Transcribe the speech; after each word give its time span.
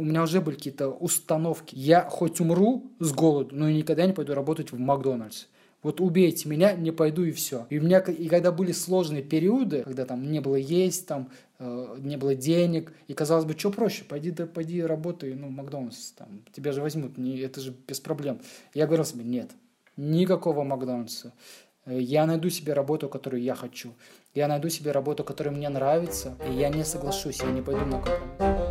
У 0.00 0.04
меня 0.04 0.22
уже 0.22 0.40
были 0.40 0.54
какие-то 0.54 0.90
установки. 0.90 1.74
Я 1.74 2.08
хоть 2.08 2.40
умру 2.40 2.92
с 3.00 3.12
голоду, 3.12 3.56
но 3.56 3.68
никогда 3.68 4.06
не 4.06 4.12
пойду 4.12 4.32
работать 4.32 4.70
в 4.70 4.78
Макдональдс. 4.78 5.46
Вот 5.82 6.00
убейте 6.00 6.48
меня, 6.48 6.72
не 6.72 6.92
пойду 6.92 7.24
и 7.24 7.32
все. 7.32 7.66
И 7.68 7.80
у 7.80 7.82
меня, 7.82 7.98
и 7.98 8.28
когда 8.28 8.52
были 8.52 8.70
сложные 8.70 9.22
периоды, 9.22 9.82
когда 9.82 10.04
там 10.06 10.30
не 10.30 10.40
было 10.40 10.54
есть, 10.54 11.08
там 11.08 11.30
э, 11.58 11.96
не 11.98 12.16
было 12.16 12.36
денег, 12.36 12.92
и 13.08 13.14
казалось 13.14 13.44
бы, 13.44 13.58
что 13.58 13.70
проще, 13.70 14.04
пойди, 14.04 14.30
да, 14.30 14.46
пойди 14.46 14.80
работай, 14.82 15.34
ну, 15.34 15.48
в 15.48 15.50
Макдональдс, 15.50 16.12
там, 16.12 16.44
тебя 16.52 16.70
же 16.70 16.80
возьмут, 16.80 17.18
не, 17.18 17.36
это 17.40 17.60
же 17.60 17.74
без 17.86 17.98
проблем. 17.98 18.40
Я 18.74 18.86
говорил 18.86 19.04
себе, 19.04 19.24
нет, 19.24 19.50
никакого 19.96 20.62
Макдональдса. 20.62 21.32
Э, 21.86 22.00
я 22.00 22.24
найду 22.24 22.50
себе 22.50 22.72
работу, 22.72 23.08
которую 23.08 23.42
я 23.42 23.56
хочу. 23.56 23.94
Я 24.32 24.46
найду 24.46 24.68
себе 24.68 24.92
работу, 24.92 25.24
которая 25.24 25.54
мне 25.54 25.68
нравится, 25.68 26.36
и 26.48 26.52
я 26.52 26.68
не 26.68 26.84
соглашусь, 26.84 27.40
я 27.40 27.50
не 27.50 27.62
пойду 27.62 27.84
на 27.84 28.00
компромисс. 28.00 28.67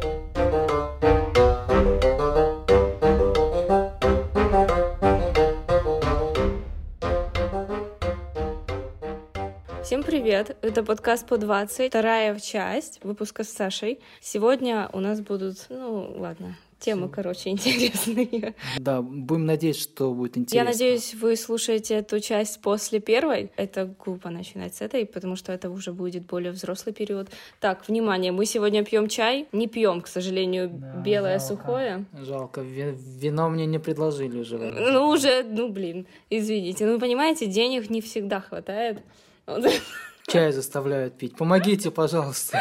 Привет! 10.28 10.58
Это 10.62 10.84
подкаст 10.84 11.26
по 11.26 11.38
20, 11.38 11.90
вторая 11.90 12.38
часть 12.38 13.00
выпуска 13.02 13.46
с 13.46 13.50
Сашей. 13.50 14.02
Сегодня 14.20 14.90
у 14.92 15.00
нас 15.00 15.22
будут, 15.22 15.68
ну 15.70 16.16
ладно, 16.18 16.58
темы, 16.80 17.08
короче, 17.08 17.50
интересные. 17.52 18.54
Да, 18.78 19.02
будем 19.02 19.46
надеяться, 19.46 19.84
что 19.84 20.14
будет 20.14 20.38
интересно. 20.38 20.58
Я 20.58 20.70
надеюсь, 20.70 21.14
вы 21.14 21.38
слушаете 21.38 21.94
эту 21.94 22.20
часть 22.20 22.60
после 22.60 23.00
первой. 23.00 23.52
Это 23.56 23.96
глупо 24.04 24.30
начинать 24.30 24.76
с 24.76 24.82
этой, 24.82 25.06
потому 25.06 25.38
что 25.38 25.54
это 25.54 25.70
уже 25.70 25.94
будет 25.94 26.26
более 26.26 26.52
взрослый 26.52 26.94
период. 26.94 27.30
Так, 27.62 27.88
внимание, 27.88 28.34
мы 28.34 28.46
сегодня 28.46 28.84
пьем 28.84 29.08
чай. 29.08 29.48
Не 29.54 29.68
пьем, 29.68 30.02
к 30.02 30.08
сожалению, 30.08 30.72
да, 30.74 31.02
белое 31.06 31.40
жалко. 31.40 31.56
сухое. 31.56 32.06
Жалко, 32.12 32.60
вино 32.60 33.48
мне 33.50 33.66
не 33.66 33.80
предложили 33.80 34.40
уже. 34.40 34.58
Ну, 34.58 35.08
уже, 35.08 35.44
ну, 35.44 35.70
блин, 35.70 36.06
извините. 36.30 36.86
Ну, 36.86 37.00
понимаете, 37.00 37.46
денег 37.46 37.90
не 37.90 38.02
всегда 38.02 38.42
хватает. 38.42 39.02
Чай 40.28 40.52
заставляют 40.52 41.18
пить. 41.18 41.38
Помогите, 41.38 41.90
пожалуйста. 41.90 42.60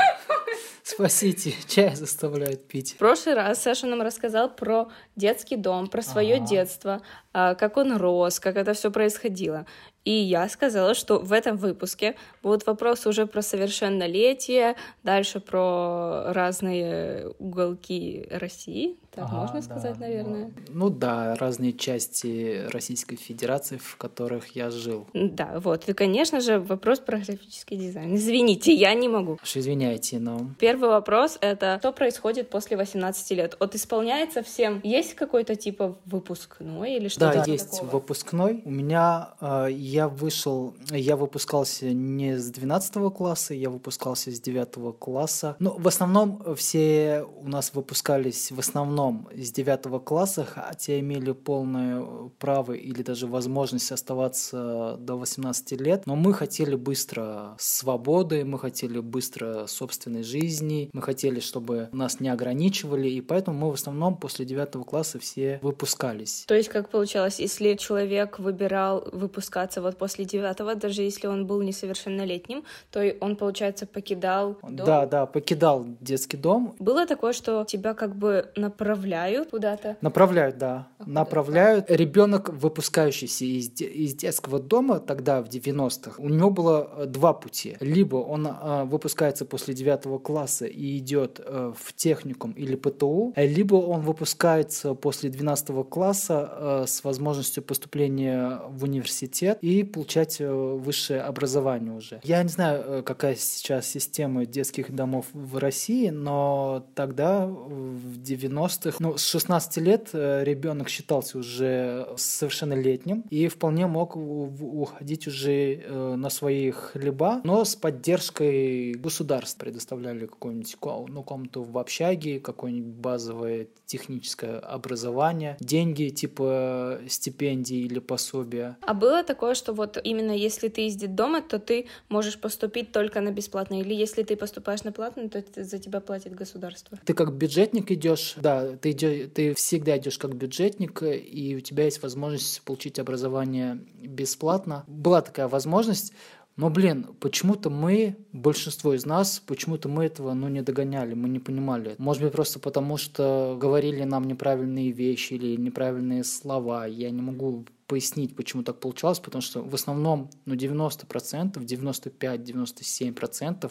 Спасите, 0.84 1.52
чай 1.66 1.96
заставляют 1.96 2.68
пить. 2.68 2.92
В 2.92 2.96
прошлый 2.98 3.34
раз 3.34 3.60
Саша 3.60 3.88
нам 3.88 4.02
рассказал 4.02 4.48
про 4.48 4.88
детский 5.16 5.56
дом, 5.56 5.88
про 5.88 6.00
свое 6.00 6.36
ага. 6.36 6.46
детство, 6.46 7.02
а, 7.32 7.56
как 7.56 7.76
он 7.76 7.96
рос, 7.96 8.38
как 8.38 8.54
это 8.54 8.72
все 8.72 8.92
происходило. 8.92 9.66
И 10.04 10.12
я 10.12 10.48
сказала, 10.48 10.94
что 10.94 11.18
в 11.18 11.32
этом 11.32 11.56
выпуске 11.56 12.14
будут 12.40 12.64
вопросы 12.68 13.08
уже 13.08 13.26
про 13.26 13.42
совершеннолетие, 13.42 14.76
дальше 15.02 15.40
про 15.40 16.32
разные 16.32 17.30
уголки 17.40 18.28
России, 18.30 18.96
так 19.16 19.24
ага, 19.28 19.36
можно 19.36 19.62
сказать, 19.62 19.94
да, 19.94 20.00
наверное. 20.00 20.52
Ну, 20.68 20.88
ну 20.88 20.90
да, 20.90 21.36
разные 21.36 21.72
части 21.72 22.66
Российской 22.70 23.16
Федерации, 23.16 23.78
в 23.78 23.96
которых 23.96 24.48
я 24.54 24.70
жил. 24.70 25.06
Да, 25.14 25.58
вот. 25.58 25.88
И, 25.88 25.94
конечно 25.94 26.40
же, 26.40 26.60
вопрос 26.60 27.00
про 27.00 27.16
графический 27.16 27.78
дизайн. 27.78 28.14
Извините, 28.14 28.74
я 28.74 28.92
не 28.92 29.08
могу. 29.08 29.38
Уж 29.42 29.56
извиняйте, 29.56 30.18
но... 30.18 30.50
Первый 30.58 30.90
вопрос— 30.90 31.38
это 31.40 31.78
что 31.80 31.92
происходит 31.92 32.50
после 32.50 32.76
18 32.76 33.30
лет? 33.30 33.56
Вот 33.58 33.74
исполняется 33.74 34.42
всем... 34.42 34.82
Есть 34.84 35.14
какой-то 35.14 35.56
типа 35.56 35.96
выпускной 36.04 36.96
или 36.96 37.08
что-то 37.08 37.44
Да, 37.44 37.50
есть 37.50 37.70
такого? 37.70 37.90
выпускной. 37.92 38.60
У 38.66 38.70
меня... 38.70 39.30
Э, 39.40 39.68
я 39.70 40.08
вышел... 40.08 40.74
Я 40.90 41.16
выпускался 41.16 41.86
не 41.86 42.36
с 42.36 42.50
12 42.50 43.14
класса, 43.14 43.54
я 43.54 43.70
выпускался 43.70 44.30
с 44.30 44.40
9 44.40 44.98
класса. 44.98 45.56
Ну, 45.58 45.74
в 45.78 45.88
основном 45.88 46.54
все 46.54 47.24
у 47.38 47.48
нас 47.48 47.72
выпускались 47.72 48.52
в 48.52 48.58
основном 48.58 49.05
основном 49.06 49.28
из 49.32 49.52
девятого 49.52 49.98
класса, 49.98 50.44
хотя 50.44 50.98
имели 50.98 51.32
полное 51.32 52.04
право 52.38 52.72
или 52.72 53.02
даже 53.02 53.26
возможность 53.26 53.92
оставаться 53.92 54.96
до 54.98 55.16
18 55.16 55.80
лет, 55.80 56.06
но 56.06 56.16
мы 56.16 56.32
хотели 56.32 56.74
быстро 56.74 57.56
свободы, 57.58 58.44
мы 58.44 58.58
хотели 58.58 59.00
быстро 59.00 59.66
собственной 59.66 60.22
жизни, 60.22 60.90
мы 60.92 61.02
хотели, 61.02 61.40
чтобы 61.40 61.88
нас 61.92 62.20
не 62.20 62.28
ограничивали, 62.28 63.08
и 63.08 63.20
поэтому 63.20 63.58
мы 63.58 63.70
в 63.70 63.74
основном 63.74 64.16
после 64.16 64.44
девятого 64.44 64.84
класса 64.84 65.18
все 65.18 65.58
выпускались. 65.62 66.44
То 66.46 66.54
есть, 66.54 66.68
как 66.68 66.90
получалось, 66.90 67.40
если 67.40 67.74
человек 67.74 68.38
выбирал 68.38 69.04
выпускаться 69.12 69.82
вот 69.82 69.96
после 69.96 70.24
девятого, 70.24 70.74
даже 70.74 71.02
если 71.02 71.26
он 71.26 71.46
был 71.46 71.62
несовершеннолетним, 71.62 72.64
то 72.90 73.02
он, 73.20 73.36
получается, 73.36 73.86
покидал 73.86 74.58
дом? 74.62 74.86
Да, 74.86 75.06
да, 75.06 75.26
покидал 75.26 75.86
детский 76.00 76.36
дом. 76.36 76.74
Было 76.78 77.06
такое, 77.06 77.32
что 77.32 77.64
тебя 77.64 77.94
как 77.94 78.16
бы 78.16 78.50
направляли 78.56 78.95
направляют 78.96 79.50
куда-то? 79.50 79.96
Направляют, 80.00 80.58
да. 80.58 80.88
А 80.98 81.06
направляют. 81.06 81.90
Ребенок, 81.90 82.48
выпускающийся 82.48 83.44
из, 83.44 83.70
из 83.80 84.14
детского 84.14 84.58
дома 84.58 85.00
тогда, 85.00 85.42
в 85.42 85.48
90-х, 85.48 86.22
у 86.22 86.28
него 86.28 86.50
было 86.50 86.90
э, 86.96 87.06
два 87.06 87.32
пути. 87.32 87.76
Либо 87.80 88.16
он 88.16 88.46
э, 88.46 88.84
выпускается 88.84 89.44
после 89.44 89.74
9 89.74 90.22
класса 90.22 90.66
и 90.66 90.98
идет 90.98 91.40
э, 91.44 91.72
в 91.76 91.92
техникум 91.94 92.52
или 92.52 92.76
ПТУ, 92.76 93.32
либо 93.36 93.76
он 93.76 94.02
выпускается 94.02 94.94
после 94.94 95.30
12 95.30 95.88
класса 95.88 96.50
э, 96.50 96.84
с 96.86 97.04
возможностью 97.04 97.62
поступления 97.62 98.60
в 98.68 98.84
университет 98.84 99.58
и 99.60 99.82
получать 99.82 100.40
э, 100.40 100.50
высшее 100.50 101.20
образование 101.22 101.92
уже. 101.92 102.20
Я 102.24 102.42
не 102.42 102.48
знаю, 102.48 102.84
э, 102.86 103.02
какая 103.02 103.36
сейчас 103.36 103.86
система 103.86 104.46
детских 104.46 104.94
домов 104.94 105.26
в 105.32 105.58
России, 105.58 106.08
но 106.10 106.86
тогда 106.94 107.46
в 107.46 108.20
90 108.22 108.75
90-х, 108.76 108.96
ну, 109.00 109.16
с 109.16 109.24
16 109.26 109.76
лет 109.78 110.10
э, 110.12 110.44
ребенок 110.44 110.88
считался 110.88 111.38
уже 111.38 112.08
совершеннолетним 112.16 113.24
и 113.30 113.48
вполне 113.48 113.86
мог 113.86 114.16
уходить 114.16 115.26
уже 115.26 115.74
э, 115.74 116.14
на 116.16 116.30
свои 116.30 116.70
хлеба, 116.70 117.40
но 117.44 117.64
с 117.64 117.76
поддержкой 117.76 118.92
государства 118.92 119.64
предоставляли 119.64 120.26
какую-нибудь 120.26 120.76
ну, 121.08 121.22
комнату 121.22 121.62
в 121.62 121.78
общаге, 121.78 122.40
какое-нибудь 122.40 122.94
базовое 122.94 123.68
техническое 123.86 124.58
образование, 124.58 125.56
деньги 125.60 126.08
типа 126.08 127.00
стипендии 127.08 127.78
или 127.78 127.98
пособия. 127.98 128.76
А 128.80 128.94
было 128.94 129.22
такое, 129.22 129.54
что 129.54 129.72
вот 129.72 129.98
именно 130.02 130.32
если 130.32 130.68
ты 130.68 130.86
из 130.86 130.96
детдома, 130.96 131.42
то 131.42 131.58
ты 131.58 131.86
можешь 132.08 132.38
поступить 132.38 132.92
только 132.92 133.20
на 133.20 133.30
бесплатное, 133.30 133.80
или 133.80 133.94
если 133.94 134.22
ты 134.22 134.36
поступаешь 134.36 134.82
на 134.84 134.92
платное, 134.92 135.28
то 135.28 135.42
за 135.56 135.78
тебя 135.78 136.00
платит 136.00 136.34
государство? 136.34 136.98
Ты 137.04 137.14
как 137.14 137.32
бюджетник 137.32 137.90
идешь, 137.90 138.34
да, 138.36 138.65
ты, 138.80 138.90
идешь, 138.90 139.30
ты 139.34 139.54
всегда 139.54 139.98
идешь 139.98 140.18
как 140.18 140.34
бюджетник, 140.34 141.02
и 141.02 141.56
у 141.56 141.60
тебя 141.60 141.84
есть 141.84 142.02
возможность 142.02 142.62
получить 142.62 142.98
образование 142.98 143.80
бесплатно. 144.02 144.84
Была 144.86 145.22
такая 145.22 145.48
возможность, 145.48 146.12
но, 146.56 146.70
блин, 146.70 147.06
почему-то 147.20 147.68
мы, 147.68 148.16
большинство 148.32 148.94
из 148.94 149.04
нас, 149.04 149.42
почему-то 149.46 149.90
мы 149.90 150.06
этого 150.06 150.32
ну, 150.32 150.48
не 150.48 150.62
догоняли, 150.62 151.12
мы 151.12 151.28
не 151.28 151.38
понимали. 151.38 151.96
Может 151.98 152.22
быть, 152.22 152.32
просто 152.32 152.58
потому, 152.58 152.96
что 152.96 153.58
говорили 153.60 154.04
нам 154.04 154.24
неправильные 154.24 154.90
вещи 154.90 155.34
или 155.34 155.54
неправильные 155.56 156.24
слова. 156.24 156.86
Я 156.86 157.10
не 157.10 157.20
могу 157.20 157.66
пояснить, 157.86 158.34
почему 158.34 158.62
так 158.62 158.80
получалось, 158.80 159.18
потому 159.18 159.42
что 159.42 159.62
в 159.62 159.74
основном 159.74 160.30
ну, 160.46 160.54
90%, 160.54 161.52
95-97% 161.52 163.70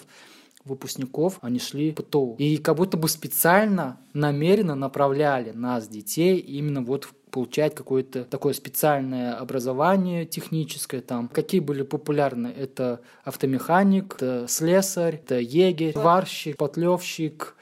выпускников, 0.65 1.37
они 1.41 1.59
шли 1.59 1.91
в 1.91 1.95
ПТУ. 1.95 2.35
И 2.37 2.57
как 2.57 2.75
будто 2.75 2.97
бы 2.97 3.07
специально, 3.07 3.99
намеренно 4.13 4.75
направляли 4.75 5.51
нас, 5.51 5.87
детей, 5.87 6.37
именно 6.39 6.81
вот 6.81 7.07
получать 7.35 7.75
какое-то 7.75 8.23
такое 8.23 8.53
специальное 8.53 9.35
образование 9.35 10.25
техническое 10.25 11.01
там. 11.01 11.27
Какие 11.27 11.59
были 11.59 11.83
популярны? 11.83 12.47
Это 12.47 13.01
автомеханик, 13.25 14.15
это 14.15 14.45
слесарь, 14.47 15.15
это 15.15 15.39
егерь, 15.39 15.97
варщик, 15.97 16.55
потлевщик, 16.55 17.55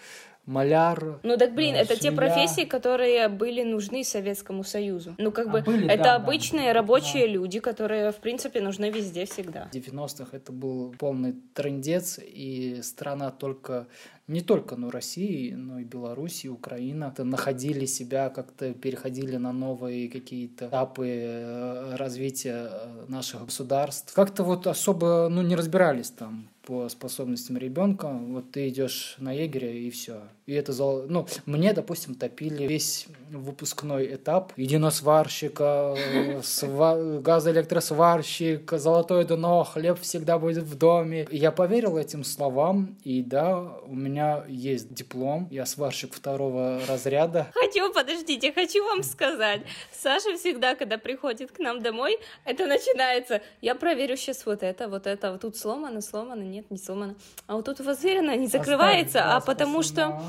маляр. 0.45 1.19
Ну 1.23 1.37
так 1.37 1.53
блин, 1.53 1.75
это 1.75 1.95
те 1.95 2.11
профессии, 2.11 2.65
которые 2.65 3.27
были 3.29 3.63
нужны 3.63 4.03
Советскому 4.03 4.63
Союзу. 4.63 5.15
Ну 5.18 5.31
как 5.31 5.47
а 5.47 5.50
бы 5.50 5.62
были, 5.62 5.88
это 5.88 6.03
да, 6.03 6.15
обычные 6.15 6.68
да, 6.68 6.73
рабочие 6.73 7.27
да. 7.27 7.33
люди, 7.33 7.59
которые 7.59 8.12
в 8.12 8.18
принципе 8.18 8.62
нужны 8.62 8.89
везде 8.89 9.25
всегда. 9.25 9.69
В 9.71 9.75
90-х 9.75 10.35
это 10.35 10.51
был 10.51 10.94
полный 11.00 11.35
трендец, 11.53 12.19
и 12.19 12.81
страна 12.81 13.31
только 13.31 13.88
не 14.27 14.41
только 14.41 14.75
ну, 14.75 14.89
России, 14.89 15.51
но 15.51 15.79
и 15.79 15.83
Беларусь, 15.83 16.45
и 16.45 16.50
Украина 16.50 17.13
находили 17.18 17.85
себя, 17.85 18.29
как-то 18.29 18.73
переходили 18.73 19.35
на 19.35 19.51
новые 19.51 20.09
какие-то 20.09 20.68
этапы 20.68 21.07
э, 21.07 21.95
развития 21.95 22.69
э, 22.71 23.06
наших 23.09 23.45
государств. 23.45 24.13
Как-то 24.13 24.44
вот 24.44 24.68
особо 24.68 25.27
ну, 25.29 25.41
не 25.41 25.56
разбирались 25.56 26.09
там 26.09 26.47
по 26.65 26.88
способностям 26.89 27.57
ребенка. 27.57 28.07
Вот 28.07 28.51
ты 28.51 28.69
идешь 28.69 29.15
на 29.19 29.33
егеря 29.33 29.71
и 29.71 29.89
все. 29.89 30.24
И 30.45 30.54
это, 30.54 30.74
ну, 30.74 31.25
мне, 31.45 31.72
допустим, 31.74 32.16
топили 32.16 32.68
весь 32.68 33.07
выпускной 33.30 34.16
этап. 34.16 34.51
Единосварщика, 34.57 35.95
сва... 36.44 36.98
газоэлектросварщик, 37.19 38.69
золотое 38.74 39.24
дно, 39.24 39.63
хлеб 39.63 40.00
всегда 40.01 40.38
будет 40.38 40.63
в 40.63 40.78
доме. 40.78 41.28
Я 41.31 41.51
поверил 41.51 41.98
этим 41.98 42.25
словам, 42.25 42.98
и 43.04 43.24
да, 43.24 43.60
у 43.86 43.95
меня 43.95 44.44
есть 44.50 44.94
диплом, 44.94 45.48
я 45.50 45.66
сварщик 45.66 46.13
второго 46.13 46.81
разряда. 46.88 47.48
Хочу, 47.54 47.94
подождите, 47.94 48.51
хочу 48.51 48.84
вам 48.84 49.04
сказать. 49.04 49.62
Саша 49.92 50.36
всегда, 50.38 50.75
когда 50.75 50.98
приходит 50.98 51.51
к 51.51 51.60
нам 51.60 51.81
домой, 51.81 52.19
это 52.44 52.66
начинается, 52.66 53.42
я 53.62 53.75
проверю 53.75 54.18
сейчас 54.18 54.45
вот 54.45 54.62
это, 54.62 54.90
вот 54.90 55.07
это, 55.07 55.31
вот 55.31 55.42
тут 55.42 55.56
сломано, 55.56 56.01
сломано, 56.01 56.44
нет, 56.44 56.69
не 56.69 56.78
сломано. 56.78 57.16
А 57.48 57.56
вот 57.56 57.66
тут 57.66 57.80
у 57.80 57.84
вас 57.84 58.04
верно 58.04 58.36
не 58.36 58.48
закрывается, 58.48 59.19
Оставь, 59.19 59.44
а 59.44 59.45
потому 59.45 59.81
что 59.84 60.06
а, 60.06 60.24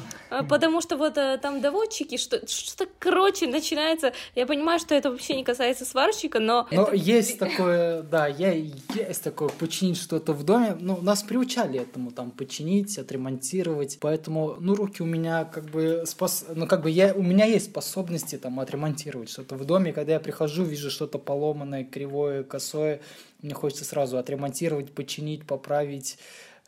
потому 0.48 0.80
что 0.80 0.96
вот 0.96 1.16
э, 1.18 1.38
там 1.38 1.60
доводчики, 1.60 2.16
что, 2.16 2.46
что-то, 2.46 2.90
короче, 2.98 3.46
начинается, 3.46 4.12
я 4.34 4.46
понимаю, 4.46 4.78
что 4.78 4.94
это 4.94 5.10
вообще 5.10 5.36
не 5.36 5.44
касается 5.44 5.84
сварщика, 5.84 6.40
но... 6.40 6.66
Но 6.70 6.84
это... 6.84 6.96
есть 6.96 7.38
такое, 7.38 8.02
да, 8.02 8.26
я, 8.26 8.52
есть 8.52 9.22
такое, 9.22 9.48
починить 9.48 9.98
что-то 9.98 10.32
в 10.32 10.44
доме, 10.44 10.76
ну, 10.80 11.00
нас 11.00 11.22
приучали 11.22 11.80
этому, 11.80 12.10
там, 12.10 12.30
починить, 12.30 12.98
отремонтировать, 12.98 13.98
поэтому, 14.00 14.56
ну, 14.58 14.74
руки 14.74 15.02
у 15.02 15.06
меня, 15.06 15.44
как 15.44 15.64
бы, 15.64 16.04
спос... 16.06 16.46
ну, 16.54 16.66
как 16.66 16.82
бы, 16.82 16.90
я, 16.90 17.14
у 17.14 17.22
меня 17.22 17.44
есть 17.44 17.66
способности, 17.66 18.36
там, 18.36 18.60
отремонтировать 18.60 19.30
что-то 19.30 19.56
в 19.56 19.64
доме, 19.64 19.92
когда 19.92 20.14
я 20.14 20.20
прихожу, 20.20 20.64
вижу 20.64 20.90
что-то 20.90 21.18
поломанное, 21.18 21.84
кривое, 21.84 22.42
косое, 22.42 23.00
мне 23.42 23.54
хочется 23.54 23.84
сразу 23.84 24.16
отремонтировать, 24.16 24.92
починить, 24.92 25.46
поправить, 25.46 26.18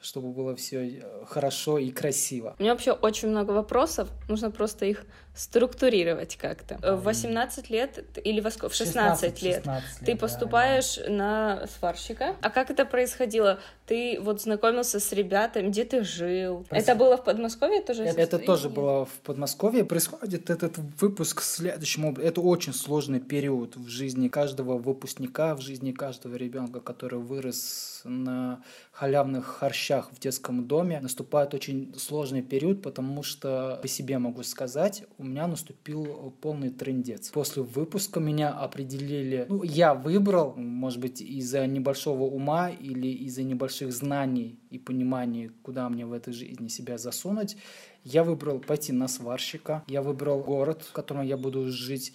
чтобы 0.00 0.32
было 0.32 0.54
все 0.54 1.00
э, 1.00 1.24
хорошо 1.26 1.78
и 1.78 1.90
красиво. 1.90 2.54
У 2.58 2.62
меня 2.62 2.72
вообще 2.72 2.92
очень 2.92 3.28
много 3.28 3.52
вопросов, 3.52 4.08
нужно 4.28 4.50
просто 4.50 4.86
их 4.86 5.04
структурировать 5.36 6.36
как-то. 6.36 6.78
В 6.96 7.04
18 7.04 7.70
лет 7.70 8.04
или 8.24 8.40
во 8.40 8.50
сколько? 8.50 8.70
В 8.70 8.74
16, 8.74 9.20
16 9.20 9.42
лет 9.42 9.64
16 9.64 10.06
ты 10.06 10.16
поступаешь 10.16 10.96
да. 10.96 11.10
на 11.10 11.66
сварщика. 11.66 12.36
А 12.40 12.50
как 12.50 12.70
это 12.70 12.84
происходило? 12.84 13.60
Ты 13.86 14.18
вот 14.20 14.42
знакомился 14.42 14.98
с 14.98 15.12
ребятами, 15.12 15.68
где 15.68 15.84
ты 15.84 16.02
жил? 16.02 16.64
Проис... 16.64 16.82
Это 16.82 16.94
было 16.94 17.16
в 17.16 17.24
Подмосковье 17.24 17.82
тоже? 17.82 18.04
Это, 18.04 18.20
это 18.20 18.38
тоже 18.38 18.68
было 18.68 19.04
в 19.04 19.12
Подмосковье. 19.22 19.84
Происходит 19.84 20.50
этот 20.50 20.78
выпуск 21.00 21.42
следующим 21.42 22.06
образом. 22.06 22.28
Это 22.28 22.40
очень 22.40 22.72
сложный 22.72 23.20
период 23.20 23.76
в 23.76 23.88
жизни 23.88 24.28
каждого 24.28 24.78
выпускника, 24.78 25.54
в 25.54 25.60
жизни 25.60 25.92
каждого 25.92 26.34
ребенка, 26.34 26.80
который 26.80 27.18
вырос 27.18 28.00
на 28.04 28.62
халявных 28.92 29.44
харщах 29.46 30.10
в 30.12 30.18
детском 30.18 30.66
доме. 30.66 31.00
Наступает 31.00 31.54
очень 31.54 31.94
сложный 31.98 32.42
период, 32.42 32.82
потому 32.82 33.22
что 33.22 33.78
по 33.82 33.88
себе 33.88 34.18
могу 34.18 34.42
сказать, 34.42 35.04
у 35.18 35.24
меня 35.26 35.46
наступил 35.46 36.34
полный 36.40 36.70
трендец. 36.70 37.30
После 37.30 37.62
выпуска 37.62 38.20
меня 38.20 38.50
определили, 38.50 39.46
ну, 39.48 39.62
я 39.62 39.94
выбрал, 39.94 40.54
может 40.56 41.00
быть, 41.00 41.20
из-за 41.20 41.66
небольшого 41.66 42.22
ума 42.22 42.70
или 42.70 43.08
из-за 43.08 43.42
небольших 43.42 43.92
знаний 43.92 44.58
и 44.70 44.78
понимания, 44.78 45.50
куда 45.62 45.88
мне 45.88 46.06
в 46.06 46.12
этой 46.12 46.32
жизни 46.32 46.68
себя 46.68 46.98
засунуть, 46.98 47.56
я 48.04 48.24
выбрал 48.24 48.60
пойти 48.60 48.92
на 48.92 49.08
сварщика, 49.08 49.84
я 49.88 50.02
выбрал 50.02 50.40
город, 50.40 50.82
в 50.82 50.92
котором 50.92 51.22
я 51.22 51.36
буду 51.36 51.70
жить, 51.70 52.12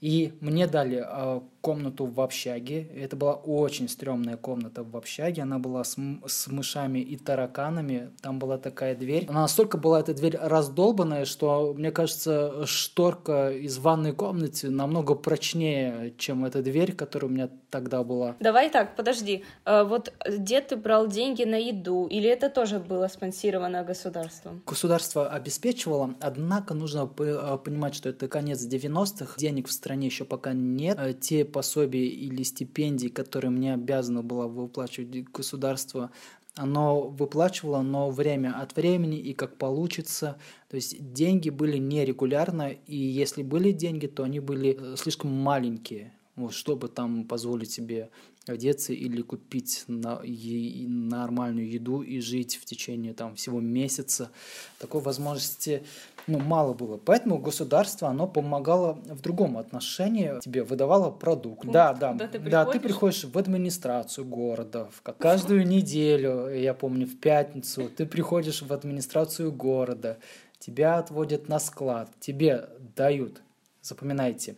и 0.00 0.32
мне 0.40 0.66
дали 0.66 1.04
э, 1.06 1.40
комнату 1.64 2.04
в 2.04 2.20
общаге. 2.20 2.86
Это 2.94 3.16
была 3.16 3.32
очень 3.32 3.88
стрёмная 3.88 4.36
комната 4.36 4.84
в 4.84 4.94
общаге. 4.94 5.42
Она 5.42 5.58
была 5.58 5.82
с, 5.82 5.96
с 6.26 6.46
мышами 6.48 6.98
и 6.98 7.16
тараканами. 7.16 8.10
Там 8.20 8.38
была 8.38 8.58
такая 8.58 8.94
дверь. 8.94 9.24
Она 9.30 9.40
настолько 9.40 9.78
была 9.78 10.00
эта 10.00 10.12
дверь 10.12 10.36
раздолбанная, 10.36 11.24
что, 11.24 11.72
мне 11.74 11.90
кажется, 11.90 12.66
шторка 12.66 13.50
из 13.50 13.78
ванной 13.78 14.12
комнаты 14.12 14.68
намного 14.68 15.14
прочнее, 15.14 16.12
чем 16.18 16.44
эта 16.44 16.62
дверь, 16.62 16.92
которая 16.92 17.30
у 17.30 17.34
меня 17.34 17.48
тогда 17.70 18.04
была. 18.04 18.36
Давай 18.40 18.70
так, 18.70 18.94
подожди. 18.94 19.42
А, 19.64 19.84
вот 19.84 20.12
где 20.28 20.60
ты 20.60 20.76
брал 20.76 21.08
деньги 21.08 21.44
на 21.44 21.56
еду? 21.56 22.06
Или 22.06 22.28
это 22.28 22.50
тоже 22.50 22.78
было 22.78 23.08
спонсировано 23.08 23.82
государством? 23.84 24.62
Государство 24.66 25.28
обеспечивало, 25.28 26.14
однако 26.20 26.74
нужно 26.74 27.02
а, 27.02 27.56
понимать, 27.56 27.94
что 27.94 28.10
это 28.10 28.28
конец 28.28 28.60
90-х. 28.64 29.34
Денег 29.38 29.68
в 29.68 29.72
стране 29.72 30.06
еще 30.06 30.24
пока 30.24 30.52
нет. 30.52 30.98
А, 31.00 31.12
те 31.14 31.44
пособий 31.54 32.08
или 32.08 32.42
стипендий, 32.42 33.08
которые 33.08 33.52
мне 33.52 33.74
обязано 33.74 34.22
было 34.24 34.48
выплачивать 34.48 35.24
государство, 35.32 36.10
оно 36.56 37.02
выплачивало, 37.02 37.82
но 37.82 38.10
время 38.10 38.60
от 38.60 38.76
времени 38.76 39.18
и 39.18 39.34
как 39.34 39.56
получится. 39.56 40.36
То 40.68 40.76
есть 40.76 41.12
деньги 41.12 41.50
были 41.50 41.78
нерегулярно, 41.78 42.72
и 42.86 42.96
если 42.96 43.42
были 43.42 43.70
деньги, 43.70 44.06
то 44.06 44.24
они 44.24 44.40
были 44.40 44.76
э, 44.78 44.96
слишком 44.96 45.30
маленькие, 45.30 46.12
вот, 46.36 46.52
чтобы 46.52 46.88
там 46.88 47.24
позволить 47.24 47.70
себе 47.70 48.10
одеться 48.46 48.92
или 48.92 49.22
купить 49.22 49.84
на, 49.88 50.20
е, 50.22 50.86
нормальную 50.88 51.70
еду 51.70 52.02
и 52.02 52.20
жить 52.20 52.56
в 52.56 52.64
течение 52.64 53.14
там 53.14 53.34
всего 53.34 53.60
месяца. 53.60 54.30
Такой 54.78 55.00
возможности 55.00 55.82
ну, 56.26 56.38
мало 56.38 56.72
было. 56.72 56.96
Поэтому 56.96 57.38
государство, 57.38 58.08
оно 58.08 58.26
помогало 58.26 58.94
в 58.94 59.20
другом 59.20 59.58
отношении. 59.58 60.40
Тебе 60.40 60.64
выдавало 60.64 61.10
продукт. 61.10 61.62
Пункт, 61.62 61.72
да, 61.72 61.92
да. 61.92 62.14
Ты 62.14 62.38
да, 62.38 62.64
ты 62.64 62.80
приходишь 62.80 63.24
в 63.24 63.36
администрацию 63.36 64.24
города. 64.24 64.88
В, 64.92 65.02
каждую 65.02 65.66
неделю, 65.66 66.48
я 66.48 66.74
помню, 66.74 67.06
в 67.06 67.18
пятницу, 67.18 67.90
ты 67.94 68.06
приходишь 68.06 68.62
в 68.62 68.72
администрацию 68.72 69.52
города. 69.52 70.18
Тебя 70.58 70.98
отводят 70.98 71.48
на 71.48 71.58
склад. 71.58 72.08
Тебе 72.20 72.68
дают, 72.96 73.42
запоминайте, 73.82 74.56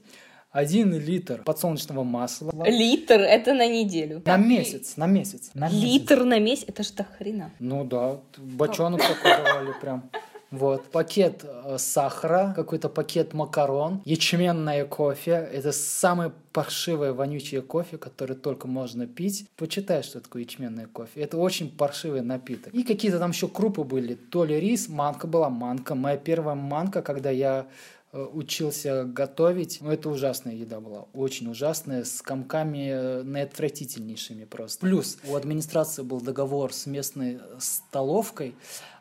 один 0.56 0.98
литр 0.98 1.42
подсолнечного 1.44 2.02
масла. 2.02 2.50
Литр 2.64 3.20
это 3.20 3.52
на 3.52 3.68
неделю. 3.68 4.22
На 4.24 4.38
месяц, 4.38 4.96
на 4.96 5.06
месяц. 5.06 5.50
На 5.52 5.68
литр 5.68 6.24
на 6.24 6.38
месяц, 6.38 6.64
это 6.66 6.82
же 6.82 6.92
до 6.94 7.04
хрена. 7.04 7.50
Ну 7.58 7.84
да, 7.84 8.20
бочонок 8.38 9.02
такой 9.02 9.36
давали 9.36 9.74
прям. 9.80 10.10
Вот. 10.50 10.84
Пакет 10.90 11.44
э, 11.44 11.76
сахара, 11.78 12.52
какой-то 12.56 12.88
пакет 12.88 13.34
макарон, 13.34 14.00
ячменное 14.04 14.84
кофе. 14.84 15.32
Это 15.52 15.72
самое 15.72 16.32
паршивое 16.52 17.12
вонючее 17.12 17.60
кофе, 17.60 17.98
которое 17.98 18.34
только 18.34 18.68
можно 18.68 19.06
пить. 19.06 19.46
Почитай, 19.56 20.02
что 20.02 20.20
такое 20.20 20.44
ячменное 20.44 20.86
кофе. 20.86 21.20
Это 21.20 21.36
очень 21.36 21.68
паршивый 21.70 22.22
напиток. 22.22 22.72
И 22.72 22.84
какие-то 22.84 23.18
там 23.18 23.32
еще 23.32 23.48
крупы 23.48 23.82
были. 23.82 24.14
То 24.14 24.44
ли 24.44 24.58
рис, 24.58 24.88
манка 24.88 25.26
была, 25.26 25.50
манка. 25.50 25.94
Моя 25.94 26.16
первая 26.16 26.54
манка, 26.54 27.02
когда 27.02 27.30
я 27.30 27.66
учился 28.12 29.04
готовить. 29.04 29.78
Ну, 29.80 29.90
это 29.90 30.08
ужасная 30.08 30.54
еда 30.54 30.80
была, 30.80 31.06
очень 31.12 31.50
ужасная, 31.50 32.04
с 32.04 32.22
комками 32.22 32.88
э, 32.88 33.22
наотвратительнейшими 33.22 34.44
просто. 34.44 34.80
Плюс 34.80 35.18
у 35.28 35.34
администрации 35.34 36.02
был 36.02 36.20
договор 36.20 36.72
с 36.72 36.86
местной 36.86 37.40
столовкой 37.58 38.54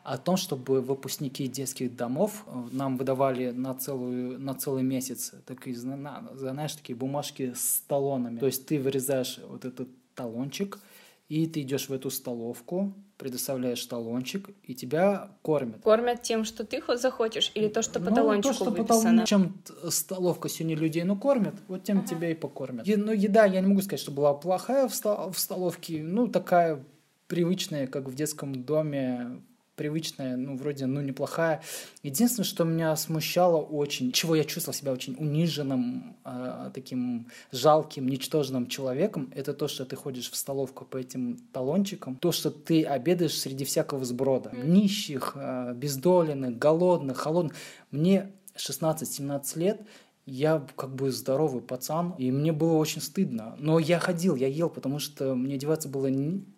о 0.04 0.18
том, 0.18 0.36
чтобы 0.36 0.80
выпускники 0.80 1.46
детских 1.46 1.94
домов 1.96 2.44
э, 2.46 2.50
нам 2.72 2.96
выдавали 2.96 3.50
на, 3.50 3.74
целую, 3.74 4.38
на 4.38 4.54
целый 4.54 4.82
месяц 4.82 5.32
такие, 5.46 5.76
знаешь, 5.76 6.74
такие 6.74 6.96
бумажки 6.96 7.54
с 7.56 7.82
талонами. 7.86 8.38
То 8.38 8.46
есть 8.46 8.66
ты 8.66 8.78
вырезаешь 8.78 9.40
вот 9.48 9.64
этот 9.64 9.88
талончик, 10.14 10.78
и 11.28 11.46
ты 11.46 11.62
идешь 11.62 11.88
в 11.88 11.92
эту 11.92 12.10
столовку, 12.10 12.94
предоставляешь 13.18 13.84
талончик, 13.86 14.50
и 14.62 14.74
тебя 14.74 15.30
кормят. 15.42 15.82
Кормят 15.82 16.22
тем, 16.22 16.44
что 16.44 16.64
ты 16.64 16.82
захочешь, 16.96 17.50
или 17.54 17.68
то, 17.68 17.82
что 17.82 17.98
по 17.98 18.10
ну, 18.10 18.16
талончику 18.16 18.48
то, 18.48 18.54
что 18.54 18.70
выписано? 18.70 19.22
По 19.22 19.26
Чем 19.26 19.62
столовка 19.88 20.48
сегодня 20.48 20.76
людей 20.76 21.04
ну 21.04 21.16
кормят, 21.16 21.54
вот 21.68 21.84
тем 21.84 21.98
ага. 21.98 22.08
тебя 22.08 22.30
и 22.30 22.34
покормят. 22.34 22.86
Е, 22.86 22.96
ну, 22.96 23.12
еда, 23.12 23.46
я 23.46 23.60
не 23.60 23.68
могу 23.68 23.80
сказать, 23.80 24.00
что 24.00 24.10
была 24.10 24.34
плохая 24.34 24.88
в, 24.88 24.94
стол 24.94 25.30
в 25.30 25.38
столовке, 25.38 26.02
ну, 26.02 26.28
такая 26.28 26.84
привычная, 27.26 27.86
как 27.86 28.08
в 28.08 28.14
детском 28.14 28.64
доме, 28.64 29.42
привычная, 29.76 30.36
ну, 30.36 30.56
вроде, 30.56 30.86
ну, 30.86 31.00
неплохая. 31.00 31.62
Единственное, 32.02 32.46
что 32.46 32.64
меня 32.64 32.96
смущало 32.96 33.58
очень, 33.58 34.12
чего 34.12 34.34
я 34.34 34.44
чувствовал 34.44 34.74
себя 34.74 34.92
очень 34.92 35.14
униженным, 35.18 36.16
э, 36.24 36.70
таким 36.74 37.28
жалким, 37.52 38.08
ничтожным 38.08 38.66
человеком, 38.66 39.30
это 39.34 39.52
то, 39.52 39.68
что 39.68 39.84
ты 39.84 39.94
ходишь 39.96 40.30
в 40.30 40.36
столовку 40.36 40.84
по 40.84 40.96
этим 40.96 41.36
талончикам, 41.52 42.16
то, 42.16 42.32
что 42.32 42.50
ты 42.50 42.84
обедаешь 42.84 43.38
среди 43.38 43.64
всякого 43.64 44.04
сброда. 44.04 44.50
Нищих, 44.54 45.32
э, 45.36 45.74
бездоленных, 45.74 46.58
голодных, 46.58 47.18
холодных. 47.18 47.54
Мне 47.90 48.32
16-17 48.56 49.56
лет, 49.56 49.80
я 50.26 50.66
как 50.74 50.94
бы 50.94 51.12
здоровый 51.12 51.62
пацан, 51.62 52.14
и 52.18 52.32
мне 52.32 52.52
было 52.52 52.74
очень 52.74 53.00
стыдно. 53.00 53.54
Но 53.58 53.78
я 53.78 54.00
ходил, 54.00 54.34
я 54.34 54.48
ел, 54.48 54.68
потому 54.68 54.98
что 54.98 55.34
мне 55.34 55.54
одеваться 55.54 55.88
было 55.88 56.08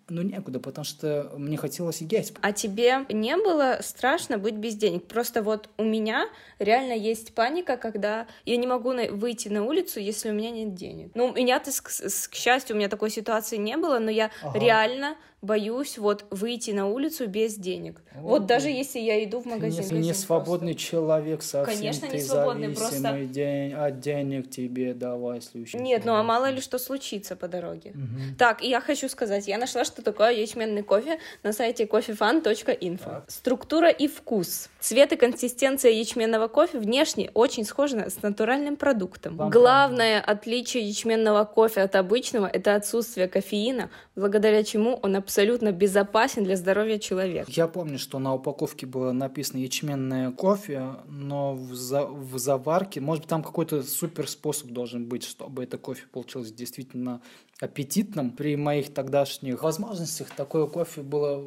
ну, 0.09 0.23
некуда, 0.23 0.61
потому 0.61 0.85
что 0.85 1.33
мне 1.37 1.57
хотелось 1.57 2.01
есть. 2.01 2.35
А 2.41 2.53
тебе 2.53 3.07
не 3.09 3.37
было 3.37 3.79
страшно 3.83 4.39
быть 4.39 4.55
без 4.55 4.75
денег? 4.75 5.07
Просто 5.07 5.43
вот 5.43 5.69
у 5.77 5.85
меня 5.85 6.29
реально 6.59 6.93
есть 6.93 7.35
паника, 7.35 7.77
когда 7.77 8.27
я 8.45 8.57
не 8.57 8.67
могу 8.67 8.93
выйти 9.11 9.49
на 9.49 9.65
улицу, 9.65 10.01
если 10.01 10.31
у 10.31 10.33
меня 10.33 10.51
нет 10.51 10.75
денег. 10.75 11.11
Ну, 11.15 11.27
у 11.27 11.35
меня-то, 11.35 11.71
к, 11.71 12.35
счастью, 12.35 12.75
у 12.75 12.79
меня 12.79 12.89
такой 12.89 13.11
ситуации 13.11 13.57
не 13.57 13.77
было, 13.77 13.99
но 13.99 14.11
я 14.11 14.31
ага. 14.43 14.59
реально 14.59 15.17
боюсь 15.41 15.99
вот 15.99 16.25
выйти 16.31 16.73
на 16.73 16.89
улицу 16.89 17.29
без 17.29 17.55
денег. 17.55 18.03
О, 18.15 18.21
вот 18.23 18.47
даже 18.47 18.69
если 18.69 18.99
я 18.99 19.23
иду 19.23 19.41
в 19.41 19.47
магазин. 19.47 19.85
Ты 19.85 19.95
не, 19.95 20.13
свободный 20.13 20.73
просто. 20.73 20.91
человек 20.91 21.43
совсем. 21.43 21.77
Конечно, 21.79 22.09
ты 22.09 22.17
не 22.17 22.23
свободный, 22.23 22.75
просто... 22.75 23.25
День, 23.25 23.73
от 23.73 24.01
денег 24.01 24.51
тебе 24.51 24.95
давай 24.95 25.41
случай. 25.41 25.79
Нет, 25.79 26.05
ну 26.05 26.15
а 26.15 26.23
мало 26.25 26.51
ли 26.51 26.61
что 26.61 26.79
случится 26.79 27.37
по 27.37 27.47
дороге. 27.47 27.91
Угу. 27.91 28.37
Так, 28.37 28.63
я 28.63 28.81
хочу 28.81 29.09
сказать, 29.09 29.47
я 29.47 29.59
нашла, 29.59 29.85
что 29.85 29.98
такое 30.03 30.33
ячменный 30.33 30.83
кофе 30.83 31.19
на 31.43 31.53
сайте 31.53 31.85
coffeefan.info. 31.85 33.23
Структура 33.29 33.89
и 33.89 34.09
вкус. 34.09 34.69
Цвет 34.81 35.13
и 35.13 35.17
консистенция 35.17 35.93
ячменного 35.93 36.49
кофе 36.49 36.79
внешне 36.79 37.31
очень 37.35 37.65
схожи 37.65 38.09
с 38.09 38.23
натуральным 38.23 38.77
продуктом. 38.77 39.37
Главное 39.51 40.21
отличие 40.21 40.89
ячменного 40.89 41.45
кофе 41.45 41.83
от 41.83 41.97
обычного— 41.97 42.47
это 42.53 42.75
отсутствие 42.75 43.29
кофеина, 43.29 43.91
благодаря 44.15 44.63
чему 44.65 44.99
он 45.03 45.17
абсолютно 45.17 45.73
безопасен 45.73 46.45
для 46.45 46.57
здоровья 46.57 46.99
человека. 46.99 47.51
Я 47.51 47.67
помню, 47.69 47.99
что 47.99 48.19
на 48.19 48.35
упаковке 48.35 48.87
было 48.87 49.13
написано 49.13 49.59
ячменное 49.59 50.31
кофе, 50.31 50.97
но 51.09 51.55
в, 51.55 51.75
за, 51.75 52.07
в 52.07 52.39
заварке, 52.39 53.01
может 53.01 53.25
быть, 53.25 53.31
там 53.31 53.43
какой-то 53.43 53.83
супер 53.83 54.29
способ 54.29 54.71
должен 54.71 55.07
быть, 55.07 55.25
чтобы 55.25 55.65
это 55.65 55.79
кофе 55.79 56.05
получилось 56.13 56.53
действительно 56.53 57.21
аппетитным. 57.61 58.31
При 58.31 58.57
моих 58.57 58.95
тогдашних 58.95 59.63
возможностях 59.63 59.88
такое 60.37 60.67
кофе 60.67 61.03
было 61.03 61.43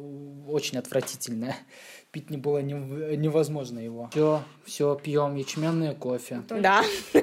очень 0.46 0.78
отвратительное. 0.78 1.56
Пить 2.10 2.30
не 2.30 2.36
было 2.36 2.58
невозможно 2.58 3.78
его. 3.78 4.08
Все, 4.12 4.42
все, 4.64 4.94
пьем 4.96 5.34
ячменное 5.36 5.94
кофе. 5.94 6.42
Да. 6.48 6.82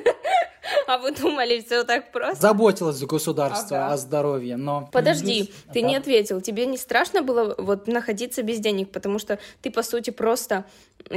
А 0.90 0.98
вы 0.98 1.12
думали, 1.12 1.62
все 1.62 1.84
так 1.84 2.12
просто? 2.12 2.42
Заботилось 2.42 3.00
государство 3.04 3.78
ага. 3.78 3.94
о 3.94 3.98
здоровье, 3.98 4.58
но... 4.58 4.90
Подожди, 4.92 5.54
ты 5.72 5.84
не 5.84 5.96
ответил. 5.96 6.42
Тебе 6.42 6.66
не 6.66 6.78
страшно 6.78 7.22
было 7.22 7.54
вот 7.60 7.88
находиться 7.88 8.42
без 8.42 8.60
денег, 8.60 8.92
потому 8.92 9.20
что 9.20 9.38
ты, 9.62 9.70
по 9.70 9.84
сути, 9.84 10.10
просто 10.10 10.66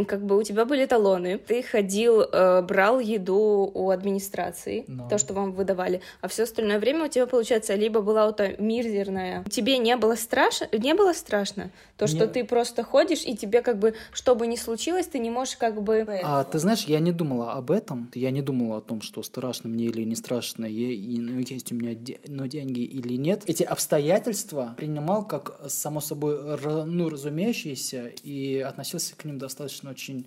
как 0.06 0.24
бы 0.24 0.38
у 0.38 0.42
тебя 0.42 0.64
были 0.64 0.86
талоны, 0.86 1.38
ты 1.38 1.62
ходил, 1.62 2.22
э, 2.22 2.62
брал 2.62 3.00
еду 3.00 3.70
у 3.74 3.90
администрации, 3.90 4.84
no. 4.88 5.08
то, 5.08 5.18
что 5.18 5.34
вам 5.34 5.52
выдавали, 5.52 6.00
а 6.20 6.28
все 6.28 6.44
остальное 6.44 6.78
время 6.78 7.04
у 7.04 7.08
тебя, 7.08 7.26
получается, 7.26 7.74
либо 7.74 8.00
была 8.00 8.26
вот 8.26 8.40
мирзерная. 8.58 9.44
Тебе 9.50 9.78
не 9.78 9.96
было 9.96 10.14
страшно? 10.14 10.68
Не 10.72 10.94
было 10.94 11.12
страшно? 11.12 11.70
То, 11.96 12.06
что 12.06 12.26
не... 12.26 12.32
ты 12.32 12.44
просто 12.44 12.82
ходишь, 12.82 13.24
и 13.24 13.36
тебе 13.36 13.62
как 13.62 13.78
бы, 13.78 13.94
что 14.12 14.34
бы 14.34 14.46
ни 14.46 14.56
случилось, 14.56 15.06
ты 15.06 15.18
не 15.18 15.30
можешь 15.30 15.56
как 15.56 15.82
бы... 15.82 16.06
А, 16.22 16.44
ты 16.44 16.58
знаешь, 16.58 16.84
я 16.84 17.00
не 17.00 17.12
думала 17.12 17.52
об 17.52 17.70
этом, 17.70 18.10
я 18.14 18.30
не 18.30 18.42
думала 18.42 18.78
о 18.78 18.80
том, 18.80 19.02
что 19.02 19.22
страшно 19.22 19.68
мне 19.68 19.86
или 19.86 20.04
не 20.04 20.14
страшно, 20.14 20.64
и, 20.64 21.18
ну, 21.18 21.40
есть 21.40 21.72
у 21.72 21.74
меня 21.74 21.94
де... 21.94 22.18
ну, 22.26 22.46
деньги 22.46 22.80
или 22.80 23.16
нет. 23.16 23.42
Эти 23.46 23.62
обстоятельства 23.62 24.74
принимал 24.76 25.26
как 25.26 25.60
само 25.68 26.00
собой 26.00 26.38
ну, 26.86 27.08
разумеющиеся 27.08 28.12
и 28.22 28.58
относился 28.58 29.16
к 29.16 29.24
ним 29.24 29.38
достаточно 29.38 29.71
достаточно 29.72 29.90
очень 29.90 30.26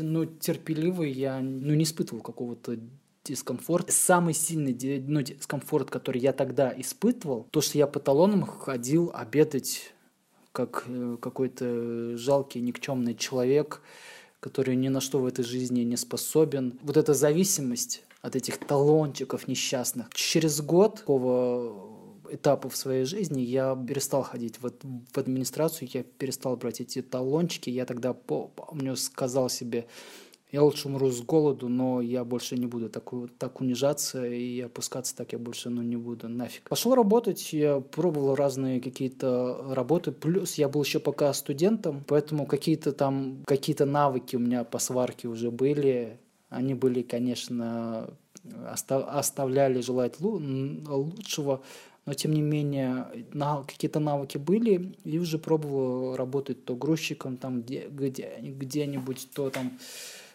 ну, 0.00 0.26
терпеливый, 0.26 1.10
я 1.12 1.40
ну, 1.40 1.74
не 1.74 1.84
испытывал 1.84 2.22
какого-то 2.22 2.78
дискомфорт. 3.24 3.90
Самый 3.90 4.34
сильный 4.34 4.76
ну, 5.06 5.22
дискомфорт, 5.22 5.90
который 5.90 6.20
я 6.20 6.32
тогда 6.32 6.72
испытывал, 6.76 7.46
то, 7.50 7.60
что 7.60 7.78
я 7.78 7.86
по 7.86 8.00
талонам 8.00 8.42
ходил 8.42 9.10
обедать 9.14 9.92
как 10.52 10.84
э, 10.86 11.16
какой-то 11.20 12.16
жалкий, 12.16 12.60
никчемный 12.60 13.14
человек, 13.14 13.82
который 14.40 14.76
ни 14.76 14.88
на 14.88 15.00
что 15.00 15.18
в 15.18 15.26
этой 15.26 15.44
жизни 15.44 15.80
не 15.80 15.96
способен. 15.96 16.78
Вот 16.82 16.96
эта 16.96 17.12
зависимость 17.12 18.02
от 18.22 18.36
этих 18.36 18.58
талончиков 18.58 19.48
несчастных. 19.48 20.08
Через 20.14 20.60
год 20.62 20.96
такого 21.00 21.95
этапов 22.30 22.76
своей 22.76 23.04
жизни 23.04 23.40
я 23.40 23.76
перестал 23.76 24.22
ходить 24.22 24.60
в, 24.60 24.70
в 24.70 25.18
администрацию, 25.18 25.88
я 25.92 26.02
перестал 26.02 26.56
брать 26.56 26.80
эти 26.80 27.02
талончики. 27.02 27.70
Я 27.70 27.86
тогда 27.86 28.12
помню, 28.12 28.96
сказал 28.96 29.48
себе, 29.48 29.86
я 30.52 30.62
лучше 30.62 30.88
умру 30.88 31.10
с 31.10 31.20
голоду, 31.22 31.68
но 31.68 32.00
я 32.00 32.24
больше 32.24 32.56
не 32.56 32.66
буду 32.66 32.88
так, 32.88 33.10
так 33.38 33.60
унижаться 33.60 34.24
и 34.24 34.60
опускаться 34.60 35.16
так 35.16 35.32
я 35.32 35.38
больше 35.38 35.70
ну, 35.70 35.82
не 35.82 35.96
буду, 35.96 36.28
нафиг. 36.28 36.68
Пошел 36.68 36.94
работать, 36.94 37.52
я 37.52 37.80
пробовал 37.80 38.36
разные 38.36 38.80
какие-то 38.80 39.74
работы, 39.74 40.12
плюс 40.12 40.54
я 40.54 40.68
был 40.68 40.82
еще 40.82 41.00
пока 41.00 41.32
студентом, 41.32 42.04
поэтому 42.06 42.46
какие-то 42.46 42.92
там, 42.92 43.42
какие-то 43.44 43.86
навыки 43.86 44.36
у 44.36 44.38
меня 44.38 44.62
по 44.62 44.78
сварке 44.78 45.26
уже 45.26 45.50
были, 45.50 46.20
они 46.48 46.74
были, 46.74 47.02
конечно, 47.02 48.16
оставляли 48.88 49.80
желать 49.80 50.20
лучшего, 50.20 51.62
но 52.06 52.14
тем 52.14 52.32
не 52.32 52.40
менее 52.40 53.06
на, 53.32 53.64
какие-то 53.64 53.98
навыки 53.98 54.38
были, 54.38 54.94
и 55.04 55.18
уже 55.18 55.38
пробовал 55.38 56.16
работать 56.16 56.64
то 56.64 56.76
грузчиком, 56.76 57.36
там 57.36 57.62
где, 57.62 57.88
где, 57.88 58.38
где-нибудь, 58.40 59.28
то 59.34 59.50
там 59.50 59.78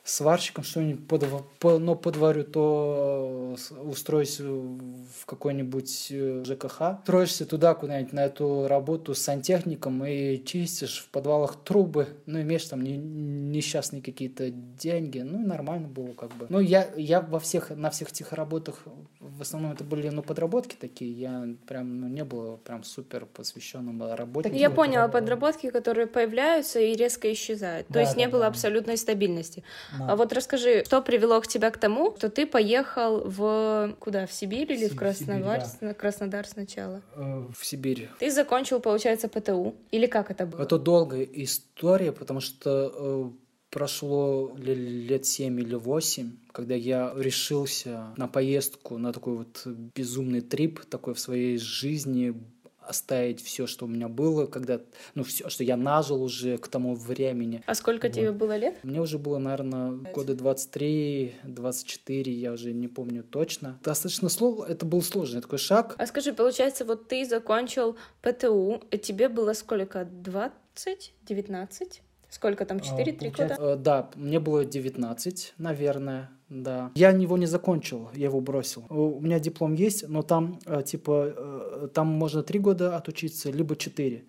сварщиком 0.03 0.63
что-нибудь 0.63 1.07
под, 1.07 1.25
по, 1.59 1.77
но 1.77 1.95
подварю, 1.95 2.43
то 2.43 3.55
э, 3.69 3.75
устроюсь 3.75 4.39
в 4.39 5.25
какой-нибудь 5.25 6.07
э, 6.09 6.43
ЖКХ. 6.45 7.01
Строишься 7.03 7.45
туда 7.45 7.75
куда-нибудь 7.75 8.13
на 8.13 8.25
эту 8.25 8.67
работу 8.67 9.13
с 9.13 9.21
сантехником 9.21 10.03
и 10.05 10.43
чистишь 10.43 10.99
в 10.99 11.09
подвалах 11.09 11.55
трубы, 11.63 12.07
ну, 12.25 12.41
имеешь 12.41 12.65
там 12.65 12.81
не, 12.81 12.97
несчастные 12.97 14.01
какие-то 14.01 14.49
деньги, 14.49 15.19
ну, 15.19 15.43
и 15.43 15.45
нормально 15.45 15.87
было 15.87 16.13
как 16.13 16.33
бы. 16.35 16.47
Ну, 16.49 16.59
я, 16.59 16.89
я 16.95 17.21
во 17.21 17.39
всех, 17.39 17.69
на 17.69 17.91
всех 17.91 18.09
этих 18.09 18.33
работах, 18.33 18.83
в 19.19 19.41
основном 19.41 19.71
это 19.73 19.83
были, 19.83 20.09
ну, 20.09 20.23
подработки 20.23 20.75
такие, 20.79 21.11
я 21.11 21.47
прям, 21.67 22.01
ну, 22.01 22.07
не 22.07 22.23
было 22.23 22.57
прям 22.57 22.83
супер 22.83 23.27
посвященным 23.27 24.01
работе. 24.15 24.49
Я 24.51 24.71
поняла, 24.71 25.07
подработки, 25.07 25.69
которые 25.69 26.07
появляются 26.07 26.79
и 26.79 26.95
резко 26.95 27.31
исчезают, 27.31 27.85
да, 27.89 27.93
то 27.93 27.99
есть 27.99 28.13
да, 28.13 28.19
не 28.19 28.25
да. 28.25 28.31
было 28.31 28.47
абсолютной 28.47 28.97
стабильности. 28.97 29.63
А 29.99 30.15
вот 30.15 30.33
расскажи, 30.33 30.83
что 30.85 31.01
привело 31.01 31.41
к 31.41 31.47
тебя 31.47 31.71
к 31.71 31.77
тому, 31.77 32.15
что 32.17 32.29
ты 32.29 32.45
поехал 32.45 33.21
в 33.25 33.95
куда? 33.99 34.25
В 34.25 34.33
Сибирь 34.33 34.71
или 34.71 34.87
в, 34.87 34.93
в 34.93 34.95
Краснодар? 34.95 35.61
Сибирь, 35.61 35.77
да. 35.81 35.93
Краснодар 35.93 36.47
сначала? 36.47 37.01
Э, 37.15 37.45
в 37.57 37.65
Сибирь. 37.65 38.09
Ты 38.19 38.31
закончил, 38.31 38.79
получается, 38.79 39.27
ПТУ? 39.27 39.75
Или 39.91 40.07
как 40.07 40.31
это 40.31 40.45
было? 40.45 40.61
Это 40.61 40.77
долгая 40.77 41.23
история, 41.23 42.11
потому 42.11 42.39
что 42.39 42.93
э, 42.93 43.29
прошло 43.69 44.53
лет 44.57 45.25
семь 45.25 45.59
или 45.59 45.75
восемь, 45.75 46.37
когда 46.51 46.75
я 46.75 47.13
решился 47.15 48.13
на 48.17 48.27
поездку, 48.27 48.97
на 48.97 49.13
такой 49.13 49.37
вот 49.37 49.65
безумный 49.95 50.41
трип 50.41 50.85
такой 50.85 51.13
в 51.13 51.19
своей 51.19 51.57
жизни, 51.57 52.35
оставить 52.81 53.41
все, 53.43 53.67
что 53.67 53.85
у 53.85 53.87
меня 53.87 54.07
было, 54.07 54.45
когда, 54.45 54.81
ну, 55.15 55.23
все, 55.23 55.49
что 55.49 55.63
я 55.63 55.77
нажил 55.77 56.21
уже 56.21 56.57
к 56.57 56.67
тому 56.67 56.95
времени. 56.95 57.63
А 57.65 57.75
сколько 57.75 58.07
вот. 58.07 58.15
тебе 58.15 58.31
было 58.31 58.57
лет? 58.57 58.75
Мне 58.83 59.01
уже 59.01 59.17
было, 59.17 59.37
наверное, 59.37 59.91
года 60.13 60.35
23, 60.35 61.35
24, 61.43 62.31
я 62.31 62.51
уже 62.51 62.73
не 62.73 62.87
помню 62.87 63.23
точно. 63.23 63.79
Достаточно 63.83 64.29
сложно, 64.29 64.65
это 64.65 64.85
был 64.85 65.01
сложный 65.01 65.41
такой 65.41 65.59
шаг. 65.59 65.95
А 65.97 66.07
скажи, 66.07 66.33
получается, 66.33 66.85
вот 66.85 67.07
ты 67.07 67.25
закончил 67.25 67.95
ПТУ, 68.21 68.83
тебе 69.01 69.29
было 69.29 69.53
сколько, 69.53 70.05
20, 70.05 71.13
19? 71.23 72.01
Сколько 72.29 72.65
там, 72.65 72.77
4-3 72.77 73.27
а, 73.27 73.31
года? 73.31 73.57
Э, 73.59 73.75
да, 73.75 74.09
мне 74.15 74.39
было 74.39 74.63
19, 74.63 75.55
наверное. 75.57 76.29
Да. 76.51 76.91
Я 76.95 77.11
его 77.11 77.37
не 77.37 77.45
закончил, 77.45 78.09
я 78.13 78.25
его 78.25 78.41
бросил. 78.41 78.85
У 78.89 79.21
меня 79.21 79.39
диплом 79.39 79.73
есть, 79.73 80.07
но 80.09 80.21
там, 80.21 80.59
э, 80.65 80.83
типа, 80.83 81.33
э, 81.33 81.87
там 81.93 82.07
можно 82.07 82.43
три 82.43 82.59
года 82.59 82.97
отучиться, 82.97 83.49
либо 83.49 83.77
четыре. 83.77 84.25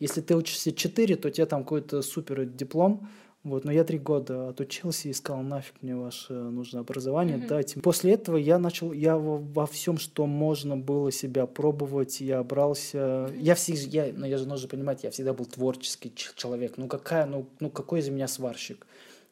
Если 0.00 0.22
ты 0.22 0.34
учишься 0.34 0.72
четыре, 0.72 1.16
то 1.16 1.28
у 1.28 1.30
тебя 1.30 1.44
там 1.44 1.64
какой-то 1.64 2.00
супер 2.00 2.46
диплом, 2.46 3.06
вот, 3.44 3.64
но 3.64 3.72
я 3.72 3.84
три 3.84 3.98
года 3.98 4.48
отучился 4.48 5.10
и 5.10 5.12
сказал, 5.12 5.42
нафиг 5.42 5.74
мне 5.82 5.94
ваше 5.94 6.32
нужное 6.32 6.80
образование, 6.80 7.36
mm-hmm. 7.36 7.46
дайте. 7.46 7.80
После 7.80 8.14
этого 8.14 8.38
я 8.38 8.58
начал, 8.58 8.92
я 8.92 9.18
во, 9.18 9.36
во 9.36 9.66
всем, 9.66 9.98
что 9.98 10.26
можно 10.26 10.78
было 10.78 11.12
себя 11.12 11.46
пробовать, 11.46 12.22
я 12.22 12.42
брался, 12.42 13.30
я 13.36 13.54
всегда, 13.54 14.06
я, 14.06 14.12
ну, 14.16 14.24
я 14.24 14.38
же 14.38 14.48
нужно 14.48 14.66
понимать, 14.66 15.04
я 15.04 15.10
всегда 15.10 15.34
был 15.34 15.44
творческий 15.44 16.10
человек, 16.36 16.78
ну 16.78 16.88
какая, 16.88 17.26
ну, 17.26 17.46
ну 17.60 17.68
какой 17.68 18.00
из 18.00 18.08
меня 18.08 18.28
сварщик? 18.28 18.86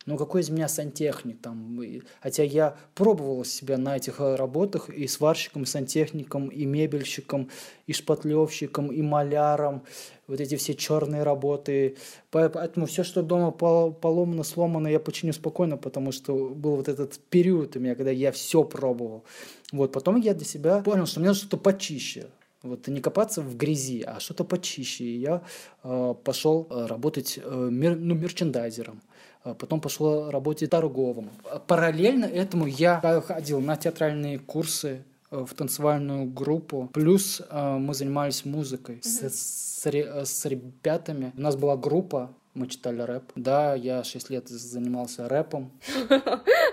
Ну 0.06 0.16
какой 0.16 0.42
из 0.42 0.50
меня 0.50 0.68
сантехник 0.68 1.40
там. 1.40 1.80
Хотя 2.20 2.42
я 2.42 2.76
пробовал 2.94 3.44
себя 3.44 3.78
на 3.78 3.96
этих 3.96 4.20
э, 4.20 4.34
работах 4.34 4.90
и 4.90 5.06
сварщиком, 5.06 5.62
и 5.62 5.66
сантехником, 5.66 6.48
и 6.48 6.64
мебельщиком, 6.64 7.50
и 7.86 7.92
шпатлевщиком, 7.92 8.92
и 8.92 9.02
маляром, 9.02 9.82
вот 10.26 10.40
эти 10.40 10.56
все 10.56 10.74
черные 10.74 11.22
работы. 11.22 11.96
Поэтому 12.30 12.86
все, 12.86 13.04
что 13.04 13.22
дома 13.22 13.50
поломано, 13.50 14.42
сломано, 14.42 14.88
я 14.88 15.00
починю 15.00 15.32
спокойно, 15.32 15.76
потому 15.76 16.12
что 16.12 16.50
был 16.50 16.76
вот 16.76 16.88
этот 16.88 17.18
период 17.30 17.76
у 17.76 17.80
меня, 17.80 17.94
когда 17.94 18.10
я 18.10 18.32
все 18.32 18.64
пробовал. 18.64 19.24
Вот, 19.72 19.92
потом 19.92 20.16
я 20.16 20.34
для 20.34 20.44
себя 20.44 20.80
понял, 20.80 21.06
что 21.06 21.20
мне 21.20 21.28
надо 21.28 21.38
что-то 21.38 21.56
почище. 21.56 22.26
Вот 22.62 22.88
не 22.88 23.00
копаться 23.00 23.42
в 23.42 23.56
грязи, 23.56 24.02
а 24.06 24.20
что-то 24.20 24.44
почище. 24.44 25.04
И 25.04 25.18
я 25.18 25.42
э, 25.82 26.14
пошел 26.24 26.66
э, 26.70 26.86
работать 26.86 27.38
э, 27.42 27.68
мер, 27.70 27.94
ну, 27.94 28.14
мерчендайзером. 28.14 29.02
А 29.44 29.54
потом 29.54 29.80
пошел 29.80 30.30
работать 30.30 30.70
торговым. 30.70 31.30
Параллельно 31.66 32.24
этому 32.24 32.66
я 32.66 33.00
ходил 33.26 33.60
на 33.60 33.76
театральные 33.76 34.38
курсы, 34.38 35.04
э, 35.30 35.44
в 35.46 35.54
танцевальную 35.54 36.24
группу. 36.24 36.88
Плюс 36.94 37.42
э, 37.48 37.76
мы 37.78 37.92
занимались 37.94 38.46
музыкой 38.46 38.96
mm-hmm. 38.96 39.28
с, 39.28 39.84
с, 39.84 40.40
с 40.40 40.44
ребятами. 40.46 41.32
У 41.36 41.40
нас 41.42 41.56
была 41.56 41.76
группа, 41.76 42.30
мы 42.54 42.68
читали 42.68 43.02
рэп. 43.02 43.24
Да, 43.34 43.74
я 43.74 44.04
6 44.04 44.30
лет 44.30 44.48
занимался 44.48 45.28
рэпом. 45.28 45.72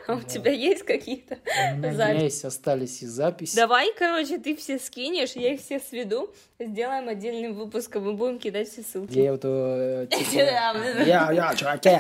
А 0.08 0.16
у 0.16 0.22
тебя 0.22 0.52
есть 0.52 0.84
какие-то 0.84 1.38
У 1.74 1.78
меня 1.78 2.12
есть, 2.12 2.44
остались 2.44 3.04
и 3.04 3.06
записи. 3.06 3.56
Давай, 3.56 3.94
короче, 3.98 4.40
ты 4.40 4.56
все 4.56 4.80
скинешь, 4.80 5.34
я 5.34 5.54
их 5.54 5.62
все 5.62 5.80
сведу, 5.80 6.34
сделаем 6.60 7.08
отдельный 7.08 7.52
выпуск, 7.52 7.96
и 7.96 8.00
мы 8.00 8.14
будем 8.14 8.40
кидать 8.40 8.70
все 8.70 8.82
ссылки. 8.82 9.18
Я 9.18 9.32
вот... 9.32 9.42
Э, 9.44 10.08
типа, 10.12 11.04
я, 11.06 11.32
я, 11.32 11.54
чуваки! 11.56 12.00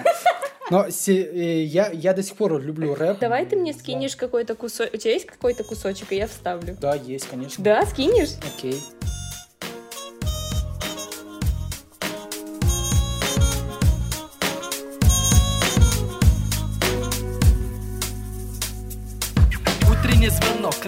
Но 0.71 0.87
э, 0.87 1.63
я, 1.63 1.89
я 1.91 2.13
до 2.13 2.23
сих 2.23 2.35
пор 2.35 2.61
люблю 2.61 2.95
рэп. 2.95 3.19
Давай 3.19 3.45
ты 3.45 3.55
мне 3.55 3.73
скинешь 3.73 4.15
какой-то 4.15 4.55
кусочек. 4.55 4.95
У 4.95 4.97
тебя 4.97 5.13
есть 5.13 5.27
какой-то 5.27 5.63
кусочек, 5.63 6.11
и 6.11 6.15
я 6.15 6.27
вставлю? 6.27 6.75
Да, 6.79 6.95
есть, 6.95 7.27
конечно. 7.27 7.63
Да, 7.63 7.85
скинешь? 7.85 8.31
Окей. 8.57 8.81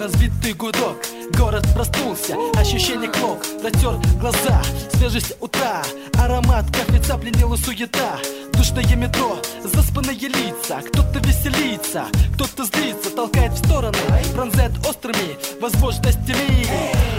Разбитый 0.04 0.52
гудок 0.54 1.13
Город 1.32 1.66
проснулся, 1.74 2.36
ощущение 2.56 3.10
клок 3.10 3.40
Протер 3.62 4.00
глаза, 4.20 4.62
свежесть 4.94 5.34
утра 5.40 5.82
Аромат 6.24 6.66
кофе 6.68 6.94
пленила 7.18 7.56
суета. 7.56 8.18
Душное 8.54 8.96
метро, 8.96 9.38
заспанные 9.64 10.16
лица. 10.16 10.80
Кто-то 10.88 11.20
веселится, 11.20 12.06
кто-то 12.36 12.66
злится 12.66 13.10
Толкает 13.16 13.52
в 13.54 13.58
стороны, 13.58 13.98
пронзает 14.34 14.72
острыми 14.88 15.38
Возможностями. 15.60 16.68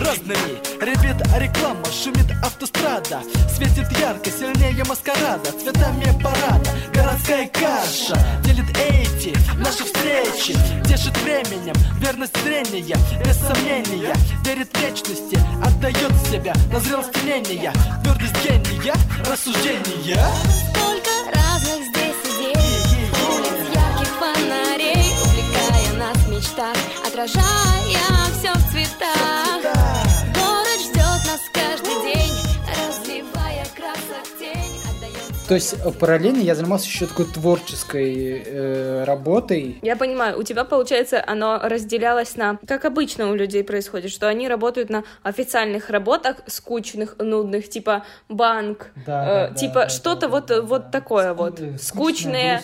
Разными 0.00 0.58
Ребят 0.80 1.23
реклама, 1.38 1.84
шумит 1.92 2.30
автострада. 2.42 3.20
Светит 3.54 3.90
ярко, 3.99 4.30
сильнее 4.30 4.84
маскарада. 4.84 5.50
Цветами 5.52 6.06
парада, 6.23 6.70
городская 6.94 7.49
каша. 7.49 8.16
Делит 8.44 8.66
эти 8.78 9.37
наши 9.58 9.84
встречи 9.84 10.54
Тешит 10.87 11.16
временем, 11.23 11.75
верность 11.99 12.37
зрения. 12.42 12.96
Без 13.25 13.37
сомнения, 13.95 14.15
верит 14.45 14.69
в 14.73 14.81
вечности 14.81 15.39
Отдает 15.65 16.13
себя, 16.31 16.53
назрел 16.73 17.03
стремления 17.03 17.73
Твердость 18.03 18.35
гения, 18.45 18.95
рассуждения. 19.31 20.27
Сколько 20.71 21.11
разных 21.33 21.87
здесь 21.89 22.17
идей 22.37 22.57
Улиц 23.29 23.75
ярких 23.75 24.09
фонарей 24.19 25.13
Увлекая 25.25 25.99
нас 25.99 26.17
в 26.17 26.31
мечтах 26.31 26.77
Отражая 27.07 27.63
то 35.47 35.55
есть 35.55 35.75
э, 35.75 35.91
параллельно 35.93 36.41
я 36.41 36.55
занимался 36.55 36.87
еще 36.87 37.07
такой 37.07 37.27
творческой 37.27 38.43
э, 38.45 39.05
работой. 39.05 39.79
Я 39.83 39.97
понимаю, 39.97 40.39
у 40.39 40.43
тебя, 40.43 40.65
получается, 40.65 41.23
оно 41.27 41.61
разделялось 41.63 42.37
на, 42.37 42.59
как 42.67 42.85
обычно 42.85 43.31
у 43.31 43.35
людей 43.35 43.63
происходит, 43.63 44.11
что 44.11 44.29
они 44.29 44.49
работают 44.49 44.89
на 44.89 45.05
официальных 45.23 45.91
работах, 45.91 46.39
скучных, 46.47 47.17
нудных, 47.19 47.69
типа 47.69 48.05
банк, 48.29 48.91
да, 49.07 49.47
э, 49.47 49.49
да, 49.51 49.55
типа 49.55 49.75
да, 49.75 49.89
что-то 49.89 50.21
да, 50.23 50.29
вот, 50.29 50.47
да, 50.47 50.63
вот 50.63 50.85
да. 50.85 50.91
такое 50.91 51.35
Ску- 51.35 51.43
вот, 51.43 51.61
скучное, 51.81 52.63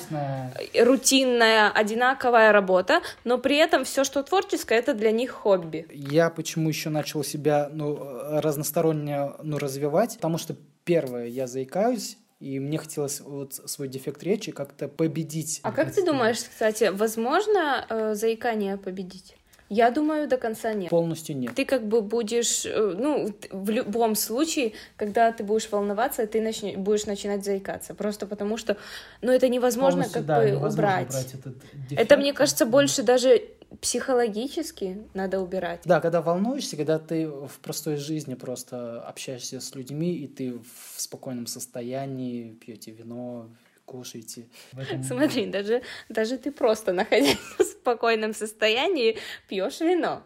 рутинная, 0.74 1.70
одинаковая 1.70 2.52
работа, 2.52 3.00
но 3.24 3.38
при 3.38 3.56
этом 3.56 3.84
все, 3.84 4.04
что 4.04 4.22
творческое, 4.22 4.78
это 4.78 4.94
для 4.94 5.10
них 5.10 5.30
хобби. 5.30 5.86
Я 5.90 6.30
почему 6.30 6.68
еще 6.68 6.88
начал 6.88 7.22
себя 7.24 7.68
ну, 7.70 7.98
разносторонне 8.40 9.32
ну, 9.42 9.58
развивать, 9.58 10.16
потому 10.16 10.38
что 10.38 10.56
первое, 10.84 11.26
я 11.26 11.46
заикаюсь, 11.46 12.16
и 12.40 12.58
мне 12.58 12.78
хотелось 12.78 13.20
вот 13.20 13.54
свой 13.54 13.86
дефект 13.88 14.22
речи 14.22 14.50
как-то 14.50 14.88
победить. 14.88 15.60
А 15.62 15.72
как 15.72 15.92
ты 15.92 16.04
думаешь, 16.04 16.38
кстати, 16.38 16.90
возможно 16.90 17.84
э, 17.88 18.14
заикание 18.14 18.78
победить? 18.78 19.36
Я 19.68 19.90
думаю, 19.90 20.26
до 20.26 20.36
конца 20.36 20.72
нет. 20.72 20.90
Полностью 20.90 21.36
нет. 21.36 21.54
Ты 21.54 21.64
как 21.64 21.86
бы 21.86 22.00
будешь, 22.00 22.66
э, 22.66 22.94
ну, 22.98 23.32
в 23.52 23.70
любом 23.70 24.16
случае, 24.16 24.72
когда 24.96 25.30
ты 25.30 25.44
будешь 25.44 25.70
волноваться, 25.70 26.26
ты 26.26 26.40
начнешь, 26.40 26.76
будешь 26.76 27.06
начинать 27.06 27.44
заикаться. 27.44 27.94
Просто 27.94 28.26
потому 28.26 28.56
что, 28.56 28.76
ну, 29.20 29.30
это 29.30 29.48
невозможно 29.48 30.02
Полностью, 30.02 30.20
как 30.20 30.26
да, 30.26 30.40
бы 30.40 30.56
убрать. 30.56 31.08
убрать 31.08 31.34
этот 31.34 31.54
дефект. 31.88 32.00
Это, 32.00 32.16
мне 32.16 32.32
кажется, 32.32 32.66
больше 32.66 33.02
даже 33.04 33.42
психологически 33.80 35.06
надо 35.14 35.40
убирать. 35.40 35.82
Да, 35.84 36.00
когда 36.00 36.22
волнуешься, 36.22 36.76
когда 36.76 36.98
ты 36.98 37.28
в 37.28 37.58
простой 37.62 37.96
жизни 37.96 38.34
просто 38.34 39.02
общаешься 39.02 39.60
с 39.60 39.74
людьми, 39.74 40.14
и 40.14 40.26
ты 40.26 40.58
в 40.58 41.00
спокойном 41.00 41.46
состоянии, 41.46 42.52
пьете 42.54 42.90
вино, 42.90 43.48
кушаете. 43.84 44.48
Этом... 44.76 45.02
Смотри, 45.02 45.46
даже, 45.46 45.82
даже 46.08 46.38
ты 46.38 46.52
просто 46.52 46.92
находясь 46.92 47.38
в 47.58 47.62
спокойном 47.62 48.34
состоянии, 48.34 49.18
пьешь 49.48 49.80
вино. 49.80 50.22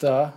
Да. 0.00 0.34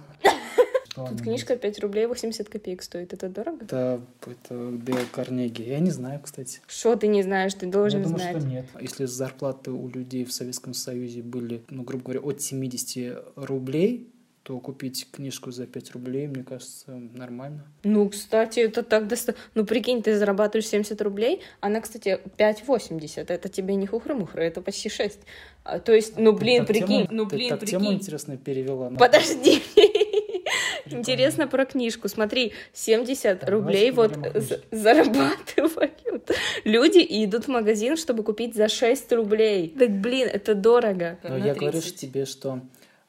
Тут 1.08 1.22
книжка 1.22 1.56
5 1.56 1.80
рублей 1.80 2.06
80 2.08 2.50
копеек 2.50 2.82
стоит. 2.82 3.14
Это 3.14 3.30
дорого? 3.30 3.66
Да, 3.66 4.00
это 4.26 4.72
Дейл 4.72 5.06
Карнеги. 5.12 5.62
Я 5.62 5.80
не 5.80 5.92
знаю, 5.92 6.20
кстати. 6.24 6.62
Что 6.68 6.96
ты 6.96 7.08
не 7.08 7.24
знаешь? 7.24 7.54
Ты 7.54 7.68
должен 7.68 8.00
Я 8.02 8.06
думаю, 8.08 8.22
знать. 8.22 8.38
что 8.38 8.48
нет. 8.48 8.66
Если 8.82 9.06
зарплаты 9.06 9.72
у 9.72 9.88
людей 9.88 10.26
в 10.26 10.32
Советском 10.34 10.74
Союзе 10.74 11.22
были, 11.22 11.62
ну, 11.70 11.84
грубо 11.84 12.04
говоря, 12.06 12.22
от 12.22 12.42
70 12.42 13.18
рублей, 13.36 14.10
то 14.44 14.58
купить 14.60 15.08
книжку 15.12 15.52
за 15.52 15.68
5 15.68 15.92
рублей, 15.92 16.26
мне 16.26 16.44
кажется, 16.44 16.90
нормально. 17.14 17.68
Ну, 17.84 18.10
кстати, 18.10 18.62
это 18.62 18.82
так 18.82 19.08
достаточно. 19.08 19.46
Ну, 19.54 19.64
прикинь, 19.64 20.02
ты 20.02 20.18
зарабатываешь 20.18 20.68
70 20.68 21.00
рублей, 21.04 21.42
она, 21.60 21.82
кстати, 21.82 22.20
5,80. 22.38 23.26
Это 23.28 23.48
тебе 23.48 23.76
не 23.76 23.86
хухры-мухры, 23.86 24.42
это 24.44 24.62
почти 24.62 24.90
6. 24.90 25.20
А, 25.66 25.78
то 25.80 25.94
есть, 25.94 26.18
ну, 26.18 26.34
блин, 26.34 26.66
ты 26.66 26.74
прикинь. 26.74 27.06
Тему, 27.06 27.08
ну, 27.12 27.26
блин, 27.28 27.44
ты 27.44 27.50
так 27.50 27.60
прикинь. 27.60 27.80
тему 27.80 27.94
интересно 27.94 28.38
перевела. 28.38 28.90
Подожди. 28.90 29.62
Интересно 30.86 31.48
про 31.48 31.65
книжку. 31.65 32.08
Смотри, 32.08 32.54
70 32.74 33.50
рублей 33.50 33.92
вот 33.92 34.18
зарабатывают 34.72 35.94
люди 36.63 37.00
и 37.00 37.26
идут 37.26 37.46
в 37.46 37.48
магазин, 37.50 37.98
чтобы 37.98 38.24
купить 38.24 38.56
за 38.56 38.68
6 38.68 39.12
рублей. 39.13 39.76
Так, 39.78 39.92
блин, 39.92 40.30
это 40.32 40.56
дорого. 40.56 41.18
Но 41.24 41.38
я 41.38 41.54
говорю 41.54 41.82
тебе, 41.82 42.26
что 42.26 42.62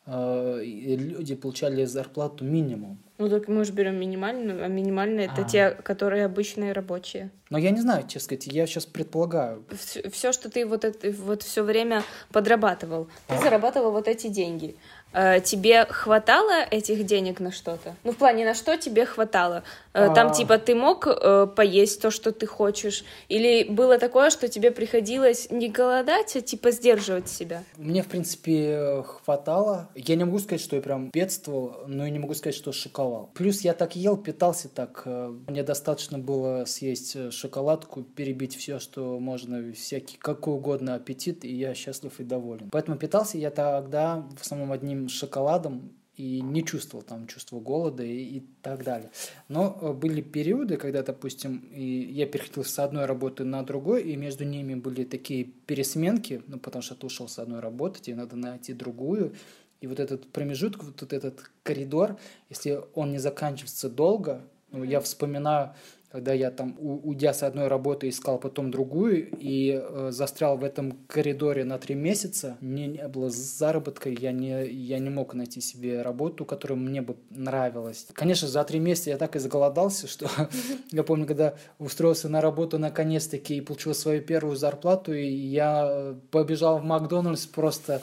э, 0.07 0.63
люди 0.63 1.35
получали 1.35 1.85
зарплату 1.85 2.45
минимум. 2.45 2.99
Ну 3.21 3.29
так 3.29 3.49
мы 3.49 3.67
же 3.67 3.73
берем 3.73 4.01
минимальную, 4.01 4.65
а 4.65 4.69
минимальная 4.69 5.27
это 5.27 5.43
а. 5.43 5.45
те, 5.45 5.71
которые 5.73 6.25
обычные 6.25 6.73
рабочие. 6.73 7.31
Но 7.51 7.59
я 7.59 7.71
не 7.71 7.83
знаю, 7.83 8.05
честно 8.05 8.21
сказать, 8.21 8.47
я 8.47 8.67
сейчас 8.67 8.87
предполагаю. 8.87 9.63
Все, 10.11 10.33
что 10.33 10.51
ты 10.51 10.65
вот 10.65 10.87
это 10.87 11.11
вот 11.11 11.43
все 11.43 11.63
время 11.63 12.03
подрабатывал, 12.33 13.09
ты 13.27 13.39
зарабатывал 13.39 13.91
вот 13.91 14.09
эти 14.09 14.29
деньги. 14.29 14.75
Э, 15.13 15.41
тебе 15.41 15.87
хватало 15.87 16.65
этих 16.71 17.05
денег 17.05 17.41
на 17.41 17.51
что-то? 17.51 17.97
Ну, 18.05 18.13
в 18.13 18.17
плане, 18.17 18.45
на 18.45 18.55
что 18.55 18.77
тебе 18.77 19.05
хватало? 19.05 19.65
Э, 19.93 20.15
там, 20.15 20.29
а... 20.29 20.35
типа, 20.35 20.59
ты 20.59 20.75
мог 20.75 21.07
э, 21.07 21.49
поесть 21.55 22.01
то, 22.01 22.11
что 22.11 22.33
ты 22.33 22.47
хочешь? 22.47 23.05
Или 23.29 23.65
было 23.65 23.99
такое, 23.99 24.31
что 24.31 24.49
тебе 24.49 24.71
приходилось 24.71 25.51
не 25.51 25.69
голодать, 25.69 26.37
а, 26.37 26.41
типа, 26.41 26.71
сдерживать 26.71 27.29
себя? 27.29 27.65
Мне, 27.77 28.03
в 28.03 28.07
принципе, 28.07 29.05
хватало. 29.05 29.89
Я 29.95 30.15
не 30.15 30.25
могу 30.25 30.39
сказать, 30.39 30.61
что 30.61 30.77
я 30.77 30.83
прям 30.83 31.11
бедствовал, 31.11 31.85
но 31.87 32.07
и 32.07 32.11
не 32.11 32.19
могу 32.19 32.35
сказать, 32.35 32.55
что 32.55 32.73
шоковал. 32.73 33.31
Плюс 33.35 33.63
я 33.63 33.75
так 33.75 33.97
ел, 33.97 34.17
питался 34.17 34.69
так. 34.69 35.03
Мне 35.49 35.63
достаточно 35.63 36.19
было 36.19 36.65
съесть 36.67 37.33
шоколадку, 37.33 38.03
перебить 38.03 38.57
все, 38.57 38.79
что 38.79 39.19
можно, 39.19 39.73
всякий, 39.73 40.19
какой 40.19 40.55
угодно 40.55 40.95
аппетит, 40.95 41.45
и 41.45 41.53
я 41.53 41.75
счастлив 41.75 42.13
и 42.21 42.25
доволен. 42.25 42.71
Поэтому 42.71 42.97
питался 42.97 43.39
я 43.39 43.51
тогда 43.51 44.25
в 44.37 44.43
основном 44.43 44.73
одним 44.73 45.00
шоколадом 45.09 45.93
и 46.21 46.43
не 46.43 46.63
чувствовал 46.65 47.03
там 47.03 47.27
чувство 47.27 47.61
голода 47.61 48.03
и, 48.03 48.37
и 48.37 48.41
так 48.63 48.85
далее. 48.85 49.11
Но 49.49 49.79
э, 49.81 49.93
были 49.93 50.21
периоды, 50.21 50.77
когда, 50.77 51.03
допустим, 51.03 51.59
и 51.73 51.83
я 51.83 52.27
переходил 52.27 52.65
с 52.65 52.79
одной 52.79 53.07
работы 53.07 53.45
на 53.45 53.63
другой, 53.63 54.03
и 54.03 54.17
между 54.17 54.45
ними 54.45 54.75
были 54.75 55.05
такие 55.05 55.45
пересменки, 55.45 56.43
ну, 56.47 56.59
потому 56.59 56.83
что 56.83 56.95
ты 56.95 57.07
ушел 57.07 57.27
с 57.27 57.39
одной 57.39 57.61
работы, 57.61 58.01
тебе 58.01 58.17
надо 58.17 58.37
найти 58.37 58.75
другую, 58.75 59.35
и 59.81 59.87
вот 59.87 59.99
этот 59.99 60.31
промежуток, 60.31 60.85
вот 60.85 61.13
этот 61.13 61.51
коридор, 61.63 62.19
если 62.51 62.81
он 62.95 63.13
не 63.13 63.19
заканчивается 63.19 63.89
долго, 63.89 64.43
ну, 64.73 64.85
я 64.85 65.01
вспоминаю 65.01 65.75
когда 66.11 66.33
я 66.33 66.51
там, 66.51 66.77
уйдя 66.81 67.33
с 67.33 67.45
одной 67.45 67.69
работы, 67.69 68.09
искал 68.09 68.39
потом 68.39 68.73
другую 68.73 69.31
и 69.39 69.81
э, 69.81 70.09
застрял 70.11 70.57
в 70.57 70.65
этом 70.65 70.93
коридоре 71.07 71.65
на 71.65 71.79
три 71.79 71.95
месяца, 71.95 72.57
мне 72.61 72.89
не 72.89 73.07
было 73.07 73.31
заработка, 73.31 74.11
я 74.11 74.33
не, 74.33 74.67
я 74.67 74.99
не 74.99 75.09
мог 75.09 75.35
найти 75.35 75.61
себе 75.61 76.03
работу, 76.03 76.45
которая 76.45 76.77
мне 76.77 77.01
бы 77.01 77.17
нравилась. 77.31 78.09
Конечно, 78.13 78.49
за 78.49 78.65
три 78.65 78.81
месяца 78.81 79.11
я 79.11 79.19
так 79.19 79.37
и 79.37 79.39
заголодался, 79.39 80.09
что 80.09 80.29
я 80.91 81.05
помню, 81.05 81.27
когда 81.27 81.55
устроился 81.79 82.29
на 82.29 82.41
работу 82.41 82.77
наконец-таки 82.79 83.57
и 83.57 83.61
получил 83.61 83.95
свою 83.95 84.21
первую 84.21 84.57
зарплату, 84.57 85.15
и 85.15 85.29
я 85.29 86.17
побежал 86.33 86.79
в 86.81 86.85
Макдональдс 86.85 87.47
просто 87.47 88.03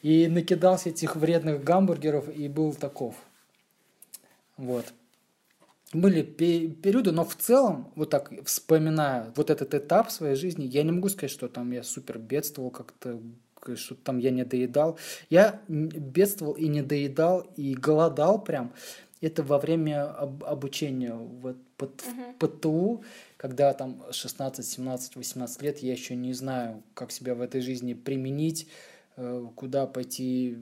и 0.00 0.26
накидался 0.26 0.88
этих 0.88 1.16
вредных 1.16 1.62
гамбургеров 1.62 2.34
и 2.34 2.48
был 2.48 2.72
таков. 2.72 3.14
Вот 4.56 4.86
были 5.92 6.22
периоды, 6.22 7.12
но 7.12 7.24
в 7.24 7.36
целом, 7.36 7.92
вот 7.94 8.10
так 8.10 8.32
вспоминая 8.44 9.32
вот 9.36 9.50
этот 9.50 9.74
этап 9.74 10.10
своей 10.10 10.34
жизни, 10.34 10.64
я 10.64 10.82
не 10.82 10.92
могу 10.92 11.08
сказать, 11.08 11.30
что 11.30 11.48
там 11.48 11.70
я 11.70 11.82
супер 11.82 12.18
бедствовал 12.18 12.70
как-то, 12.70 13.20
что 13.74 13.94
там 13.94 14.18
я 14.18 14.30
не 14.30 14.44
доедал. 14.44 14.98
Я 15.30 15.60
бедствовал 15.68 16.54
и 16.54 16.68
не 16.68 16.82
доедал, 16.82 17.40
и 17.56 17.74
голодал 17.74 18.42
прям. 18.42 18.72
Это 19.20 19.42
во 19.42 19.58
время 19.58 20.10
об 20.12 20.44
обучения 20.44 21.14
вот 21.14 21.56
под, 21.76 22.02
uh-huh. 22.02 22.34
ПТУ, 22.38 23.04
когда 23.36 23.72
там 23.72 24.02
16, 24.10 24.64
17, 24.64 25.16
18 25.16 25.62
лет, 25.62 25.78
я 25.78 25.92
еще 25.92 26.14
не 26.14 26.32
знаю, 26.32 26.82
как 26.94 27.10
себя 27.12 27.34
в 27.34 27.40
этой 27.40 27.60
жизни 27.60 27.94
применить, 27.94 28.68
э, 29.16 29.46
куда 29.54 29.86
пойти 29.86 30.58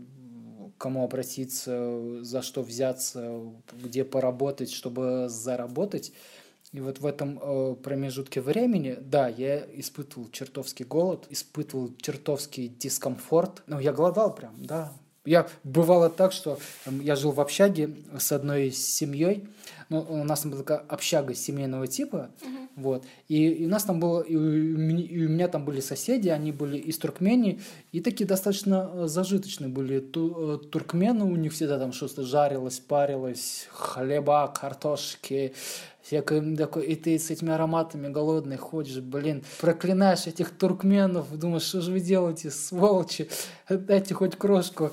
кому 0.78 1.04
обратиться, 1.04 2.22
за 2.24 2.42
что 2.42 2.62
взяться, 2.62 3.40
где 3.72 4.04
поработать, 4.04 4.70
чтобы 4.70 5.26
заработать. 5.28 6.12
И 6.72 6.80
вот 6.80 6.98
в 6.98 7.06
этом 7.06 7.38
э, 7.40 7.76
промежутке 7.76 8.40
времени, 8.40 8.98
да, 9.00 9.28
я 9.28 9.64
испытывал 9.74 10.28
чертовский 10.30 10.84
голод, 10.84 11.26
испытывал 11.30 11.94
чертовский 11.98 12.66
дискомфорт. 12.66 13.62
Ну, 13.68 13.78
я 13.78 13.92
голодал 13.92 14.34
прям, 14.34 14.54
да. 14.58 14.92
Я 15.24 15.46
бывало 15.62 16.10
так, 16.10 16.32
что 16.32 16.58
э, 16.84 16.90
я 17.02 17.16
жил 17.16 17.32
в 17.32 17.40
общаге 17.40 17.90
с 18.18 18.30
одной 18.32 18.70
семьей, 18.70 19.48
ну, 19.88 20.00
у 20.08 20.24
нас 20.24 20.44
была 20.44 20.58
такая 20.58 20.78
общага 20.88 21.34
семейного 21.34 21.86
типа, 21.86 22.30
uh-huh. 22.40 22.68
вот, 22.76 23.04
и, 23.28 23.48
и 23.48 23.66
у 23.66 23.68
нас 23.68 23.84
там 23.84 24.00
было, 24.00 24.20
и 24.22 24.34
у, 24.34 24.42
и 24.42 25.26
у 25.26 25.28
меня 25.28 25.48
там 25.48 25.64
были 25.64 25.80
соседи, 25.80 26.28
они 26.28 26.52
были 26.52 26.78
из 26.78 26.98
Туркмении, 26.98 27.60
и 27.92 28.00
такие 28.00 28.26
достаточно 28.26 28.90
э, 28.92 29.06
зажиточные 29.06 29.68
были. 29.68 30.00
Ту, 30.00 30.54
э, 30.54 30.58
туркмены, 30.58 31.24
у 31.24 31.36
них 31.36 31.52
всегда 31.52 31.78
там 31.78 31.92
что-то 31.92 32.22
жарилось, 32.22 32.80
парилось, 32.80 33.66
хлеба, 33.70 34.48
картошки, 34.48 35.54
всякое 36.04 36.56
такое, 36.56 36.84
и 36.84 36.94
ты 36.94 37.18
с 37.18 37.30
этими 37.30 37.52
ароматами 37.52 38.08
голодный 38.08 38.58
ходишь, 38.58 39.00
блин, 39.00 39.42
проклинаешь 39.60 40.26
этих 40.26 40.50
туркменов, 40.50 41.36
думаешь, 41.36 41.62
что 41.62 41.80
же 41.80 41.92
вы 41.92 42.00
делаете, 42.00 42.50
сволочи, 42.50 43.28
дайте 43.68 44.14
хоть 44.14 44.36
крошку. 44.36 44.90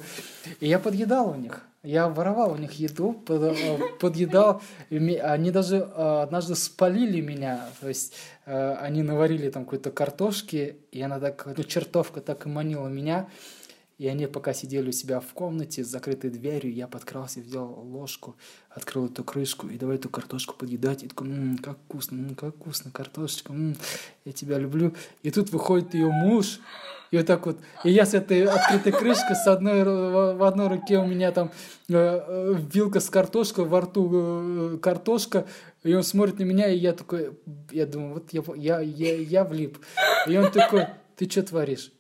И 0.60 0.68
я 0.68 0.80
подъедал 0.80 1.30
у 1.30 1.36
них. 1.36 1.64
Я 1.84 2.10
воровал 2.10 2.52
у 2.54 2.58
них 2.58 2.74
еду, 2.74 3.24
э, 3.28 3.78
подъедал. 4.00 4.62
Они 4.90 5.50
даже 5.50 5.78
э, 5.78 6.22
однажды 6.22 6.56
спалили 6.56 7.22
меня. 7.22 7.70
То 7.82 7.88
есть 7.88 8.14
э, 8.46 8.74
они 8.76 9.02
наварили 9.02 9.50
там 9.50 9.66
какой-то 9.66 9.90
картошки, 9.90 10.78
и 10.92 11.02
она 11.02 11.20
так, 11.20 11.48
ну, 11.58 11.64
чертовка 11.64 12.22
так 12.22 12.46
и 12.46 12.50
манила 12.50 12.88
меня. 12.88 13.30
И 14.02 14.08
они 14.08 14.26
пока 14.26 14.52
сидели 14.52 14.90
у 14.90 14.92
себя 14.92 15.20
в 15.20 15.28
комнате 15.28 15.84
с 15.84 15.88
закрытой 15.88 16.32
дверью, 16.32 16.74
я 16.74 16.88
подкрался, 16.88 17.40
взял 17.40 17.68
ложку, 17.68 18.36
открыл 18.72 19.06
эту 19.06 19.24
крышку 19.24 19.68
и 19.68 19.78
давай 19.78 19.98
эту 19.98 20.10
картошку 20.10 20.56
подъедать. 20.56 21.04
И 21.04 21.08
такой, 21.08 21.28
м-м, 21.28 21.60
как 21.60 21.78
вкусно, 21.86 22.16
м-м, 22.16 22.34
как 22.34 22.56
вкусно, 22.56 22.90
картошечка, 22.90 23.54
м-м, 23.54 23.78
я 24.26 24.32
тебя 24.32 24.58
люблю. 24.58 24.96
И 25.22 25.30
тут 25.30 25.52
выходит 25.52 25.94
ее 25.94 26.08
муж, 26.08 26.62
и 27.12 27.18
вот 27.18 27.28
так 27.28 27.46
вот. 27.46 27.60
И 27.84 27.92
я 27.92 28.08
с 28.08 28.16
этой 28.16 28.44
открытой 28.46 28.92
крышкой, 28.92 29.36
с 29.36 29.46
одной, 29.46 29.84
в 29.84 30.44
одной 30.48 30.70
руке 30.70 30.98
у 30.98 31.06
меня 31.06 31.32
там 31.32 31.52
э, 31.88 31.94
э, 31.94 32.56
вилка 32.74 33.02
с 33.02 33.10
картошкой, 33.12 33.66
во 33.66 33.82
рту 33.82 34.10
э, 34.12 34.78
картошка, 34.80 35.46
и 35.84 35.94
он 35.94 36.02
смотрит 36.02 36.40
на 36.40 36.44
меня, 36.44 36.68
и 36.70 36.76
я 36.76 36.94
такой, 36.94 37.38
я 37.72 37.86
думаю, 37.86 38.16
вот 38.16 38.34
я, 38.34 38.42
я, 38.56 38.80
я, 38.80 39.16
я 39.18 39.44
влип. 39.44 39.78
И 40.26 40.36
он 40.36 40.52
такой, 40.52 40.88
ты 41.16 41.30
что 41.30 41.44
творишь? 41.44 41.92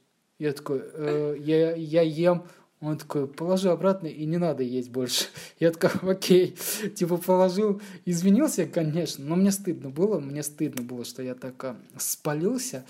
Я 0.41 0.53
такой, 0.53 0.81
э, 0.83 1.35
я, 1.39 1.75
я 1.75 2.01
ем. 2.01 2.47
Он 2.79 2.97
такой, 2.97 3.27
положи 3.27 3.69
обратно 3.69 4.07
и 4.07 4.25
не 4.25 4.37
надо 4.37 4.63
есть 4.63 4.89
больше. 4.89 5.25
Я 5.59 5.69
такой, 5.69 5.91
окей. 6.13 6.57
Типа 6.95 7.17
положил, 7.17 7.79
извинился, 8.05 8.65
конечно, 8.65 9.23
но 9.23 9.35
мне 9.35 9.51
стыдно 9.51 9.91
было, 9.91 10.19
мне 10.19 10.41
стыдно 10.41 10.81
было, 10.81 11.05
что 11.05 11.21
я 11.21 11.35
так 11.35 11.63
а, 11.63 11.75
спалился. 11.99 12.85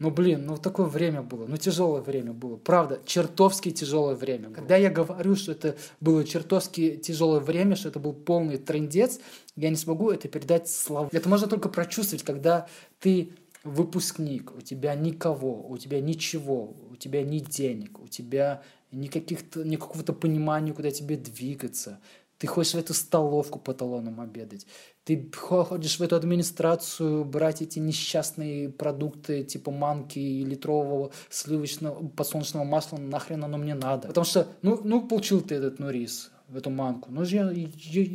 Ну, 0.00 0.10
блин, 0.10 0.46
ну 0.46 0.56
такое 0.56 0.86
время 0.86 1.22
было, 1.22 1.46
ну 1.46 1.56
тяжелое 1.56 2.00
время 2.00 2.32
было. 2.32 2.56
Правда, 2.56 2.98
чертовски 3.06 3.70
тяжелое 3.70 4.16
время. 4.16 4.48
Было. 4.48 4.56
Когда 4.56 4.74
я 4.74 4.90
говорю, 4.90 5.36
что 5.36 5.52
это 5.52 5.76
было 6.00 6.24
чертовски 6.24 6.96
тяжелое 6.96 7.38
время, 7.38 7.76
что 7.76 7.90
это 7.90 8.00
был 8.00 8.14
полный 8.14 8.58
трендец, 8.58 9.20
я 9.54 9.70
не 9.70 9.76
смогу 9.76 10.10
это 10.10 10.26
передать 10.26 10.68
словами. 10.68 11.10
Это 11.12 11.28
можно 11.28 11.46
только 11.46 11.68
прочувствовать, 11.68 12.24
когда 12.24 12.66
ты 12.98 13.30
выпускник, 13.64 14.52
у 14.56 14.60
тебя 14.60 14.94
никого, 14.94 15.66
у 15.68 15.76
тебя 15.78 16.00
ничего, 16.00 16.76
у 16.90 16.96
тебя 16.96 17.22
ни 17.22 17.38
денег, 17.38 18.00
у 18.00 18.08
тебя 18.08 18.62
никаких-то, 18.92 19.64
никакого-то 19.64 20.12
понимания, 20.12 20.72
куда 20.72 20.90
тебе 20.90 21.16
двигаться. 21.16 22.00
Ты 22.38 22.46
ходишь 22.46 22.72
в 22.72 22.78
эту 22.78 22.94
столовку 22.94 23.58
по 23.58 23.74
талонам 23.74 24.18
обедать. 24.18 24.66
Ты 25.04 25.30
ходишь 25.36 25.98
в 25.98 26.02
эту 26.02 26.16
администрацию 26.16 27.22
брать 27.24 27.60
эти 27.60 27.78
несчастные 27.78 28.70
продукты 28.70 29.44
типа 29.44 29.70
манки 29.70 30.18
и 30.18 30.42
литрового 30.42 31.10
сливочного 31.28 32.08
подсолнечного 32.08 32.64
масла. 32.64 32.96
Нахрен 32.96 33.44
оно 33.44 33.58
мне 33.58 33.74
надо. 33.74 34.08
Потому 34.08 34.24
что, 34.24 34.48
ну, 34.62 34.80
ну 34.82 35.06
получил 35.06 35.42
ты 35.42 35.56
этот 35.56 35.80
ну, 35.80 35.90
рис 35.90 36.30
эту 36.56 36.70
манку. 36.70 37.10
Ну, 37.10 37.22
ее, 37.22 37.44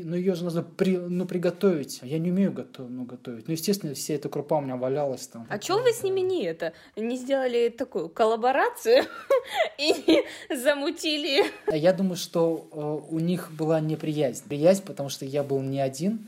ну, 0.04 0.16
ее 0.16 0.36
же 0.36 0.44
надо 0.44 0.62
при, 0.64 0.98
ну, 0.98 1.26
приготовить. 1.26 2.00
Я 2.04 2.20
не 2.20 2.32
умею 2.32 2.52
готов, 2.52 2.90
ну, 2.90 3.04
готовить. 3.06 3.48
Ну, 3.48 3.54
естественно, 3.54 3.94
вся 3.94 4.14
эта 4.14 4.30
крупа 4.30 4.58
у 4.58 4.62
меня 4.62 4.76
валялась 4.76 5.28
там. 5.28 5.48
А 5.50 5.58
чего 5.60 5.80
вы 5.80 5.92
с 5.92 6.04
ними 6.04 6.20
не 6.22 6.44
это? 6.44 6.74
Не 6.96 7.18
сделали 7.18 7.70
такую 7.70 8.10
коллаборацию 8.10 9.04
и 9.78 10.24
замутили? 10.54 11.46
А 11.68 11.76
я 11.76 11.94
думаю, 11.94 12.16
что 12.18 12.68
э, 12.72 13.14
у 13.14 13.20
них 13.20 13.52
была 13.52 13.80
неприязнь. 13.80 14.44
Приязнь, 14.48 14.84
потому 14.84 15.10
что 15.10 15.26
я 15.26 15.44
был 15.44 15.62
не 15.62 15.80
один. 15.80 16.28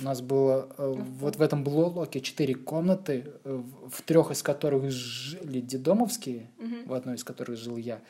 У 0.00 0.04
нас 0.04 0.20
было 0.20 0.68
э, 0.76 0.94
вот 1.20 1.36
в 1.36 1.42
этом 1.42 1.62
блоке 1.62 2.20
четыре 2.20 2.54
комнаты, 2.54 3.32
э, 3.44 3.62
в 3.90 4.02
трех 4.02 4.30
из 4.30 4.42
которых 4.42 4.90
жили 4.90 5.60
дедомовские, 5.60 6.50
в 6.86 6.92
одной 6.92 7.14
из 7.14 7.24
которых 7.24 7.58
жил 7.58 7.76
я 7.76 8.00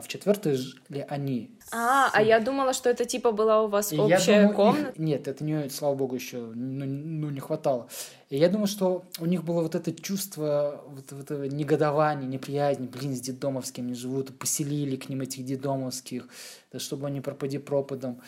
в 0.00 0.08
четвертой 0.08 0.54
жили 0.54 1.04
они. 1.08 1.50
А, 1.70 2.10
а 2.12 2.22
я 2.22 2.40
думала, 2.40 2.72
что 2.72 2.88
это 2.88 3.04
типа 3.04 3.32
была 3.32 3.62
у 3.62 3.68
вас 3.68 3.92
и 3.92 3.98
общая 3.98 4.42
думаю, 4.42 4.54
комната. 4.54 4.90
Их, 4.90 4.98
нет, 4.98 5.28
это 5.28 5.44
не, 5.44 5.68
слава 5.68 5.94
богу, 5.94 6.14
еще 6.14 6.38
ну, 6.38 6.86
ну, 6.86 7.30
не 7.30 7.40
хватало. 7.40 7.88
И 8.30 8.38
я 8.38 8.48
думаю, 8.48 8.66
что 8.66 9.04
у 9.20 9.26
них 9.26 9.44
было 9.44 9.62
вот 9.62 9.74
это 9.74 9.92
чувство 9.92 10.82
вот, 10.88 11.12
вот 11.12 11.30
этого 11.30 11.44
негодования, 11.44 12.26
неприязни, 12.26 12.86
блин, 12.86 13.14
с 13.14 13.20
детдомовскими 13.20 13.92
живут, 13.92 14.38
поселили 14.38 14.96
к 14.96 15.08
ним 15.08 15.20
этих 15.20 15.44
детдомовских, 15.44 16.28
да 16.72 16.78
чтобы 16.78 17.06
они 17.06 17.20
пропади 17.20 17.58
пропадом. 17.58 18.20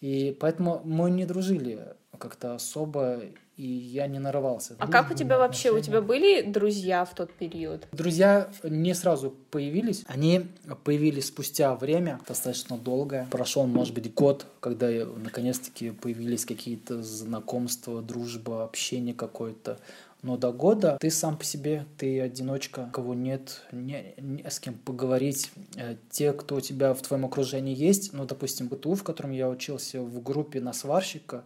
И 0.00 0.36
поэтому 0.40 0.80
мы 0.84 1.10
не 1.10 1.24
дружили 1.24 1.94
как-то 2.18 2.54
особо, 2.54 3.20
и 3.56 3.66
я 3.66 4.06
не 4.06 4.18
нарывался. 4.18 4.74
А 4.78 4.88
как 4.88 5.10
у 5.10 5.14
тебя 5.14 5.38
вообще, 5.38 5.70
у 5.70 5.80
тебя 5.80 6.00
были 6.00 6.42
друзья 6.42 7.04
в 7.04 7.14
тот 7.14 7.32
период? 7.32 7.86
Друзья 7.92 8.50
не 8.62 8.94
сразу 8.94 9.34
появились, 9.50 10.04
они 10.06 10.48
появились 10.84 11.26
спустя 11.26 11.74
время, 11.74 12.20
достаточно 12.26 12.76
долгое. 12.76 13.28
Прошел, 13.30 13.66
может 13.66 13.94
быть, 13.94 14.12
год, 14.14 14.46
когда 14.60 14.88
наконец-таки 14.88 15.90
появились 15.90 16.44
какие-то 16.44 17.02
знакомства, 17.02 18.02
дружба, 18.02 18.64
общение 18.64 19.14
какое-то. 19.14 19.78
Но 20.24 20.38
до 20.38 20.52
года 20.52 20.96
ты 20.98 21.10
сам 21.10 21.36
по 21.36 21.44
себе, 21.44 21.84
ты 21.98 22.18
одиночка, 22.22 22.88
кого 22.94 23.12
нет, 23.12 23.60
не, 23.72 24.14
не 24.16 24.42
с 24.42 24.58
кем 24.58 24.72
поговорить. 24.72 25.50
Э, 25.76 25.96
те, 26.10 26.32
кто 26.32 26.56
у 26.56 26.60
тебя 26.62 26.94
в 26.94 27.02
твоем 27.02 27.26
окружении 27.26 27.76
есть, 27.76 28.14
ну, 28.14 28.24
допустим, 28.24 28.68
БТУ, 28.68 28.94
в 28.94 29.04
котором 29.04 29.32
я 29.32 29.50
учился 29.50 30.00
в 30.00 30.22
группе 30.22 30.62
на 30.62 30.72
сварщика, 30.72 31.44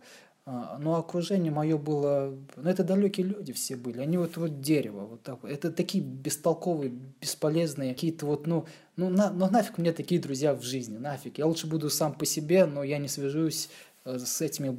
но 0.79 0.97
окружение 0.97 1.53
мое 1.53 1.77
было, 1.77 2.35
ну 2.57 2.71
это 2.71 2.83
далекие 2.83 3.27
люди 3.27 3.53
все 3.53 3.77
были, 3.77 4.01
они 4.01 4.17
вот 4.17 4.37
вот 4.39 4.63
дерево, 4.63 5.05
вот 5.05 5.23
так, 5.23 5.45
это 5.45 5.71
такие 5.71 6.03
бестолковые, 6.03 6.91
бесполезные, 7.21 7.93
какие-то 7.93 8.25
вот, 8.25 8.47
ну, 8.47 8.65
ну, 8.97 9.11
на, 9.11 9.31
ну 9.31 9.51
нафиг 9.51 9.77
мне 9.77 9.93
такие 9.93 10.21
друзья 10.21 10.55
в 10.55 10.63
жизни, 10.63 10.97
нафиг, 10.97 11.37
я 11.37 11.47
лучше 11.47 11.67
буду 11.67 11.91
сам 11.91 12.15
по 12.15 12.25
себе, 12.25 12.65
но 12.65 12.83
я 12.83 12.97
не 12.97 13.09
свяжусь 13.09 13.69
э, 14.07 14.19
с 14.19 14.41
этими 14.41 14.79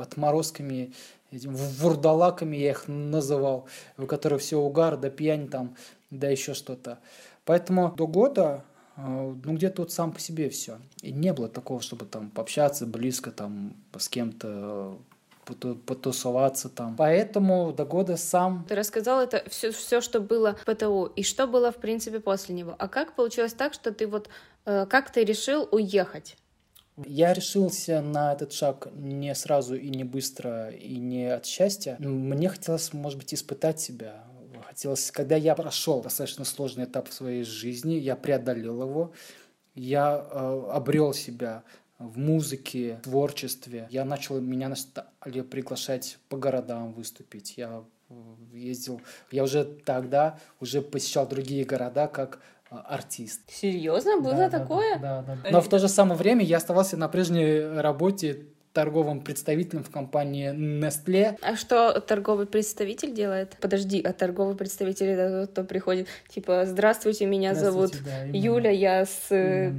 отморозками, 0.00 0.92
этими 1.32 1.54
вурдалаками 1.54 2.56
я 2.56 2.70
их 2.70 2.84
называл, 2.86 3.66
у 3.98 4.06
которых 4.06 4.40
все 4.40 4.58
угар, 4.58 4.96
да 4.96 5.10
пьянь 5.10 5.48
там, 5.48 5.74
да 6.10 6.28
еще 6.28 6.54
что-то. 6.54 7.00
Поэтому 7.44 7.92
до 7.96 8.06
года 8.06 8.44
а, 8.44 8.62
ну, 8.96 9.54
где-то 9.54 9.82
вот 9.82 9.92
сам 9.92 10.12
по 10.12 10.20
себе 10.20 10.48
все. 10.48 10.78
И 11.02 11.12
не 11.12 11.32
было 11.32 11.48
такого, 11.48 11.80
чтобы 11.80 12.06
там 12.06 12.30
пообщаться 12.30 12.86
близко 12.86 13.30
там 13.30 13.74
с 13.96 14.08
кем-то 14.08 14.98
поту- 15.44 15.76
потусоваться 15.76 16.68
там. 16.68 16.96
Поэтому 16.96 17.72
до 17.72 17.84
года 17.84 18.16
сам 18.16 18.64
Ты 18.68 18.74
рассказал 18.74 19.20
это 19.20 19.44
все, 19.48 19.70
все, 19.70 20.00
что 20.00 20.20
было 20.20 20.56
в 20.56 20.64
ПТУ, 20.64 21.06
и 21.16 21.22
что 21.22 21.46
было, 21.46 21.72
в 21.72 21.76
принципе, 21.76 22.20
после 22.20 22.54
него. 22.54 22.74
А 22.78 22.88
как 22.88 23.14
получилось 23.14 23.54
так, 23.54 23.72
что 23.74 23.92
ты 23.92 24.06
вот, 24.06 24.28
э, 24.64 24.86
как 24.86 25.10
ты 25.12 25.24
решил 25.24 25.68
уехать? 25.70 26.36
Я 27.04 27.34
решился 27.34 28.00
на 28.00 28.32
этот 28.32 28.54
шаг 28.54 28.88
не 28.94 29.34
сразу 29.34 29.76
и 29.76 29.90
не 29.90 30.04
быстро, 30.04 30.70
и 30.70 30.96
не 30.96 31.26
от 31.26 31.44
счастья. 31.44 31.96
Мне 31.98 32.48
хотелось, 32.48 32.94
может 32.94 33.18
быть, 33.18 33.34
испытать 33.34 33.80
себя. 33.80 34.24
Хотелось, 34.76 35.10
когда 35.10 35.36
я 35.36 35.54
прошел 35.54 36.02
достаточно 36.02 36.44
сложный 36.44 36.84
этап 36.84 37.08
в 37.08 37.12
своей 37.14 37.44
жизни, 37.44 37.94
я 37.94 38.14
преодолел 38.14 38.82
его, 38.82 39.12
я 39.74 40.22
э, 40.30 40.62
обрел 40.70 41.14
себя 41.14 41.62
в 41.98 42.18
музыке, 42.18 43.00
творчестве. 43.02 43.88
Я 43.90 44.04
начал, 44.04 44.38
меня 44.38 44.76
стали 44.76 45.40
приглашать 45.40 46.18
по 46.28 46.36
городам 46.36 46.92
выступить. 46.92 47.54
Я 47.56 47.84
э, 48.10 48.14
ездил, 48.52 49.00
я 49.30 49.44
уже 49.44 49.64
тогда 49.64 50.38
уже 50.60 50.82
посещал 50.82 51.26
другие 51.26 51.64
города 51.64 52.06
как 52.06 52.40
э, 52.70 52.76
артист. 52.76 53.40
Серьезно, 53.48 54.20
было 54.20 54.34
Да, 54.34 54.50
да, 54.50 54.58
такое? 54.58 54.98
Да, 54.98 55.22
да, 55.22 55.38
да. 55.42 55.50
Но 55.52 55.62
в 55.62 55.70
то 55.70 55.78
же 55.78 55.88
самое 55.88 56.18
время 56.18 56.44
я 56.44 56.58
оставался 56.58 56.98
на 56.98 57.08
прежней 57.08 57.80
работе 57.80 58.44
торговым 58.76 59.22
представителем 59.22 59.82
в 59.82 59.90
компании 59.90 60.52
Nestle. 60.52 61.38
А 61.40 61.56
что 61.56 61.98
торговый 61.98 62.44
представитель 62.44 63.10
делает? 63.14 63.56
Подожди, 63.58 64.02
а 64.02 64.12
торговый 64.12 64.54
представитель 64.54 65.06
это 65.06 65.46
тот, 65.46 65.50
кто 65.50 65.64
приходит, 65.64 66.08
типа, 66.28 66.64
здравствуйте, 66.66 67.24
меня 67.24 67.54
зовут 67.54 67.94
Здравствуйте, 67.94 68.10
да, 68.10 68.24
именно. 68.24 68.36
Юля, 68.36 68.70
я 68.70 69.06
с 69.06 69.28
э, 69.30 69.68
Именно, 69.68 69.78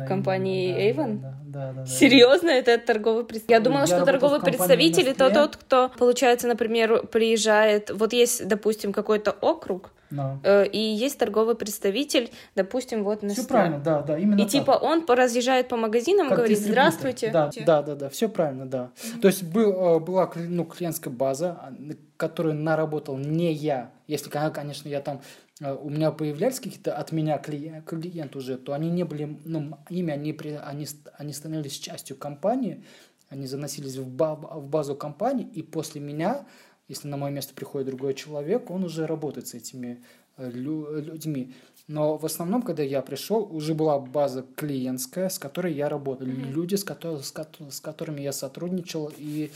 да, 0.74 0.90
Avon. 0.90 1.20
Да, 1.20 1.38
да, 1.46 1.74
да, 1.74 1.82
да. 1.82 1.86
Серьезно, 1.86 2.50
это 2.50 2.80
торговый 2.80 3.24
представитель? 3.24 3.54
Я 3.54 3.60
думала, 3.60 3.82
Я 3.82 3.86
что 3.86 4.04
торговый 4.04 4.42
представитель 4.42 5.10
это 5.10 5.26
Nestle. 5.26 5.34
тот, 5.36 5.58
кто, 5.58 5.92
получается, 6.00 6.48
например, 6.48 7.06
приезжает, 7.06 7.92
вот 7.92 8.14
есть, 8.14 8.48
допустим, 8.48 8.94
какой-то 8.94 9.30
округ, 9.30 9.92
Да. 10.10 10.40
э, 10.44 10.68
и 10.68 10.80
есть 10.80 11.18
торговый 11.18 11.56
представитель, 11.56 12.32
допустим, 12.56 13.04
вот 13.04 13.24
на 13.24 13.30
Все 13.30 13.44
правильно, 13.46 13.80
да, 13.80 14.02
да, 14.02 14.18
именно 14.18 14.40
И 14.40 14.44
так. 14.44 14.52
типа 14.52 14.72
он 14.72 15.06
разъезжает 15.08 15.68
по 15.68 15.78
магазинам, 15.78 16.30
Как 16.30 16.38
говорит, 16.38 16.60
здравствуйте. 16.60 17.32
Да, 17.32 17.52
да, 17.66 17.82
да, 17.82 17.96
да, 17.96 18.10
все 18.10 18.30
правильно, 18.30 18.66
да. 18.66 18.92
То 19.22 19.28
есть 19.28 19.44
был, 19.44 19.72
э, 19.72 20.00
была 20.00 20.32
ну, 20.36 20.66
клиентская 20.66 21.14
база, 21.14 21.52
а, 21.52 21.74
которую 22.18 22.56
наработал 22.56 23.18
не 23.18 23.52
я. 23.54 23.92
Если, 24.08 24.30
конечно, 24.30 24.88
я 24.90 25.02
там 25.02 25.22
э, 25.62 25.74
у 25.74 25.90
меня 25.90 26.12
появлялись 26.12 26.60
какие-то 26.60 26.96
от 26.96 27.12
меня 27.12 27.38
клиен- 27.38 27.82
клиенты 27.84 28.38
уже, 28.38 28.58
то 28.58 28.74
они 28.74 28.90
не 28.90 29.04
были, 29.04 29.38
ну, 29.46 29.78
ими 29.90 30.14
они, 30.14 30.34
при- 30.34 30.60
они, 30.64 30.88
они 31.18 31.34
становились 31.34 31.74
частью 31.74 32.16
компании, 32.16 32.84
они 33.30 33.46
заносились 33.46 33.98
в, 33.98 34.08
ба- 34.08 34.36
в 34.36 34.68
базу 34.68 34.96
компании, 34.96 35.46
и 35.54 35.62
после 35.62 36.00
меня, 36.00 36.46
если 36.88 37.08
на 37.08 37.18
мое 37.18 37.32
место 37.32 37.54
приходит 37.54 37.88
другой 37.88 38.14
человек, 38.14 38.70
он 38.72 38.84
уже 38.84 39.06
работает 39.08 39.48
с 39.48 39.54
этими 39.54 40.04
э, 40.38 40.50
лю- 40.52 41.00
людьми. 41.02 41.54
Но 41.88 42.18
в 42.18 42.26
основном, 42.26 42.62
когда 42.64 42.84
я 42.84 43.02
пришел, 43.02 43.48
уже 43.50 43.74
была 43.74 43.98
база 44.00 44.46
клиентская, 44.56 45.30
с 45.30 45.40
которой 45.40 45.74
я 45.74 45.88
работал. 45.90 46.28
Люди, 46.28 46.76
с, 46.76 46.84
кото- 46.84 47.22
с 47.22 47.32
кото- 47.32 47.72
с 47.72 47.80
которыми 47.80 48.22
я 48.22 48.34
сотрудничал. 48.34 49.12
И 49.18 49.52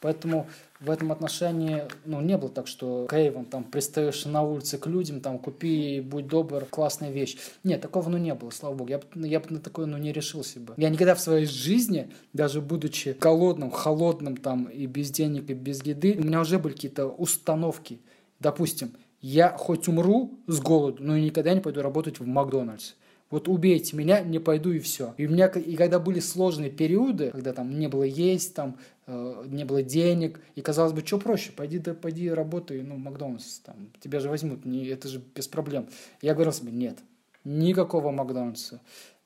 поэтому 0.00 0.46
в 0.80 0.90
этом 0.90 1.12
отношении 1.12 1.84
ну, 2.06 2.20
не 2.20 2.38
было 2.38 2.48
так, 2.48 2.66
что 2.66 3.06
Кейван, 3.10 3.44
там, 3.44 3.64
пристаешь 3.64 4.24
на 4.24 4.42
улице 4.42 4.78
к 4.78 4.86
людям, 4.86 5.20
там, 5.20 5.38
купи, 5.38 6.00
будь 6.00 6.26
добр, 6.26 6.64
классная 6.64 7.10
вещь. 7.10 7.36
Нет, 7.64 7.82
такого, 7.82 8.08
ну, 8.08 8.16
не 8.16 8.34
было, 8.34 8.50
слава 8.50 8.74
богу. 8.74 8.90
Я, 8.90 8.98
б- 8.98 9.28
я 9.28 9.40
бы 9.40 9.46
на 9.50 9.60
такое, 9.60 9.86
ну, 9.86 9.98
не 9.98 10.12
решился 10.12 10.58
бы. 10.58 10.74
Я 10.78 10.88
никогда 10.88 11.14
в 11.14 11.20
своей 11.20 11.46
жизни, 11.46 12.10
даже 12.32 12.62
будучи 12.62 13.16
голодным, 13.20 13.70
холодным, 13.70 14.36
там, 14.36 14.64
и 14.64 14.86
без 14.86 15.10
денег, 15.10 15.50
и 15.50 15.54
без 15.54 15.84
еды, 15.84 16.16
у 16.18 16.24
меня 16.24 16.40
уже 16.40 16.58
были 16.58 16.72
какие-то 16.72 17.06
установки. 17.06 18.00
Допустим, 18.38 18.92
я 19.20 19.50
хоть 19.50 19.86
умру 19.86 20.38
с 20.46 20.60
голоду, 20.60 21.02
но 21.02 21.18
никогда 21.18 21.52
не 21.52 21.60
пойду 21.60 21.82
работать 21.82 22.20
в 22.20 22.26
Макдональдс. 22.26 22.94
Вот 23.30 23.46
убейте 23.48 23.96
меня, 23.96 24.20
не 24.20 24.40
пойду 24.40 24.72
и 24.72 24.80
все. 24.80 25.14
И 25.16 25.26
у 25.26 25.30
меня, 25.30 25.46
и 25.46 25.76
когда 25.76 26.00
были 26.00 26.18
сложные 26.18 26.70
периоды, 26.70 27.30
когда 27.30 27.52
там 27.52 27.78
не 27.78 27.88
было 27.88 28.02
есть, 28.02 28.54
там 28.54 28.76
э, 29.06 29.44
не 29.46 29.64
было 29.64 29.84
денег, 29.84 30.40
и 30.56 30.60
казалось 30.62 30.92
бы, 30.92 31.06
что 31.06 31.18
проще, 31.18 31.52
пойди, 31.52 31.78
да, 31.78 31.94
пойди 31.94 32.28
работай, 32.28 32.82
ну, 32.82 32.96
в 32.96 32.98
Макдональдс, 32.98 33.60
там, 33.60 33.76
тебя 34.00 34.18
же 34.18 34.28
возьмут, 34.28 34.64
не, 34.64 34.84
это 34.86 35.06
же 35.06 35.22
без 35.34 35.46
проблем. 35.46 35.88
Я 36.20 36.34
говорил 36.34 36.52
себе, 36.52 36.72
нет, 36.72 36.98
никакого 37.44 38.10
Макдональдса. 38.10 38.80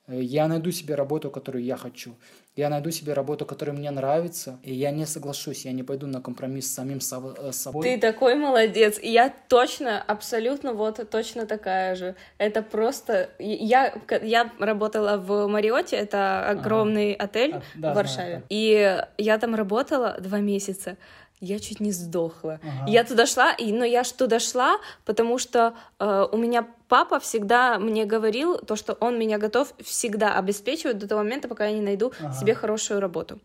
Э, 0.06 0.20
Я 0.20 0.48
найду 0.48 0.70
себе 0.72 0.94
работу, 0.94 1.30
которую 1.30 1.64
я 1.64 1.76
хочу. 1.76 2.14
Я 2.56 2.68
найду 2.68 2.90
себе 2.92 3.14
работу, 3.14 3.46
которая 3.46 3.76
мне 3.76 3.90
нравится, 3.90 4.58
и 4.62 4.72
я 4.72 4.92
не 4.92 5.06
соглашусь, 5.06 5.64
я 5.64 5.72
не 5.72 5.82
пойду 5.82 6.06
на 6.06 6.20
компромисс 6.20 6.70
с 6.70 6.74
самим 6.74 6.98
э, 6.98 7.52
собой. 7.52 7.82
Ты 7.82 7.98
такой 7.98 8.36
молодец. 8.36 8.98
И 9.02 9.10
я 9.10 9.32
точно, 9.48 10.00
абсолютно 10.00 10.72
вот 10.72 11.10
точно 11.10 11.46
такая 11.46 11.94
же. 11.96 12.14
Это 12.38 12.62
просто... 12.62 13.30
Я, 13.38 13.94
я 14.22 14.52
работала 14.60 15.16
в 15.16 15.48
Мариоте, 15.48 15.96
это 15.96 16.48
огромный 16.48 17.14
отель 17.14 17.54
А, 17.54 17.62
да, 17.74 17.92
в 17.92 17.96
Варшаве. 17.96 18.14
знаю, 18.14 18.38
да. 18.40 18.46
И 18.50 19.04
я 19.18 19.38
там 19.38 19.54
работала 19.54 20.16
два 20.20 20.38
месяца. 20.38 20.96
Я 21.40 21.58
чуть 21.58 21.80
не 21.80 21.92
сдохла. 21.92 22.60
Ага. 22.62 22.90
Я 22.90 23.04
туда 23.04 23.26
шла, 23.26 23.52
и, 23.52 23.72
но 23.72 23.84
я 23.84 24.02
ж 24.04 24.12
туда 24.12 24.38
шла, 24.38 24.78
потому 25.04 25.38
что 25.38 25.74
э, 25.98 26.26
у 26.32 26.36
меня 26.36 26.66
папа 26.88 27.18
всегда 27.18 27.78
мне 27.78 28.04
говорил 28.06 28.58
то, 28.58 28.76
что 28.76 28.94
он 28.94 29.18
меня 29.18 29.38
готов 29.38 29.74
всегда 29.82 30.38
обеспечивать 30.38 30.98
до 30.98 31.06
того 31.08 31.22
момента, 31.22 31.48
пока 31.48 31.66
я 31.66 31.72
не 31.72 31.82
найду 31.82 32.12
Ага. 32.20 32.32
себе 32.32 32.54
хорошую 32.54 33.00
работу. 33.00 33.38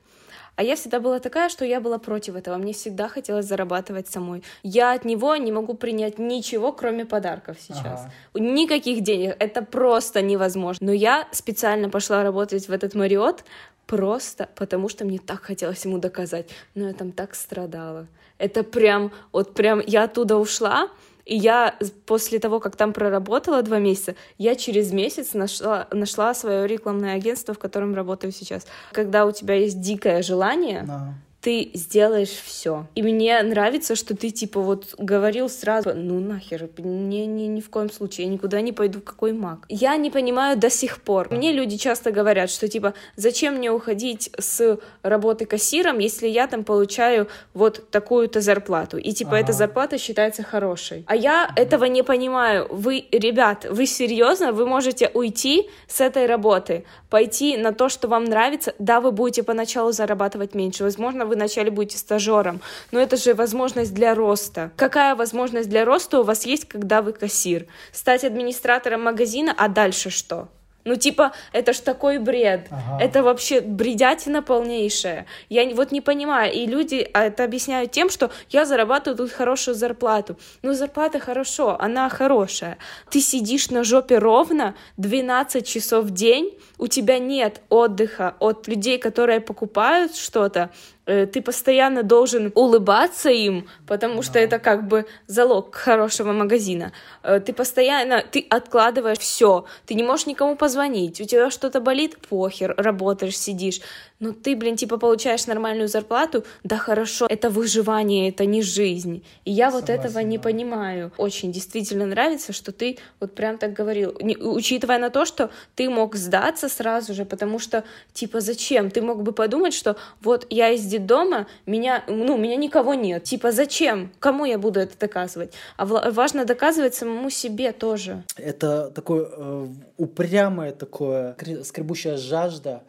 А 0.55 0.63
я 0.63 0.75
всегда 0.75 0.99
была 0.99 1.19
такая, 1.19 1.47
что 1.47 1.63
я 1.63 1.79
была 1.79 1.99
против 1.99 2.35
этого. 2.35 2.57
Мне 2.57 2.73
всегда 2.73 3.07
хотелось 3.07 3.45
зарабатывать 3.45 4.09
самой. 4.09 4.43
Я 4.61 4.91
от 4.91 5.05
него 5.05 5.35
не 5.37 5.53
могу 5.53 5.73
принять 5.73 6.19
ничего, 6.19 6.73
кроме 6.73 7.05
подарков 7.05 7.57
сейчас. 7.61 8.01
Ага. 8.01 8.11
Никаких 8.33 9.01
денег. 9.01 9.37
Это 9.39 9.61
просто 9.61 10.21
невозможно. 10.21 10.87
Но 10.87 10.91
я 10.91 11.29
специально 11.31 11.89
пошла 11.89 12.23
работать 12.23 12.67
в 12.67 12.73
этот 12.73 12.93
Мариот 12.93 13.45
просто 13.89 14.47
потому, 14.55 14.87
что 14.87 15.03
мне 15.03 15.17
так 15.17 15.41
хотелось 15.41 15.83
ему 15.83 15.97
доказать. 15.97 16.49
Но 16.75 16.87
я 16.87 16.93
там 16.93 17.11
так 17.11 17.33
страдала. 17.33 18.07
Это 18.37 18.63
прям, 18.63 19.11
вот 19.31 19.55
прям 19.55 19.81
я 19.85 20.03
оттуда 20.03 20.37
ушла, 20.37 20.89
и 21.25 21.35
я 21.35 21.75
после 22.05 22.39
того, 22.39 22.59
как 22.59 22.75
там 22.75 22.93
проработала 22.93 23.63
два 23.63 23.79
месяца, 23.79 24.15
я 24.37 24.55
через 24.55 24.91
месяц 24.91 25.33
нашла, 25.33 25.87
нашла 25.91 26.35
свое 26.35 26.67
рекламное 26.67 27.15
агентство, 27.15 27.53
в 27.55 27.59
котором 27.59 27.95
работаю 27.95 28.31
сейчас. 28.31 28.67
Когда 28.91 29.25
у 29.25 29.31
тебя 29.31 29.55
есть 29.55 29.81
дикое 29.81 30.21
желание, 30.21 30.83
Да. 30.87 31.13
Ты 31.41 31.71
сделаешь 31.73 32.29
все. 32.29 32.87
И 32.95 33.03
мне 33.03 33.41
нравится, 33.43 33.95
что 33.95 34.15
ты 34.15 34.29
типа 34.29 34.59
вот 34.59 34.95
говорил 34.97 35.49
сразу, 35.49 35.93
ну 35.95 36.19
нахер, 36.19 36.69
не, 36.77 37.25
не, 37.25 37.47
ни 37.47 37.61
в 37.61 37.69
коем 37.69 37.89
случае, 37.89 38.27
я 38.27 38.33
никуда 38.33 38.61
не 38.61 38.73
пойду, 38.73 38.99
какой 38.99 39.31
маг. 39.31 39.65
Я 39.69 39.95
не 39.97 40.11
понимаю 40.11 40.57
до 40.57 40.69
сих 40.69 41.01
пор. 41.01 41.29
Мне 41.31 41.53
люди 41.53 41.77
часто 41.77 42.11
говорят, 42.11 42.49
что 42.49 42.67
типа, 42.67 42.93
зачем 43.15 43.55
мне 43.55 43.71
уходить 43.71 44.31
с 44.37 44.79
работы 45.01 45.45
кассиром, 45.45 45.99
если 45.99 46.27
я 46.27 46.47
там 46.47 46.63
получаю 46.63 47.27
вот 47.53 47.89
такую-то 47.89 48.41
зарплату, 48.41 48.97
и 48.97 49.11
типа 49.13 49.31
Ага. 49.31 49.39
эта 49.39 49.53
зарплата 49.53 49.97
считается 49.97 50.43
хорошей. 50.43 51.05
А 51.07 51.15
я 51.15 51.51
этого 51.55 51.85
не 51.85 52.03
понимаю. 52.03 52.67
Вы, 52.69 53.05
ребят, 53.11 53.65
вы 53.69 53.85
серьезно, 53.85 54.51
вы 54.51 54.65
можете 54.65 55.09
уйти 55.13 55.69
с 55.87 56.01
этой 56.01 56.25
работы, 56.25 56.83
пойти 57.09 57.57
на 57.57 57.73
то, 57.73 57.89
что 57.89 58.07
вам 58.07 58.25
нравится. 58.25 58.73
Да, 58.79 59.01
вы 59.01 59.11
будете 59.11 59.43
поначалу 59.43 59.91
зарабатывать 59.91 60.53
меньше. 60.53 60.83
Возможно, 60.83 61.25
вы 61.25 61.35
вначале 61.35 61.71
будете 61.71 61.97
стажером, 61.97 62.61
но 62.91 62.99
это 62.99 63.17
же 63.17 63.33
возможность 63.33 63.93
для 63.93 64.15
роста. 64.15 64.71
Какая 64.75 65.15
возможность 65.15 65.69
для 65.69 65.85
роста 65.85 66.19
у 66.19 66.23
вас 66.23 66.45
есть, 66.45 66.65
когда 66.65 67.01
вы 67.01 67.13
кассир? 67.13 67.67
Стать 67.91 68.23
администратором 68.23 69.03
магазина, 69.03 69.53
а 69.57 69.67
дальше 69.67 70.09
что? 70.09 70.47
Ну, 70.85 70.95
типа, 70.95 71.33
это 71.51 71.73
ж 71.73 71.79
такой 71.79 72.19
бред. 72.19 72.67
Ага. 72.71 73.03
Это 73.03 73.21
вообще 73.23 73.61
бредятина 73.61 74.41
полнейшая. 74.41 75.25
Я 75.49 75.75
вот 75.75 75.91
не 75.91 76.01
понимаю. 76.01 76.53
И 76.53 76.65
люди 76.65 77.07
а, 77.13 77.25
это 77.25 77.43
объясняют 77.43 77.91
тем, 77.91 78.09
что 78.09 78.31
я 78.49 78.65
зарабатываю 78.65 79.17
тут 79.17 79.31
хорошую 79.31 79.75
зарплату. 79.75 80.37
Ну, 80.61 80.73
зарплата 80.73 81.19
хорошо, 81.19 81.75
она 81.79 82.09
хорошая. 82.09 82.77
Ты 83.09 83.19
сидишь 83.19 83.69
на 83.69 83.83
жопе 83.83 84.17
ровно 84.17 84.75
12 84.97 85.67
часов 85.67 86.05
в 86.05 86.11
день, 86.11 86.57
у 86.77 86.87
тебя 86.87 87.19
нет 87.19 87.61
отдыха 87.69 88.35
от 88.39 88.67
людей, 88.67 88.97
которые 88.97 89.41
покупают 89.41 90.15
что-то, 90.15 90.69
ты 91.09 91.41
постоянно 91.41 92.03
должен 92.03 92.51
улыбаться 92.55 93.29
им, 93.29 93.67
потому 93.87 94.21
что 94.21 94.39
это 94.39 94.59
как 94.59 94.87
бы 94.87 95.05
залог 95.27 95.75
хорошего 95.75 96.31
магазина. 96.33 96.91
Э, 97.23 97.39
Ты 97.39 97.53
постоянно, 97.53 98.23
ты 98.31 98.45
откладываешь 98.49 99.19
все, 99.19 99.65
ты 99.85 99.95
не 99.95 100.03
можешь 100.03 100.27
никому 100.27 100.55
позвонить, 100.55 101.21
у 101.21 101.25
тебя 101.25 101.49
что-то 101.49 101.79
болит, 101.81 102.17
похер, 102.27 102.73
работаешь, 102.77 103.37
сидишь. 103.37 103.81
Но 104.19 104.33
ты, 104.33 104.55
блин, 104.57 104.75
типа 104.75 104.97
получаешь 104.97 105.47
нормальную 105.47 105.87
зарплату, 105.87 106.43
да 106.65 106.75
хорошо, 106.77 107.25
это 107.29 107.49
выживание, 107.49 108.29
это 108.29 108.45
не 108.45 108.61
жизнь. 108.61 109.23
И 109.45 109.51
я 109.51 109.71
вот 109.71 109.89
этого 109.89 110.19
не 110.19 110.37
да. 110.37 110.43
понимаю. 110.43 111.11
Очень 111.17 111.53
действительно 111.53 112.05
нравится, 112.05 112.51
что 112.51 112.73
ты 112.73 112.97
вот 113.21 113.33
прям 113.35 113.57
так 113.57 113.71
говорил, 113.71 114.17
Не- 114.19 114.35
учитывая 114.35 114.99
на 114.99 115.09
то, 115.09 115.23
что 115.23 115.49
ты 115.75 115.89
мог 115.89 116.15
сдаться 116.15 116.67
сразу 116.67 117.13
же, 117.13 117.23
потому 117.23 117.59
что, 117.59 117.85
типа, 118.11 118.41
зачем? 118.41 118.91
Ты 118.91 119.01
мог 119.01 119.23
бы 119.23 119.31
подумать, 119.31 119.73
что 119.73 119.95
вот 120.21 120.45
я 120.49 120.69
из 120.71 120.89
сидит 120.89 121.05
дома, 121.05 121.45
меня, 121.67 122.03
ну, 122.07 122.35
меня 122.37 122.55
никого 122.55 122.95
нет. 122.95 123.23
Типа, 123.23 123.51
зачем? 123.51 124.11
Кому 124.19 124.45
я 124.45 124.57
буду 124.57 124.79
это 124.79 124.97
доказывать? 124.97 125.53
А 125.77 125.85
важно 125.85 126.45
доказывать 126.45 126.95
самому 126.95 127.29
себе 127.29 127.71
тоже. 127.71 128.23
Это 128.35 128.89
такое 128.89 129.27
э, 129.31 129.67
упрямое 129.97 130.71
такое, 130.71 131.35
кре- 131.37 131.63
скребущая 131.63 132.17
жажда, 132.17 132.81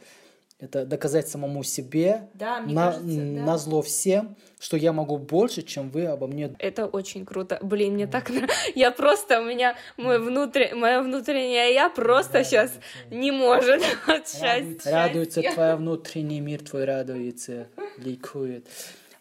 это 0.60 0.84
доказать 0.84 1.28
самому 1.28 1.62
себе, 1.62 2.28
Да, 2.34 2.60
мне 2.60 2.74
на, 2.74 2.86
кажется, 2.92 3.16
да. 3.16 3.42
на 3.42 3.58
зло 3.58 3.82
всем, 3.82 4.36
что 4.58 4.76
я 4.76 4.92
могу 4.92 5.16
больше, 5.18 5.62
чем 5.62 5.90
вы 5.90 6.04
обо 6.06 6.26
мне 6.26 6.54
Это 6.58 6.86
очень 6.86 7.24
круто. 7.24 7.58
Блин, 7.62 7.94
мне 7.94 8.06
так. 8.06 8.30
Я 8.74 8.90
просто, 8.90 9.40
у 9.40 9.44
меня 9.44 9.74
мой 9.96 10.18
внутрь... 10.18 10.74
мое 10.74 11.00
внутреннее 11.02 11.72
я 11.72 11.88
просто 11.88 12.44
сейчас 12.44 12.72
не 13.10 13.30
может 13.32 13.82
от 14.06 14.28
счастья. 14.28 14.90
Радуется 14.90 15.42
твой 15.42 15.76
внутренний 15.76 16.40
мир, 16.40 16.60
твой 16.62 16.84
радуется, 16.84 17.68
ликует. 17.96 18.66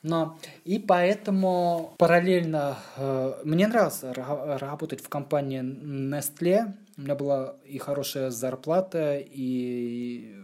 Но 0.01 0.37
и 0.63 0.79
поэтому 0.79 1.93
параллельно 1.97 2.77
э, 2.95 3.33
мне 3.43 3.67
нравилось 3.67 4.01
ра- 4.03 4.57
работать 4.57 5.01
в 5.01 5.09
компании 5.09 5.59
Nestle. 5.61 6.73
У 6.97 7.01
меня 7.01 7.15
была 7.15 7.55
и 7.65 7.77
хорошая 7.79 8.29
зарплата, 8.29 9.17
и 9.17 10.35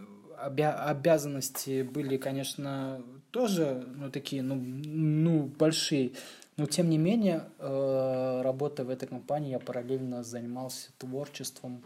обя- 0.44 0.76
обязанности 0.84 1.82
были, 1.82 2.16
конечно, 2.16 3.02
тоже 3.30 3.86
ну, 3.96 4.10
такие, 4.10 4.42
ну, 4.42 4.54
ну, 4.54 5.44
большие. 5.44 6.12
Но 6.56 6.66
тем 6.66 6.88
не 6.88 6.98
менее, 6.98 7.44
э, 7.58 8.40
работая 8.42 8.84
в 8.84 8.90
этой 8.90 9.06
компании, 9.08 9.50
я 9.50 9.58
параллельно 9.58 10.22
занимался 10.22 10.90
творчеством, 10.98 11.82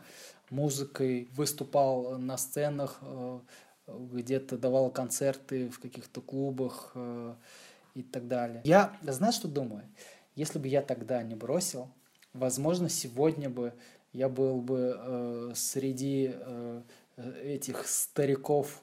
музыкой, 0.49 1.29
выступал 1.35 2.19
на 2.19 2.37
сценах, 2.37 2.99
э, 3.03 3.41
где-то 3.87 4.59
давал 4.59 4.91
концерты 4.91 5.69
в 5.69 5.81
каких-то 5.81 6.21
клубах 6.21 6.93
э, 6.95 7.35
и 7.95 8.03
так 8.03 8.29
далее. 8.29 8.61
Я, 8.65 8.97
знаешь, 9.03 9.35
что 9.35 9.49
думаю? 9.49 9.83
Если 10.37 10.59
бы 10.59 10.69
я 10.69 10.83
тогда 10.83 11.23
не 11.23 11.35
бросил, 11.35 11.89
возможно, 12.33 12.89
сегодня 12.89 13.51
бы 13.51 13.73
я 14.13 14.29
был 14.29 14.61
бы 14.61 14.97
э, 14.97 15.53
среди 15.55 16.33
э, 16.35 16.83
этих 17.45 17.87
стариков, 17.87 18.83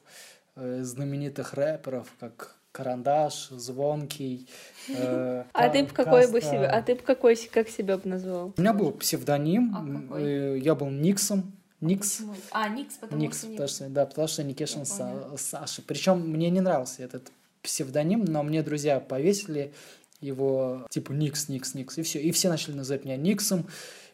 э, 0.56 0.82
знаменитых 0.82 1.54
рэперов, 1.54 2.08
как 2.20 2.56
Карандаш, 2.72 3.48
Звонкий. 3.50 4.48
э, 4.88 5.44
А 5.52 5.68
ты 5.68 5.82
б 5.84 5.88
Ка- 5.90 6.04
какой 6.04 6.30
бы 6.30 6.40
себе, 6.40 6.66
а 6.66 6.82
ты 6.82 6.94
б 6.94 7.02
какой, 7.02 7.36
как 7.36 7.68
себя 7.68 7.96
бы 7.98 8.08
назвал? 8.08 8.52
У 8.56 8.60
меня 8.60 8.72
был 8.72 8.92
псевдоним, 8.92 9.74
А 10.12 10.18
э, 10.20 10.58
я 10.58 10.74
был 10.74 10.90
Никсом, 10.90 11.52
Никс. 11.80 12.20
А, 12.50 12.68
Никс, 12.68 12.96
потому 12.96 13.22
Никс, 13.22 13.40
потому 13.44 13.68
что, 13.68 13.88
да, 13.88 14.06
потому 14.06 14.28
что 14.28 14.42
Никишин 14.44 14.82
Са- 14.82 15.36
Саша. 15.38 15.82
Причем 15.82 16.20
мне 16.20 16.50
не 16.50 16.60
нравился 16.60 17.02
этот 17.02 17.30
псевдоним, 17.62 18.24
но 18.24 18.42
мне 18.42 18.62
друзья 18.62 18.98
повесили 19.00 19.72
его, 20.20 20.86
типа, 20.90 21.12
Никс, 21.12 21.48
Никс, 21.48 21.74
Никс, 21.74 21.98
и 21.98 22.02
все. 22.02 22.20
И 22.20 22.32
все 22.32 22.48
начали 22.48 22.74
называть 22.74 23.04
меня 23.04 23.16
Никсом. 23.16 23.66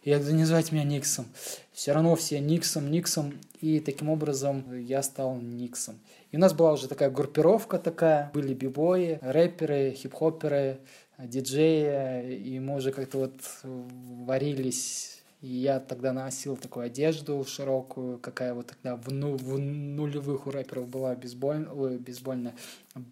Я 0.05 0.19
говорю, 0.19 0.35
не 0.35 0.41
называйте 0.43 0.75
меня 0.75 0.85
Никсом. 0.85 1.27
Все 1.73 1.93
равно 1.93 2.15
все 2.15 2.39
Никсом, 2.39 2.91
Никсом. 2.91 3.41
И 3.63 3.81
таким 3.81 4.11
образом 4.11 4.65
я 4.79 5.03
стал 5.03 5.37
Никсом. 5.37 5.99
И 6.31 6.37
у 6.37 6.41
нас 6.41 6.53
была 6.53 6.73
уже 6.73 6.89
такая 6.89 7.11
группировка 7.11 7.79
такая. 7.79 8.31
Были 8.35 8.53
бибои, 8.53 9.19
рэперы, 9.23 9.93
хип-хоперы, 9.97 10.79
диджеи. 11.19 12.35
И 12.37 12.61
мы 12.61 12.77
уже 12.77 12.93
как-то 12.93 13.19
вот 13.19 13.35
варились 13.63 15.15
и 15.45 15.57
я 15.59 15.79
тогда 15.79 16.15
носил 16.15 16.57
такую 16.57 16.87
одежду 16.87 17.45
широкую, 17.47 18.19
какая 18.19 18.55
вот 18.55 18.69
тогда 18.69 18.97
в, 18.97 19.13
ну- 19.13 19.37
в 19.37 19.59
нулевых 19.59 20.47
у 20.47 20.51
рэперов 20.51 20.89
была 20.89 21.15
бейсболь, 21.15 21.69
ой, 21.69 21.99
бейсбольная, 21.99 22.55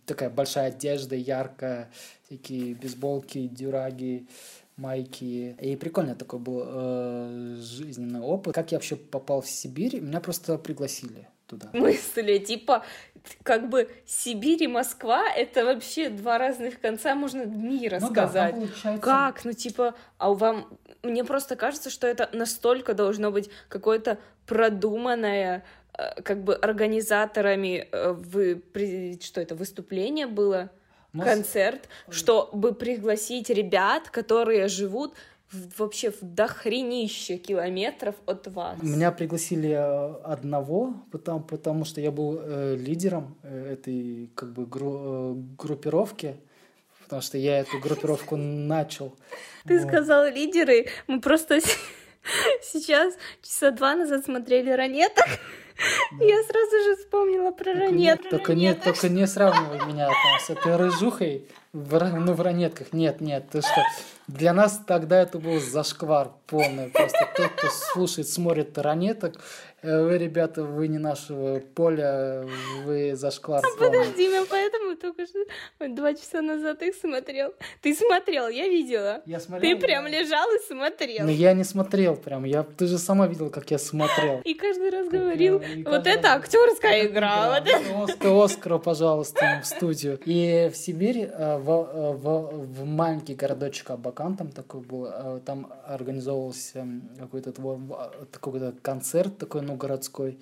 такая 0.06 0.30
большая 0.30 0.68
одежда, 0.68 1.14
яркая, 1.14 1.90
всякие 2.24 2.74
бейсболки, 2.74 3.48
дюраги, 3.48 4.26
майки. 4.76 5.56
И 5.60 5.76
прикольный 5.76 6.14
такой 6.14 6.38
был 6.38 6.62
э, 6.64 7.56
жизненный 7.60 8.20
опыт. 8.20 8.54
Как 8.54 8.72
я 8.72 8.78
вообще 8.78 8.96
попал 8.96 9.40
в 9.42 9.48
Сибирь? 9.48 10.00
Меня 10.00 10.20
просто 10.20 10.58
пригласили 10.58 11.28
туда. 11.46 11.68
мысли, 11.72 12.38
типа, 12.38 12.82
как 13.42 13.68
бы 13.68 13.88
Сибирь 14.06 14.62
и 14.62 14.66
Москва— 14.66 15.28
это 15.36 15.64
вообще 15.64 16.08
два 16.08 16.38
разных 16.38 16.80
конца, 16.80 17.14
можно 17.14 17.44
мира 17.44 17.98
Ну 18.00 18.08
да, 18.08 18.26
сказать. 18.26 18.50
там 18.52 18.60
получается- 18.68 19.02
Как? 19.02 19.44
Ну, 19.44 19.52
типа, 19.52 19.94
а 20.18 20.30
у 20.30 20.34
вам... 20.34 20.78
Мне 21.02 21.24
просто 21.24 21.56
кажется, 21.56 21.90
что 21.90 22.06
это 22.06 22.30
настолько 22.32 22.94
должно 22.94 23.30
быть 23.30 23.50
какое-то 23.68 24.18
продуманное, 24.46 25.64
э, 25.98 26.22
как 26.22 26.42
бы 26.44 26.54
организаторами, 26.54 27.88
э, 27.90 28.12
вы, 28.12 28.62
что 29.20 29.40
это, 29.40 29.54
выступление 29.54 30.26
было? 30.26 30.70
Ну, 31.12 31.24
концерт, 31.24 31.88
чтобы 32.08 32.72
пригласить 32.74 33.50
ребят, 33.50 34.08
которые 34.08 34.68
живут 34.68 35.14
в- 35.50 35.78
вообще 35.80 36.10
в 36.10 36.18
дохренище 36.22 37.36
километров 37.36 38.14
от 38.24 38.46
вас. 38.46 38.78
Меня 38.82 39.12
пригласили 39.12 39.68
э, 39.70 40.14
одного, 40.24 40.94
потому, 41.10 41.40
потому 41.40 41.84
что 41.84 42.00
я 42.00 42.10
был 42.10 42.38
э, 42.40 42.76
лидером 42.76 43.36
э, 43.42 43.74
этой 43.74 44.30
как 44.34 44.52
бы 44.54 44.64
гру- 44.64 45.32
э, 45.32 45.34
группировки, 45.58 46.36
потому 47.02 47.20
что 47.20 47.36
я 47.36 47.58
эту 47.60 47.78
группировку 47.78 48.36
начал. 48.36 49.14
Ты 49.66 49.78
Вот. 49.80 49.88
сказал 49.88 50.24
лидеры, 50.32 50.86
мы 51.06 51.20
просто 51.20 51.60
сейчас 52.62 53.14
часа 53.42 53.70
два 53.70 53.94
назад 53.94 54.24
смотрели 54.24 54.70
ранеток. 54.70 55.26
Я 56.20 56.42
сразу 56.42 56.84
же 56.84 56.96
вспомнила 56.96 57.50
про 57.50 57.64
Только 57.64 57.92
не, 57.92 58.10
ранет. 58.10 58.30
только, 58.30 58.54
не, 58.54 58.74
только 58.74 59.08
не 59.08 59.26
сравнивай 59.26 59.84
меня 59.86 60.06
там 60.06 60.40
с 60.40 60.50
этой 60.50 60.76
рыжухой, 60.76 61.46
ну, 61.72 62.34
в 62.34 62.40
ранетках. 62.40 62.92
Нет, 62.92 63.20
нет, 63.20 63.48
ты 63.50 63.60
что? 63.60 63.82
Для 64.28 64.52
нас 64.52 64.80
тогда 64.86 65.20
это 65.20 65.38
был 65.38 65.60
зашквар 65.60 66.30
полный. 66.46 66.88
Просто 66.88 67.28
тот, 67.36 67.48
кто 67.52 67.68
слушает, 67.68 68.28
смотрит 68.28 68.78
ранеток, 68.78 69.40
вы, 69.82 70.18
ребята, 70.18 70.62
вы 70.62 70.88
не 70.88 70.98
нашего 70.98 71.58
поля, 71.60 72.44
вы 72.84 73.14
зашквар 73.16 73.62
полный. 73.62 73.98
Подожди, 73.98 74.28
мы 74.28 74.46
поэтому 74.46 74.96
только 74.96 75.26
что 75.26 75.38
два 75.88 76.14
часа 76.14 76.40
назад 76.40 76.82
их 76.82 76.94
смотрел. 76.94 77.52
Ты 77.80 77.94
смотрел, 77.94 78.48
я 78.48 78.68
видела. 78.68 79.22
Я 79.26 79.40
смотрел, 79.40 79.74
Ты 79.76 79.80
прям 79.84 80.06
лежал 80.06 80.48
и 80.54 80.58
смотрел. 80.66 81.24
Но 81.24 81.30
я 81.30 81.52
не 81.52 81.64
смотрел 81.64 82.16
прям. 82.16 82.44
Я, 82.44 82.62
ты 82.62 82.86
же 82.86 82.98
сама 82.98 83.26
видела, 83.26 83.50
как 83.50 83.70
я 83.70 83.78
смотрел. 83.78 84.40
И 84.44 84.54
каждый 84.54 84.90
раз 84.90 85.08
говорил, 85.08 85.60
вот 85.84 86.06
это 86.06 86.34
актерская 86.34 87.06
игра. 87.06 87.58
вот 87.60 87.68
это». 87.68 88.02
Оскар, 88.04 88.32
Оскара, 88.32 88.78
пожалуйста, 88.78 89.60
в 89.62 89.66
студию. 89.66 90.18
И 90.24 90.70
в 90.72 90.76
Сибири, 90.76 91.22
э, 91.22 91.56
в, 91.58 91.70
э, 91.70 92.12
в, 92.12 92.82
в 92.82 92.84
маленький 92.84 93.34
городочек 93.34 93.90
Абакан, 93.90 94.36
там 94.36 94.48
такой 94.50 94.80
был, 94.80 95.06
э, 95.06 95.40
там 95.44 95.72
организовывался 95.86 96.86
какой-то 97.18 97.52
в- 97.60 98.72
концерт 98.82 99.38
такой, 99.38 99.62
ну, 99.72 99.78
городской. 99.78 100.38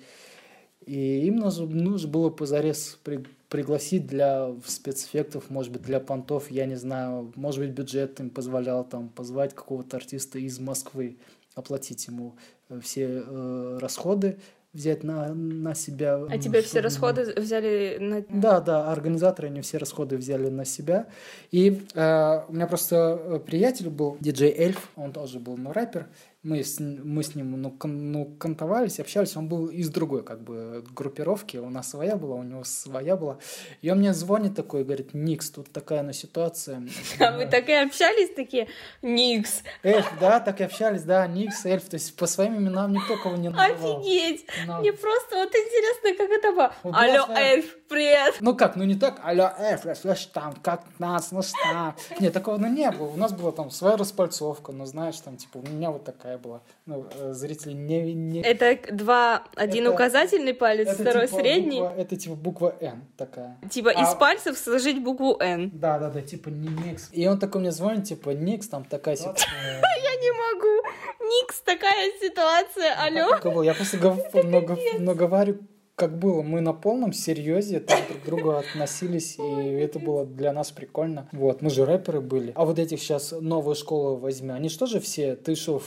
И 0.85 1.25
им 1.27 1.37
нужно, 1.37 1.65
нужно 1.67 2.09
было 2.09 2.29
позарез 2.29 2.97
при- 3.03 3.23
пригласить 3.49 4.07
для 4.07 4.53
спецэффектов, 4.65 5.49
может 5.49 5.71
быть, 5.71 5.83
для 5.83 5.99
понтов, 5.99 6.49
я 6.49 6.65
не 6.65 6.75
знаю, 6.75 7.31
может 7.35 7.59
быть, 7.59 7.69
бюджет 7.71 8.19
им 8.19 8.29
позволял 8.29 8.83
там 8.83 9.09
позвать 9.09 9.53
какого-то 9.53 9.97
артиста 9.97 10.39
из 10.39 10.59
Москвы, 10.59 11.17
оплатить 11.53 12.07
ему 12.07 12.35
э, 12.69 12.79
все 12.81 13.23
э, 13.25 13.77
расходы, 13.79 14.37
взять 14.73 15.03
на, 15.03 15.33
на 15.33 15.75
себя. 15.75 16.15
А 16.29 16.37
тебе 16.37 16.61
все 16.61 16.79
расходы 16.79 17.33
взяли 17.35 17.97
на... 17.99 18.23
Да, 18.29 18.61
да, 18.61 18.91
организаторы, 18.91 19.49
они 19.49 19.61
все 19.61 19.77
расходы 19.77 20.15
взяли 20.17 20.47
на 20.47 20.65
себя. 20.65 21.07
И 21.51 21.85
э, 21.93 22.41
у 22.47 22.53
меня 22.53 22.67
просто 22.67 23.19
э, 23.21 23.39
приятель 23.45 23.89
был, 23.89 24.17
диджей 24.19 24.53
Эльф, 24.57 24.89
он 24.95 25.11
тоже 25.11 25.39
был, 25.39 25.57
ну, 25.57 25.73
рэпер. 25.73 26.07
Мы 26.43 26.63
с, 26.63 26.79
мы 26.79 27.21
с 27.21 27.35
ним, 27.35 27.61
ну, 27.61 27.69
кон- 27.69 28.11
ну, 28.11 28.25
кантовались, 28.25 28.99
общались. 28.99 29.37
Он 29.37 29.47
был 29.47 29.67
из 29.67 29.91
другой, 29.91 30.23
как 30.23 30.41
бы, 30.41 30.83
группировки. 30.95 31.57
У 31.57 31.69
нас 31.69 31.91
своя 31.91 32.15
была, 32.15 32.33
у 32.37 32.41
него 32.41 32.63
своя 32.63 33.15
была. 33.15 33.37
И 33.83 33.91
он 33.91 33.99
мне 33.99 34.11
звонит 34.11 34.55
такой, 34.55 34.83
говорит, 34.83 35.13
Никс, 35.13 35.51
тут 35.51 35.71
такая, 35.71 36.01
ну, 36.01 36.13
ситуация. 36.13 36.81
А 37.19 37.37
вы 37.37 37.45
так 37.45 37.69
и 37.69 37.73
общались 37.73 38.33
такие, 38.35 38.67
Никс, 39.03 39.61
Эльф, 39.83 40.11
да, 40.19 40.39
так 40.39 40.61
и 40.61 40.63
общались, 40.63 41.03
да, 41.03 41.27
Никс, 41.27 41.63
Эльф. 41.63 41.83
То 41.87 41.97
есть 41.97 42.15
по 42.15 42.25
своим 42.25 42.57
именам 42.57 42.91
никто 42.93 43.17
кого 43.17 43.35
не 43.35 43.49
называл. 43.49 43.99
офигеть. 43.99 44.43
Но- 44.65 44.79
Мне 44.79 44.93
просто 44.93 45.35
вот 45.35 45.49
интересно, 45.53 46.17
как 46.17 46.29
это 46.31 46.51
было. 46.53 46.73
Вот 46.81 46.95
Алло, 46.95 47.27
эльф, 47.37 47.77
привет. 47.87 48.37
Ну 48.39 48.55
как, 48.55 48.75
ну 48.75 48.83
не 48.83 48.95
так, 48.95 49.19
алло, 49.23 49.51
Эф, 49.59 49.85
слышь, 49.95 50.25
там, 50.25 50.55
как 50.63 50.85
нас, 50.97 51.31
ну 51.31 51.43
что? 51.43 51.93
Нет, 52.19 52.33
такого 52.33 52.57
ну, 52.57 52.67
не 52.67 52.89
было. 52.89 53.09
У 53.09 53.15
нас 53.17 53.31
была 53.31 53.51
там 53.51 53.69
своя 53.69 53.95
распальцовка, 53.95 54.71
ну 54.71 54.85
знаешь, 54.87 55.19
там, 55.19 55.37
типа, 55.37 55.59
у 55.59 55.67
меня 55.67 55.91
вот 55.91 56.03
такая 56.03 56.30
была. 56.37 56.61
Ну, 56.85 57.05
э, 57.13 57.33
зрители 57.33 57.73
не... 57.73 58.13
не... 58.13 58.41
Это 58.41 58.77
два, 58.93 59.43
один 59.55 59.83
Это- 59.85 59.93
указательный 59.93 60.53
палец, 60.53 60.87
это 60.87 61.01
второй 61.03 61.27
типа 61.27 61.39
средний. 61.39 61.79
буква- 61.81 61.95
это 61.97 62.15
типа 62.15 62.35
буква 62.35 62.75
Н 62.79 63.01
такая. 63.17 63.57
Типа 63.69 63.89
из 63.89 64.07
А- 64.09 64.15
пальцев 64.15 64.57
сложить 64.57 65.01
букву 65.03 65.37
Н. 65.39 65.69
Да, 65.73 65.99
да, 65.99 66.09
да, 66.09 66.21
типа 66.21 66.49
не 66.49 66.69
Никс. 66.69 67.09
И 67.11 67.27
он 67.27 67.39
такой 67.39 67.61
мне 67.61 67.71
звонит, 67.71 68.05
типа, 68.05 68.31
Никс, 68.31 68.67
там 68.67 68.83
такая 68.85 69.15
ситуация. 69.15 69.49
Я 70.03 70.15
не 70.21 70.31
могу. 70.31 70.87
Никс, 71.19 71.61
такая 71.61 72.11
ситуация, 72.21 72.93
алло. 72.95 73.63
Я 73.63 73.73
просто 73.73 73.97
много, 74.43 74.77
много 74.99 75.27
говорю, 75.27 75.59
как 76.01 76.17
было, 76.17 76.41
мы 76.41 76.61
на 76.61 76.73
полном 76.73 77.13
серьезе 77.13 77.79
там 77.79 77.99
друг 78.07 78.23
к 78.23 78.25
другу 78.25 78.49
относились, 78.53 79.37
и 79.37 79.43
это 79.43 79.99
было 79.99 80.25
для 80.25 80.51
нас 80.51 80.71
прикольно. 80.71 81.29
Вот, 81.31 81.61
мы 81.61 81.69
же 81.69 81.85
рэперы 81.85 82.21
были. 82.21 82.53
А 82.55 82.65
вот 82.65 82.79
этих 82.79 82.99
сейчас 82.99 83.31
новые 83.39 83.75
школы 83.75 84.17
возьми, 84.17 84.49
они 84.49 84.69
что 84.69 84.87
же 84.87 84.99
все, 84.99 85.35
ты 85.35 85.53
что, 85.53 85.79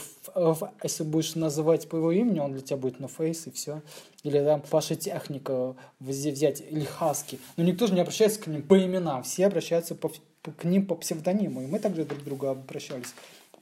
если 0.81 1.03
будешь 1.03 1.35
называть 1.35 1.89
по 1.89 1.97
его 1.97 2.13
имени, 2.13 2.39
он 2.39 2.53
для 2.53 2.61
тебя 2.61 2.77
будет 2.77 3.01
на 3.01 3.09
фейс 3.09 3.45
и 3.47 3.51
все. 3.51 3.81
Или 4.23 4.41
там 4.41 4.61
Паша 4.61 4.95
Техника 4.95 5.75
взять, 5.99 6.61
или 6.61 6.85
Хаски. 6.85 7.37
Но 7.57 7.65
никто 7.65 7.85
же 7.85 7.93
не 7.93 7.99
обращается 7.99 8.39
к 8.39 8.47
ним 8.47 8.61
по 8.61 8.81
именам, 8.81 9.23
все 9.23 9.47
обращаются 9.47 9.95
по, 9.95 10.09
к 10.43 10.63
ним 10.63 10.85
по 10.85 10.95
псевдониму, 10.95 11.61
и 11.61 11.67
мы 11.67 11.79
также 11.79 12.05
друг 12.05 12.21
к 12.21 12.23
другу 12.23 12.47
обращались 12.47 13.13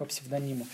по 0.04 0.10
псевдониму. 0.10 0.68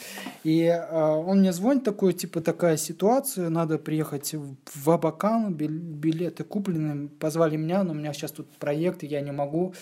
И 0.44 0.64
э, 0.64 1.00
он 1.00 1.40
мне 1.40 1.54
звонит 1.54 1.84
такой, 1.84 2.14
типа, 2.14 2.42
такая 2.42 2.78
ситуация, 2.78 3.50
надо 3.50 3.78
приехать 3.78 4.34
в 4.34 4.90
Абакан, 4.90 5.54
билеты 5.54 6.44
куплены, 6.44 7.08
позвали 7.08 7.58
меня, 7.58 7.84
но 7.84 7.92
у 7.92 7.96
меня 7.96 8.14
сейчас 8.14 8.32
тут 8.32 8.50
проект, 8.58 9.04
я 9.04 9.22
не 9.22 9.32
могу, 9.32 9.74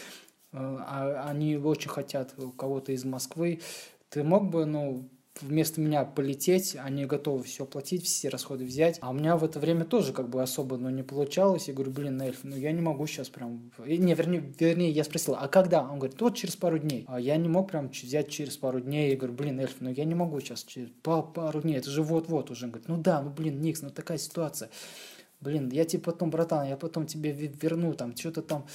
э, 0.51 0.57
а 0.57 1.27
они 1.29 1.55
очень 1.57 1.89
хотят 1.89 2.33
кого-то 2.57 2.91
из 2.91 3.05
Москвы. 3.05 3.61
Ты 4.09 4.23
мог 4.23 4.49
бы, 4.49 4.65
ну, 4.65 5.09
вместо 5.41 5.81
меня 5.81 6.03
полететь, 6.03 6.75
они 6.79 7.05
готовы 7.05 7.43
все 7.43 7.63
оплатить, 7.63 8.03
все 8.03 8.29
расходы 8.29 8.65
взять. 8.65 8.97
А 9.01 9.09
у 9.09 9.13
меня 9.13 9.37
в 9.37 9.43
это 9.43 9.59
время 9.59 9.85
тоже 9.85 10.13
как 10.13 10.29
бы 10.29 10.41
особо 10.41 10.77
ну, 10.77 10.89
не 10.89 11.03
получалось. 11.03 11.67
Я 11.67 11.73
говорю, 11.73 11.91
блин, 11.91 12.21
Эльф, 12.21 12.39
ну 12.43 12.55
я 12.55 12.71
не 12.71 12.81
могу 12.81 13.07
сейчас 13.07 13.29
прям... 13.29 13.71
Не, 13.85 14.13
вернее, 14.13 14.53
вернее, 14.59 14.91
я 14.91 15.03
спросил, 15.03 15.35
а 15.39 15.47
когда? 15.47 15.83
Он 15.83 15.99
говорит, 15.99 16.19
вот 16.21 16.35
через 16.35 16.55
пару 16.55 16.77
дней. 16.77 17.05
А 17.07 17.19
я 17.19 17.37
не 17.37 17.49
мог 17.49 17.69
прям 17.69 17.89
взять 17.89 18.29
через 18.29 18.57
пару 18.57 18.79
дней. 18.79 19.11
Я 19.11 19.17
говорю, 19.17 19.33
блин, 19.33 19.59
Эльф, 19.59 19.75
ну 19.79 19.89
я 19.89 20.05
не 20.05 20.15
могу 20.15 20.39
сейчас 20.39 20.63
через 20.63 20.89
пару 21.03 21.61
дней, 21.61 21.77
это 21.77 21.89
же 21.89 22.03
вот-вот 22.03 22.51
уже. 22.51 22.65
Он 22.65 22.71
говорит, 22.71 22.87
ну 22.87 22.97
да, 22.97 23.21
ну 23.21 23.29
блин, 23.29 23.61
Никс, 23.61 23.81
ну 23.81 23.89
такая 23.89 24.17
ситуация. 24.17 24.69
Блин, 25.39 25.69
я 25.71 25.85
тебе 25.85 26.01
потом, 26.01 26.31
братан, 26.31 26.67
я 26.67 26.77
потом 26.77 27.05
тебе 27.05 27.31
верну, 27.31 27.93
там, 27.93 28.15
что-то 28.15 28.41
там... 28.41 28.65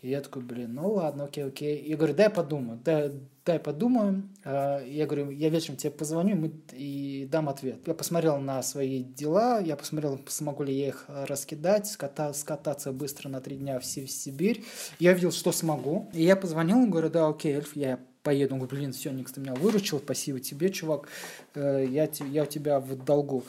И 0.00 0.10
я 0.10 0.20
такой, 0.20 0.42
блин, 0.42 0.74
ну 0.74 0.92
ладно, 0.92 1.24
окей, 1.24 1.44
окей. 1.44 1.84
Я 1.84 1.96
говорю, 1.96 2.14
дай 2.14 2.30
подумаю, 2.30 2.78
дай, 2.84 3.10
дай 3.44 3.58
подумаю. 3.58 4.28
А, 4.44 4.80
я 4.84 5.06
говорю, 5.06 5.30
я 5.30 5.48
вечером 5.48 5.76
тебе 5.76 5.90
позвоню 5.90 6.52
и 6.72 7.26
дам 7.30 7.48
ответ. 7.48 7.80
Я 7.86 7.94
посмотрел 7.94 8.38
на 8.38 8.62
свои 8.62 9.02
дела, 9.02 9.58
я 9.60 9.76
посмотрел, 9.76 10.20
смогу 10.28 10.62
ли 10.62 10.72
я 10.72 10.88
их 10.88 11.04
раскидать, 11.08 11.88
ската, 11.88 12.32
скататься 12.32 12.92
быстро 12.92 13.28
на 13.28 13.40
три 13.40 13.56
дня 13.56 13.80
в 13.80 13.84
Сибирь. 13.84 14.64
Я 15.00 15.14
видел, 15.14 15.32
что 15.32 15.50
смогу. 15.50 16.08
И 16.12 16.22
я 16.22 16.36
позвонил, 16.36 16.86
говорю, 16.86 17.10
да, 17.10 17.26
окей, 17.26 17.54
Эльф, 17.54 17.74
я 17.74 17.98
поеду. 18.22 18.54
Он 18.54 18.60
говорит, 18.60 18.78
блин, 18.78 18.92
все, 18.92 19.10
Никс, 19.10 19.32
ты 19.32 19.40
меня 19.40 19.54
выручил, 19.54 19.98
спасибо 19.98 20.38
тебе, 20.38 20.70
чувак, 20.70 21.08
э, 21.54 21.86
я, 21.88 22.08
я 22.30 22.42
у 22.44 22.46
тебя 22.46 22.78
в 22.78 22.94
долгу. 23.04 23.42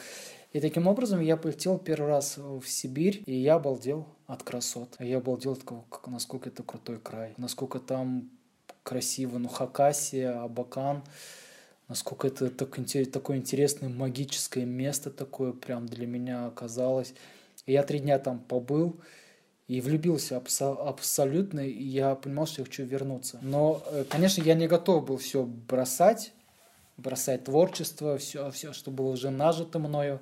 И 0.51 0.59
таким 0.59 0.87
образом 0.87 1.19
я 1.19 1.37
полетел 1.37 1.77
первый 1.77 2.07
раз 2.07 2.37
в 2.37 2.63
Сибирь, 2.65 3.21
и 3.27 3.35
я 3.35 3.55
обалдел 3.55 4.07
от 4.25 4.41
красот. 4.41 4.95
Я 4.99 5.17
обалдел 5.17 5.53
от 5.53 5.63
того, 5.63 5.85
как, 5.89 6.07
насколько 6.07 6.49
это 6.49 6.63
крутой 6.63 6.99
край, 6.99 7.35
насколько 7.37 7.79
там 7.79 8.29
красиво, 8.81 9.37
ну, 9.37 9.47
Хакасия, 9.47 10.41
Абакан, 10.41 11.03
насколько 11.87 12.27
это 12.27 12.49
так, 12.49 12.75
такое 13.11 13.37
интересное 13.37 13.89
магическое 13.89 14.65
место 14.65 15.11
такое 15.11 15.53
прям 15.53 15.85
для 15.85 16.07
меня 16.07 16.47
оказалось. 16.47 17.13
И 17.67 17.73
я 17.73 17.83
три 17.83 17.99
дня 17.99 18.17
там 18.17 18.39
побыл, 18.39 18.99
и 19.67 19.81
влюбился 19.81 20.35
абсо- 20.35 20.83
абсолютно, 20.83 21.59
и 21.59 21.83
я 21.83 22.15
понимал, 22.15 22.47
что 22.47 22.61
я 22.61 22.65
хочу 22.65 22.85
вернуться. 22.85 23.37
Но, 23.43 23.83
э, 23.91 24.03
конечно, 24.09 24.41
я 24.41 24.55
не 24.55 24.67
готов 24.67 25.05
был 25.05 25.17
все 25.17 25.43
бросать, 25.43 26.33
бросать 26.99 27.45
творчество, 27.45 28.17
все, 28.17 28.51
все, 28.51 28.73
что 28.73 28.91
было 28.91 29.11
уже 29.11 29.29
нажито 29.29 29.79
мною 29.79 30.21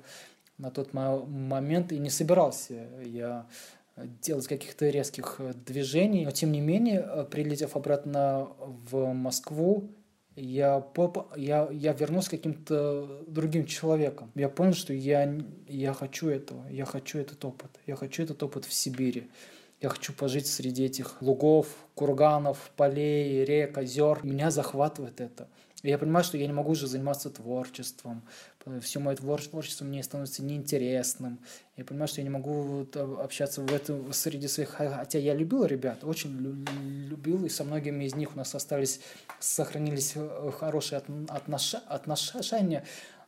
на 0.56 0.70
тот 0.70 0.92
момент, 0.92 1.92
и 1.92 1.98
не 1.98 2.10
собирался 2.10 2.88
я 3.04 3.46
делать 4.22 4.46
каких-то 4.46 4.88
резких 4.88 5.36
э, 5.38 5.52
движений. 5.66 6.24
Но, 6.24 6.30
тем 6.30 6.52
не 6.52 6.60
менее, 6.60 7.04
э, 7.04 7.24
прилетев 7.30 7.76
обратно 7.76 8.48
в 8.58 9.12
Москву, 9.12 9.90
я, 10.36 10.78
поп, 10.78 11.36
я, 11.36 11.68
я 11.72 11.92
вернулся 11.92 12.30
каким-то 12.30 13.24
другим 13.26 13.66
человеком. 13.66 14.30
Я 14.36 14.48
понял, 14.48 14.74
что 14.74 14.92
я, 14.92 15.36
я 15.66 15.92
хочу 15.92 16.28
этого, 16.28 16.68
я 16.68 16.84
хочу 16.84 17.18
этот 17.18 17.44
опыт, 17.44 17.70
я 17.86 17.96
хочу 17.96 18.22
этот 18.22 18.40
опыт 18.42 18.64
в 18.64 18.72
Сибири. 18.72 19.28
Я 19.80 19.88
хочу 19.88 20.12
пожить 20.12 20.46
среди 20.46 20.84
этих 20.84 21.22
лугов, 21.22 21.68
курганов, 21.94 22.72
полей, 22.76 23.44
рек, 23.44 23.78
озер. 23.78 24.20
Меня 24.24 24.50
захватывает 24.50 25.20
это. 25.20 25.48
Я 25.84 25.96
понимаю, 25.96 26.24
что 26.24 26.36
я 26.36 26.46
не 26.46 26.52
могу 26.52 26.72
уже 26.72 26.88
заниматься 26.88 27.30
творчеством. 27.30 28.22
Все 28.80 28.98
мое 28.98 29.16
творчество 29.16 29.84
мне 29.84 30.02
становится 30.02 30.42
неинтересным. 30.42 31.38
Я 31.76 31.84
понимаю, 31.84 32.08
что 32.08 32.20
я 32.20 32.24
не 32.24 32.30
могу 32.30 32.86
общаться 33.20 33.62
в 33.62 33.72
этом 33.72 34.12
среди 34.12 34.48
своих... 34.48 34.70
Хотя 34.70 35.18
я 35.20 35.34
любил 35.34 35.64
ребят, 35.64 36.02
очень 36.02 36.36
любил, 37.08 37.44
и 37.44 37.48
со 37.48 37.62
многими 37.62 38.04
из 38.04 38.16
них 38.16 38.34
у 38.34 38.36
нас 38.36 38.54
остались, 38.56 39.00
сохранились 39.38 40.14
э, 40.16 40.50
хорошие 40.58 40.98
отношения, 40.98 42.84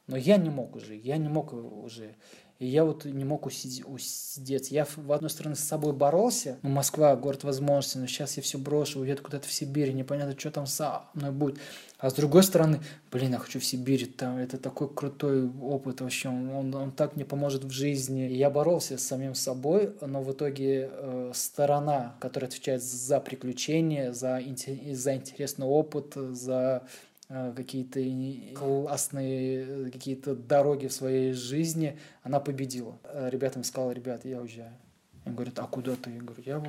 но 0.08 0.16
я 0.16 0.36
не 0.36 0.50
мог 0.50 0.74
уже, 0.74 0.96
я 0.96 1.18
не 1.18 1.28
мог 1.28 1.52
уже. 1.52 2.16
И 2.60 2.66
я 2.66 2.84
вот 2.84 3.06
не 3.06 3.24
мог 3.24 3.46
усидеть. 3.46 4.70
Я, 4.70 4.84
в 4.84 5.12
одной 5.12 5.30
стороны, 5.30 5.56
с 5.56 5.60
собой 5.60 5.94
боролся. 5.94 6.58
Ну, 6.60 6.68
Москва, 6.68 7.16
город 7.16 7.42
возможностей, 7.42 7.98
но 7.98 8.06
сейчас 8.06 8.36
я 8.36 8.42
все 8.42 8.58
брошу, 8.58 9.00
уеду 9.00 9.22
куда-то 9.22 9.48
в 9.48 9.52
Сибирь, 9.52 9.92
непонятно, 9.92 10.38
что 10.38 10.50
там 10.50 10.66
со 10.66 11.04
мной 11.14 11.30
будет. 11.30 11.58
А 11.98 12.10
с 12.10 12.12
другой 12.12 12.42
стороны, 12.42 12.80
блин, 13.10 13.32
я 13.32 13.38
хочу 13.38 13.60
в 13.60 13.64
Сибирь, 13.64 14.06
там 14.06 14.36
это 14.36 14.58
такой 14.58 14.92
крутой 14.92 15.50
опыт 15.62 16.02
вообще, 16.02 16.28
он, 16.28 16.74
он 16.74 16.90
так 16.92 17.16
мне 17.16 17.24
поможет 17.24 17.64
в 17.64 17.70
жизни. 17.70 18.28
И 18.28 18.36
я 18.36 18.50
боролся 18.50 18.98
с 18.98 19.06
самим 19.06 19.34
собой, 19.34 19.94
но 20.02 20.20
в 20.22 20.30
итоге 20.30 20.90
э, 20.92 21.32
сторона, 21.34 22.14
которая 22.20 22.50
отвечает 22.50 22.82
за 22.82 23.20
приключения, 23.20 24.12
за, 24.12 24.38
за 24.92 25.14
интересный 25.14 25.66
опыт, 25.66 26.12
за 26.14 26.82
какие-то 27.30 28.00
классные 28.54 29.64
э, 29.64 29.90
какие-то 29.90 30.34
дороги 30.34 30.88
в 30.88 30.92
своей 30.92 31.32
жизни, 31.32 31.96
она 32.22 32.40
победила. 32.40 32.98
Э, 33.04 33.30
ребятам 33.30 33.62
сказала, 33.62 33.92
ребят, 33.92 34.24
я 34.24 34.40
уезжаю. 34.40 34.72
Они 35.24 35.34
говорят, 35.34 35.58
а 35.60 35.66
куда 35.66 35.94
ты? 35.94 36.10
Я 36.10 36.20
говорю, 36.20 36.42
я, 36.44 36.62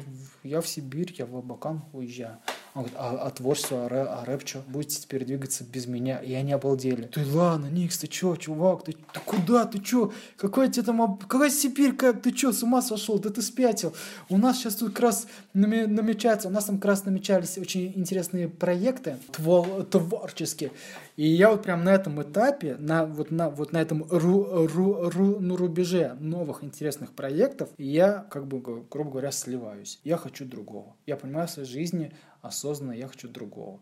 я 0.44 0.62
в 0.62 0.68
Сибирь, 0.68 1.14
я 1.18 1.26
в 1.26 1.36
Абакан 1.36 1.84
уезжаю. 1.94 2.38
Он 2.74 2.84
говорит, 2.84 2.98
а, 2.98 3.28
а 3.28 3.30
творчество, 3.32 3.86
а, 3.86 3.90
рэп, 3.90 4.08
а 4.10 4.26
рэп 4.26 4.48
что? 4.48 4.64
Будете 4.68 5.02
теперь 5.02 5.26
двигаться 5.26 5.66
без 5.66 5.88
меня? 5.88 6.20
И 6.20 6.34
они 6.34 6.54
обалдели. 6.54 7.08
Ты 7.08 7.26
ладно, 7.26 7.66
Никс, 7.66 7.98
ты 7.98 8.08
чё, 8.08 8.38
чувак, 8.38 8.86
ты, 8.86 8.94
ты 8.94 9.20
куда, 9.26 9.66
ты 9.66 9.80
чё? 9.80 10.14
Какой 10.38 10.70
тебе 10.70 10.84
там, 10.84 11.18
какая 11.18 11.50
Сибирь, 11.50 11.94
как, 11.94 12.22
ты 12.22 12.32
чё, 12.32 12.54
с 12.54 12.64
ума 12.64 12.82
сошел? 12.82 13.20
Да 13.20 13.30
ты 13.30 13.42
спятил. 13.42 13.94
У 14.30 14.38
нас 14.38 14.58
сейчас 14.58 14.76
тут 14.76 14.94
как 14.94 15.02
раз 15.02 15.28
намечается, 15.54 16.48
у 16.48 16.52
нас 16.52 16.66
там 16.66 16.78
как 16.78 16.86
раз 16.86 17.04
намечались 17.04 17.58
очень 17.58 17.92
интересные 17.94 18.48
проекты 18.48 19.18
твор, 19.34 19.84
творческие. 19.84 20.72
И 21.18 21.28
я 21.28 21.52
вот 21.52 21.64
прям 21.64 21.84
на 21.84 21.94
этом 21.94 22.22
этапе, 22.22 22.78
на, 22.80 23.06
вот, 23.06 23.32
на, 23.32 23.50
вот 23.50 23.74
на 23.74 23.82
этом 23.82 24.06
ру, 24.10 24.68
ру, 24.68 25.10
ру, 25.10 25.40
ну, 25.42 25.58
рубеже 25.58 26.16
новых 26.22 26.64
интересных 26.64 27.12
проектов, 27.12 27.70
я, 27.78 28.26
как 28.32 28.48
бы, 28.48 28.62
грубо 28.90 29.12
говоря, 29.12 29.32
сливаюсь. 29.32 30.00
Я 30.06 30.16
хочу 30.16 30.46
другого. 30.46 30.96
Я 31.06 31.18
понимаю 31.18 31.48
в 31.48 31.52
своей 31.52 31.68
жизни, 31.68 32.14
осознанно 32.42 32.94
я 32.94 33.08
хочу 33.08 33.28
другого. 33.28 33.80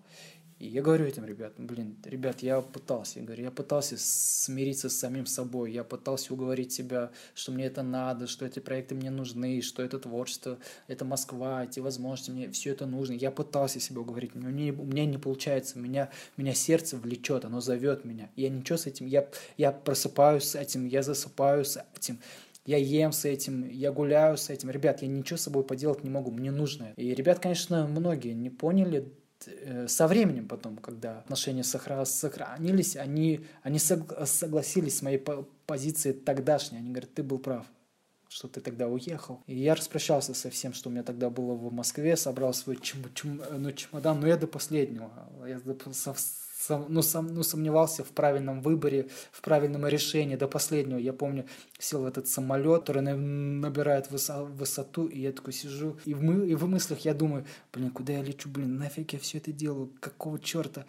И 0.60 0.68
я 0.68 0.82
говорю 0.82 1.05
этим 1.05 1.24
ребятам, 1.24 1.68
блин, 1.68 1.95
ребят, 2.03 2.41
я 2.43 2.60
пытался, 2.60 3.20
я 3.20 3.26
говорю, 3.26 3.43
я 3.43 3.51
пытался 3.51 3.95
смириться 3.97 4.89
с 4.89 4.97
самим 4.97 5.26
собой, 5.26 5.72
я 5.72 5.86
пытался 5.86 6.34
уговорить 6.34 6.74
себя, 6.74 7.12
что 7.34 7.53
мне 7.53 7.66
это 7.66 7.82
надо, 7.82 8.28
что 8.28 8.45
эти 8.45 8.60
проекты 8.60 8.93
мне 8.93 9.10
нужны, 9.10 9.62
что 9.62 9.82
это 9.82 9.99
творчество, 9.99 10.57
это 10.88 11.05
Москва, 11.05 11.64
эти 11.64 11.80
возможности, 11.80 12.32
мне 12.32 12.51
все 12.51 12.72
это 12.72 12.86
нужно. 12.86 13.14
Я 13.14 13.32
пытался 13.32 13.80
себя 13.80 14.01
уговорить, 14.01 14.36
но 14.36 14.49
мне, 14.49 14.74
у 14.74 14.84
меня 14.84 15.05
не 15.05 15.18
получается, 15.18 15.80
меня, 15.80 16.10
меня 16.36 16.53
сердце 16.53 16.97
влечет, 16.97 17.45
оно 17.45 17.62
зовет 17.62 18.03
меня. 18.03 18.30
Я 18.36 18.49
ничего 18.49 18.78
с 18.78 18.86
этим, 18.86 19.05
я, 19.05 19.30
я 19.55 19.72
просыпаюсь 19.72 20.43
с 20.43 20.55
этим, 20.55 20.86
я 20.86 21.03
засыпаю 21.03 21.64
с 21.64 21.82
этим, 21.95 22.20
я 22.70 22.78
ем 22.78 23.11
с 23.11 23.26
этим, 23.26 23.67
я 23.67 23.91
гуляю 23.91 24.38
с 24.38 24.49
этим. 24.49 24.70
Ребят, 24.70 25.01
я 25.01 25.07
ничего 25.07 25.38
с 25.38 25.41
собой 25.41 25.63
поделать 25.63 26.03
не 26.03 26.09
могу, 26.11 26.30
мне 26.30 26.51
нужно. 26.51 26.93
И 26.97 27.15
ребят, 27.15 27.39
конечно, 27.39 27.88
многие 27.88 28.34
не 28.34 28.51
поняли 28.51 29.11
э, 29.47 29.88
со 29.88 30.07
временем 30.07 30.47
потом, 30.47 30.78
когда 30.78 31.20
отношения 31.20 31.63
сохранились, 31.63 32.95
они, 32.95 33.41
они 33.63 33.80
согласились 33.80 34.97
с 34.97 35.01
моей 35.01 35.24
позицией 35.65 36.13
тогдашней. 36.13 36.78
Они 36.78 36.91
говорят, 36.91 37.13
ты 37.13 37.24
был 37.24 37.39
прав 37.39 37.65
что 38.32 38.47
ты 38.47 38.61
тогда 38.61 38.88
уехал. 38.88 39.41
И 39.47 39.57
я 39.57 39.74
распрощался 39.74 40.36
со 40.36 40.51
всем, 40.51 40.72
что 40.74 40.89
у 40.89 40.91
меня 40.91 41.01
тогда 41.01 41.32
было 41.32 41.55
в 41.55 41.74
Москве, 41.74 42.15
собрал 42.15 42.53
свой 42.53 42.76
чем, 42.76 43.03
чем, 43.15 43.41
ну, 43.57 43.72
чемодан, 43.72 44.20
но 44.20 44.28
я 44.28 44.38
до 44.38 44.45
последнего. 44.45 45.11
Я 45.47 45.59
до, 45.59 45.91
со, 45.91 46.13
сом, 46.60 46.86
ну, 46.89 47.01
сом, 47.01 47.28
ну, 47.34 47.43
сомневался 47.43 48.03
в 48.03 48.10
правильном 48.10 48.62
выборе, 48.62 49.07
в 49.32 49.41
правильном 49.41 49.88
решении 49.88 50.36
до 50.36 50.47
последнего. 50.47 50.97
Я 50.97 51.14
помню, 51.14 51.45
сел 51.80 52.01
в 52.01 52.05
этот 52.05 52.28
самолет, 52.28 52.82
который 52.82 53.01
набирает 53.01 54.12
высоту, 54.12 55.07
и 55.07 55.22
я 55.22 55.32
такой 55.32 55.53
сижу, 55.53 55.97
и 56.05 56.14
в, 56.14 56.22
мы, 56.22 56.47
и 56.47 56.55
в 56.55 56.68
мыслях 56.68 56.99
я 57.05 57.14
думаю, 57.14 57.45
блин, 57.74 57.91
куда 57.91 58.14
я 58.14 58.24
лечу, 58.24 58.49
блин, 58.49 58.78
нафиг 58.78 59.14
я 59.14 59.20
все 59.20 59.38
это 59.38 59.51
делаю, 59.51 59.91
какого 59.99 60.39
черта? 60.39 60.86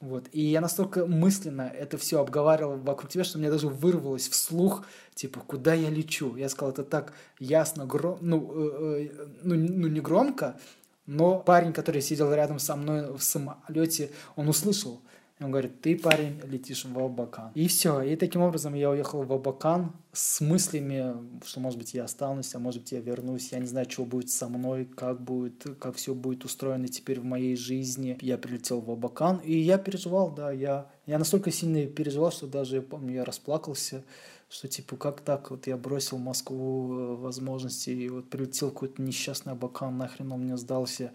Вот. 0.00 0.24
И 0.32 0.40
я 0.40 0.60
настолько 0.60 1.06
мысленно 1.06 1.62
это 1.62 1.96
все 1.96 2.20
обговаривал 2.20 2.76
вокруг 2.76 3.08
тебя, 3.08 3.22
что 3.22 3.38
мне 3.38 3.48
даже 3.48 3.68
вырвалось 3.68 4.28
вслух, 4.28 4.84
типа, 5.14 5.38
куда 5.46 5.74
я 5.74 5.90
лечу. 5.90 6.34
Я 6.34 6.48
сказал 6.48 6.72
это 6.72 6.82
так 6.82 7.12
ясно, 7.38 7.86
гром... 7.86 8.18
ну, 8.20 8.50
э, 8.52 9.04
э, 9.04 9.26
ну, 9.44 9.54
ну, 9.54 9.86
не 9.86 10.00
громко, 10.00 10.58
но 11.06 11.38
парень, 11.38 11.72
который 11.72 12.02
сидел 12.02 12.34
рядом 12.34 12.58
со 12.58 12.74
мной 12.74 13.16
в 13.16 13.22
самолете, 13.22 14.10
он 14.34 14.48
услышал. 14.48 15.00
Он 15.40 15.50
говорит, 15.50 15.80
ты, 15.80 15.96
парень, 15.96 16.40
летишь 16.44 16.84
в 16.84 16.98
Абакан. 16.98 17.50
И 17.54 17.66
все. 17.66 18.00
И 18.02 18.16
таким 18.16 18.42
образом 18.42 18.74
я 18.74 18.90
уехал 18.90 19.22
в 19.22 19.32
Абакан 19.32 19.92
с 20.12 20.40
мыслями, 20.40 21.14
что, 21.44 21.60
может 21.60 21.78
быть, 21.78 21.94
я 21.94 22.04
останусь, 22.04 22.54
а 22.54 22.58
может 22.58 22.82
быть, 22.82 22.92
я 22.92 23.00
вернусь. 23.00 23.50
Я 23.52 23.58
не 23.58 23.66
знаю, 23.66 23.90
что 23.90 24.04
будет 24.04 24.30
со 24.30 24.48
мной, 24.48 24.84
как 24.84 25.20
будет, 25.20 25.66
как 25.80 25.96
все 25.96 26.14
будет 26.14 26.44
устроено 26.44 26.86
теперь 26.88 27.20
в 27.20 27.24
моей 27.24 27.56
жизни. 27.56 28.18
Я 28.20 28.38
прилетел 28.38 28.80
в 28.80 28.90
Абакан, 28.90 29.38
и 29.38 29.56
я 29.56 29.78
переживал, 29.78 30.30
да, 30.30 30.52
я, 30.52 30.86
я 31.06 31.18
настолько 31.18 31.50
сильно 31.50 31.86
переживал, 31.86 32.30
что 32.30 32.46
даже, 32.46 32.76
я 32.76 32.82
помню, 32.82 33.14
я 33.14 33.24
расплакался, 33.24 34.04
что 34.48 34.68
типа 34.68 34.96
как 34.96 35.22
так, 35.22 35.50
вот 35.50 35.66
я 35.66 35.76
бросил 35.76 36.18
Москву 36.18 36.92
э, 36.92 37.16
возможности, 37.16 37.90
и 37.90 38.08
вот 38.08 38.28
прилетел 38.28 38.70
какой-то 38.70 39.00
несчастный 39.00 39.54
Абакан, 39.54 39.96
нахрен 39.96 40.30
он 40.30 40.42
мне 40.42 40.56
сдался. 40.56 41.12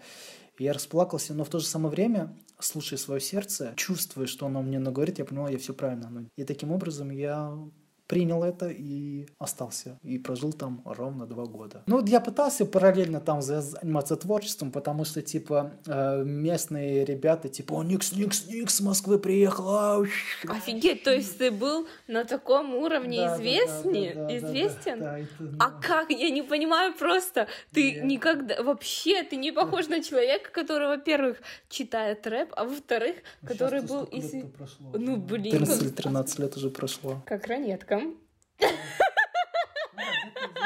Я 0.58 0.72
расплакался, 0.72 1.34
но 1.34 1.44
в 1.44 1.48
то 1.48 1.58
же 1.58 1.66
самое 1.66 1.90
время 1.90 2.36
слушая 2.58 2.98
свое 2.98 3.20
сердце, 3.20 3.72
чувствуя, 3.76 4.26
что 4.26 4.46
оно 4.46 4.62
мне 4.62 4.78
наговорит, 4.78 5.18
я 5.18 5.24
понимал, 5.24 5.48
я 5.48 5.58
все 5.58 5.72
правильно. 5.72 6.28
И 6.36 6.44
таким 6.44 6.72
образом 6.72 7.10
я 7.10 7.56
принял 8.08 8.42
это 8.42 8.68
и 8.68 9.26
остался. 9.38 9.98
И 10.02 10.18
прожил 10.18 10.52
там 10.52 10.82
ровно 10.84 11.26
два 11.26 11.44
года. 11.44 11.82
Ну, 11.86 12.04
я 12.06 12.20
пытался 12.20 12.64
параллельно 12.64 13.20
там 13.20 13.42
заниматься 13.42 14.16
творчеством, 14.16 14.72
потому 14.72 15.04
что, 15.04 15.20
типа, 15.22 15.72
э, 15.86 16.24
местные 16.24 17.04
ребята, 17.04 17.48
типа, 17.50 17.74
о, 17.74 17.84
Никс, 17.84 18.12
Никс, 18.12 18.46
Никс 18.46 18.76
с 18.76 18.80
Москвы 18.80 19.18
приехал. 19.18 19.68
А, 19.68 20.02
Офигеть, 20.48 21.04
то 21.04 21.12
есть 21.14 21.36
ты 21.38 21.50
был 21.50 21.86
на 22.06 22.24
таком 22.24 22.74
уровне 22.74 23.18
Да, 23.18 23.28
да, 23.28 23.36
известный, 23.36 24.14
да, 24.14 24.20
да, 24.20 24.26
да, 24.28 24.38
известен? 24.38 24.98
да, 25.00 25.04
да, 25.04 25.18
это, 25.18 25.54
А 25.58 25.70
как? 25.70 26.10
Я 26.10 26.30
не 26.30 26.42
понимаю 26.42 26.94
просто. 26.94 27.46
Ты 27.72 27.92
Я- 27.92 28.04
никогда... 28.04 28.62
Вообще, 28.62 29.22
ты 29.22 29.36
не 29.36 29.52
похож 29.52 29.88
на 29.88 30.02
человека, 30.02 30.50
который, 30.50 30.88
во-первых, 30.88 31.36
читает 31.68 32.26
рэп, 32.26 32.54
а 32.56 32.64
во-вторых, 32.64 33.16
который 33.46 33.82
был 33.82 34.04
из... 34.04 34.30
прошло? 34.56 34.92
Ну, 34.94 35.16
блин. 35.16 35.52
14 35.52 35.82
или 35.82 35.90
13 35.90 36.38
лет 36.38 36.56
уже 36.56 36.70
прошло. 36.70 37.22
Как 37.26 37.46
ранетка. 37.46 37.97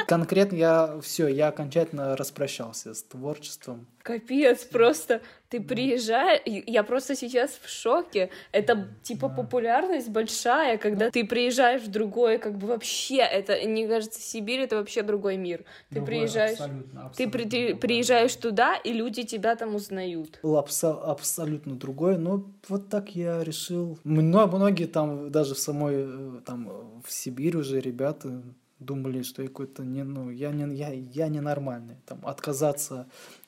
Конкретно 0.06 0.56
я 0.56 1.00
все, 1.00 1.28
я 1.28 1.48
окончательно 1.48 2.16
распрощался 2.16 2.94
с 2.94 3.02
творчеством. 3.02 3.86
Капец, 4.02 4.64
просто 4.64 5.22
ты 5.52 5.60
приезжаешь, 5.60 6.40
и 6.46 6.64
я 6.66 6.82
просто 6.82 7.14
сейчас 7.14 7.50
в 7.62 7.68
шоке. 7.68 8.30
Это 8.52 8.88
типа 9.02 9.28
популярность 9.28 10.08
большая, 10.08 10.78
когда 10.78 11.10
ты 11.10 11.24
приезжаешь 11.26 11.82
в 11.82 11.90
другой, 11.90 12.38
как 12.38 12.56
бы 12.56 12.66
вообще 12.68 13.16
это, 13.18 13.52
мне 13.68 13.86
кажется, 13.86 14.20
Сибирь 14.20 14.60
это 14.60 14.76
вообще 14.76 15.02
другой 15.02 15.36
мир. 15.36 15.58
Ты 15.90 15.96
Другой, 15.96 16.06
приезжаешь, 16.06 16.58
абсолютно, 16.60 17.12
ты 17.16 17.28
при- 17.28 17.44
абсолютно 17.44 17.50
ты 17.74 17.76
приезжаешь 17.76 18.34
туда, 18.36 18.76
и 18.76 18.92
люди 18.94 19.22
тебя 19.24 19.54
там 19.56 19.74
узнают. 19.74 20.38
был 20.42 20.56
абсо- 20.56 21.02
абсолютно 21.04 21.74
другой, 21.76 22.16
но 22.18 22.44
вот 22.68 22.88
так 22.88 23.14
я 23.14 23.44
решил. 23.44 23.98
Мно- 24.04 24.46
Многие 24.46 24.86
там 24.86 25.30
даже 25.30 25.54
в 25.54 25.58
самой 25.58 25.94
э, 25.96 26.40
там 26.46 26.70
в 27.04 27.12
Сибирь 27.12 27.56
уже 27.56 27.78
ребята 27.80 28.42
думали, 28.78 29.22
что 29.22 29.42
я 29.42 29.48
какой-то 29.48 29.84
не, 29.84 30.02
ну 30.04 30.30
я 30.30 30.50
не 30.50 30.74
я 30.74 30.88
я 30.92 31.28
ненормальный, 31.28 31.96
там 32.06 32.18
отказаться 32.24 33.06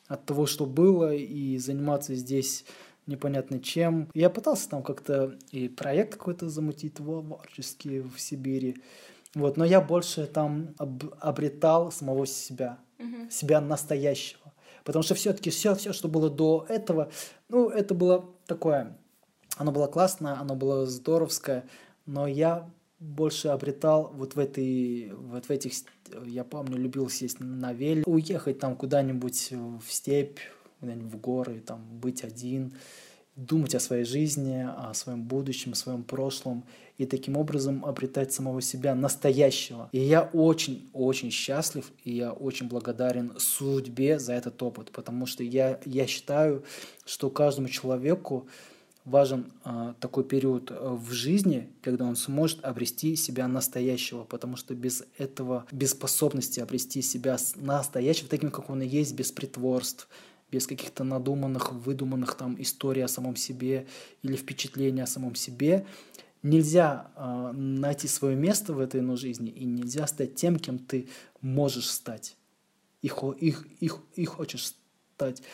от 0.08 0.24
того, 0.26 0.46
что 0.46 0.66
было 0.66 1.14
и 1.14 1.58
заниматься 1.58 2.14
здесь 2.14 2.64
непонятно 3.06 3.60
чем. 3.60 4.08
Я 4.14 4.30
пытался 4.30 4.68
там 4.68 4.82
как-то 4.82 5.36
и 5.50 5.68
проект 5.68 6.14
какой-то 6.14 6.48
замутить 6.48 6.94
творческий 6.94 8.00
в 8.00 8.18
Сибири. 8.18 8.76
Вот, 9.34 9.56
но 9.56 9.64
я 9.64 9.80
больше 9.80 10.26
там 10.26 10.74
об- 10.78 11.12
обретал 11.20 11.90
самого 11.90 12.26
себя, 12.26 12.78
себя 13.30 13.60
настоящего. 13.60 14.52
Потому 14.84 15.02
что 15.02 15.14
все-таки 15.14 15.50
все, 15.50 15.74
все, 15.74 15.92
что 15.92 16.08
было 16.08 16.30
до 16.30 16.66
этого, 16.68 17.10
ну, 17.48 17.68
это 17.68 17.94
было 17.94 18.30
такое, 18.46 18.98
оно 19.56 19.72
было 19.72 19.86
классное, 19.86 20.38
оно 20.38 20.54
было 20.54 20.86
здоровское, 20.86 21.64
но 22.06 22.26
я 22.26 22.70
больше 23.00 23.48
обретал 23.48 24.12
вот 24.14 24.34
в 24.34 24.38
этой, 24.38 25.12
вот 25.14 25.46
в 25.46 25.50
этих, 25.50 25.72
я 26.26 26.44
помню, 26.44 26.76
любил 26.76 27.08
сесть 27.08 27.40
на 27.40 27.72
вель, 27.72 28.02
уехать 28.06 28.58
там 28.58 28.76
куда-нибудь 28.76 29.50
в 29.52 29.92
степь, 29.92 30.38
куда-нибудь 30.80 31.12
в 31.12 31.20
горы, 31.20 31.60
там 31.60 31.82
быть 32.00 32.24
один, 32.24 32.74
думать 33.36 33.74
о 33.74 33.80
своей 33.80 34.04
жизни, 34.04 34.66
о 34.66 34.94
своем 34.94 35.22
будущем, 35.24 35.72
о 35.72 35.76
своем 35.76 36.02
прошлом 36.04 36.64
и 36.98 37.06
таким 37.06 37.36
образом 37.36 37.84
обретать 37.84 38.32
самого 38.32 38.62
себя 38.62 38.94
настоящего. 38.94 39.88
И 39.92 39.98
я 39.98 40.22
очень-очень 40.22 41.30
счастлив, 41.30 41.90
и 42.04 42.12
я 42.12 42.32
очень 42.32 42.68
благодарен 42.68 43.32
судьбе 43.38 44.18
за 44.18 44.34
этот 44.34 44.62
опыт, 44.62 44.92
потому 44.92 45.26
что 45.26 45.42
я, 45.42 45.80
я 45.84 46.06
считаю, 46.06 46.64
что 47.04 47.30
каждому 47.30 47.68
человеку 47.68 48.46
важен 49.04 49.52
а, 49.62 49.94
такой 50.00 50.24
период 50.24 50.70
а, 50.70 50.94
в 50.94 51.10
жизни, 51.12 51.70
когда 51.82 52.04
он 52.04 52.16
сможет 52.16 52.64
обрести 52.64 53.16
себя 53.16 53.46
настоящего, 53.48 54.24
потому 54.24 54.56
что 54.56 54.74
без 54.74 55.04
этого, 55.18 55.66
без 55.70 55.90
способности 55.90 56.60
обрести 56.60 57.02
себя 57.02 57.36
настоящего, 57.56 58.28
таким, 58.28 58.50
как 58.50 58.70
он 58.70 58.82
и 58.82 58.86
есть, 58.86 59.14
без 59.14 59.30
притворств, 59.30 60.08
без 60.50 60.66
каких-то 60.66 61.04
надуманных, 61.04 61.72
выдуманных 61.72 62.34
там 62.34 62.60
историй 62.60 63.04
о 63.04 63.08
самом 63.08 63.36
себе 63.36 63.86
или 64.22 64.36
впечатлений 64.36 65.02
о 65.02 65.06
самом 65.06 65.34
себе, 65.34 65.86
нельзя 66.42 67.10
а, 67.16 67.52
найти 67.52 68.08
свое 68.08 68.36
место 68.36 68.72
в 68.72 68.80
этой 68.80 69.00
ну, 69.00 69.16
жизни 69.16 69.50
и 69.50 69.64
нельзя 69.64 70.06
стать 70.06 70.34
тем, 70.34 70.58
кем 70.58 70.78
ты 70.78 71.08
можешь 71.40 71.90
стать 71.90 72.36
и, 73.02 73.08
их, 73.40 73.66
их, 73.80 73.98
и 74.14 74.24
хочешь 74.24 74.66
стать. 74.66 74.83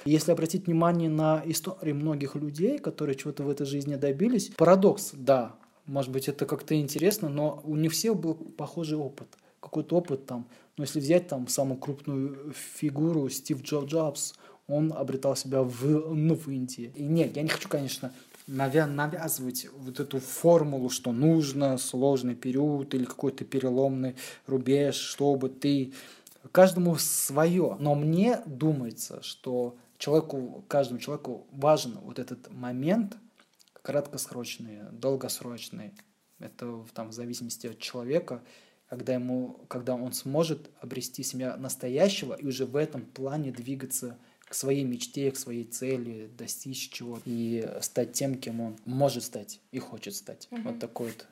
Если 0.04 0.32
обратить 0.32 0.66
внимание 0.66 1.08
на 1.08 1.42
истории 1.44 1.92
многих 1.92 2.34
людей, 2.34 2.78
которые 2.78 3.16
чего-то 3.16 3.42
в 3.42 3.50
этой 3.50 3.66
жизни 3.66 3.96
добились, 3.96 4.50
парадокс, 4.56 5.11
да, 5.12 5.54
может 5.86 6.12
быть, 6.12 6.28
это 6.28 6.46
как-то 6.46 6.78
интересно, 6.78 7.28
но 7.28 7.61
у 7.64 7.76
не 7.76 7.88
всех 7.88 8.16
был 8.16 8.34
похожий 8.34 8.96
опыт. 8.96 9.28
Какой-то 9.61 9.96
опыт 9.96 10.26
там, 10.26 10.46
ну, 10.76 10.84
если 10.84 11.00
взять 11.00 11.28
там 11.28 11.48
самую 11.48 11.78
крупную 11.78 12.54
фигуру 12.54 13.28
Стив 13.28 13.62
Джо 13.62 13.80
Джобс, 13.80 14.34
он 14.68 14.92
обретал 14.92 15.36
себя 15.36 15.62
в, 15.62 16.14
ну, 16.14 16.34
в 16.34 16.48
Индии. 16.48 16.92
И 16.94 17.02
нет, 17.02 17.36
я 17.36 17.42
не 17.42 17.48
хочу, 17.48 17.68
конечно, 17.68 18.12
навя- 18.48 18.86
навязывать 18.86 19.66
вот 19.76 20.00
эту 20.00 20.20
формулу, 20.20 20.90
что 20.90 21.12
нужно 21.12 21.76
сложный 21.78 22.34
период 22.34 22.94
или 22.94 23.04
какой-то 23.04 23.44
переломный 23.44 24.16
рубеж, 24.46 24.94
чтобы 24.94 25.48
ты 25.48 25.92
каждому 26.53 26.97
свое. 26.97 27.76
Но 27.80 27.95
мне 27.95 28.41
думается, 28.47 29.22
что 29.22 29.76
человеку, 29.99 30.64
каждому 30.68 30.99
человеку 31.01 31.47
важен 31.53 31.99
вот 32.03 32.18
этот 32.18 32.53
момент 32.53 33.16
краткосрочный, 33.82 34.80
долгосрочный. 34.93 35.93
Это 36.38 36.66
в- 36.66 36.91
там 36.93 37.09
в 37.09 37.12
зависимости 37.12 37.66
от 37.66 37.78
человека, 37.78 38.43
когда 38.88 39.14
ему, 39.14 39.61
когда 39.68 39.95
он 39.95 40.12
сможет 40.12 40.70
обрести 40.80 41.22
себя 41.22 41.57
настоящего 41.57 42.34
и 42.34 42.47
уже 42.47 42.66
в 42.66 42.76
этом 42.76 43.03
плане 43.05 43.53
двигаться 43.53 44.18
к 44.41 44.55
своей 44.55 44.84
мечте, 44.84 45.30
к 45.30 45.36
своей 45.36 45.64
цели, 45.64 46.28
достичь 46.36 46.91
чего 46.91 47.20
и 47.24 47.68
стать 47.82 48.12
тем, 48.14 48.34
кем 48.34 48.61
он 48.61 48.76
может 48.84 49.22
стать 49.22 49.61
и 49.70 49.78
хочет 49.78 50.14
стать. 50.14 50.49
Вот 50.64 50.78
такой 50.80 51.09
вот 51.09 51.26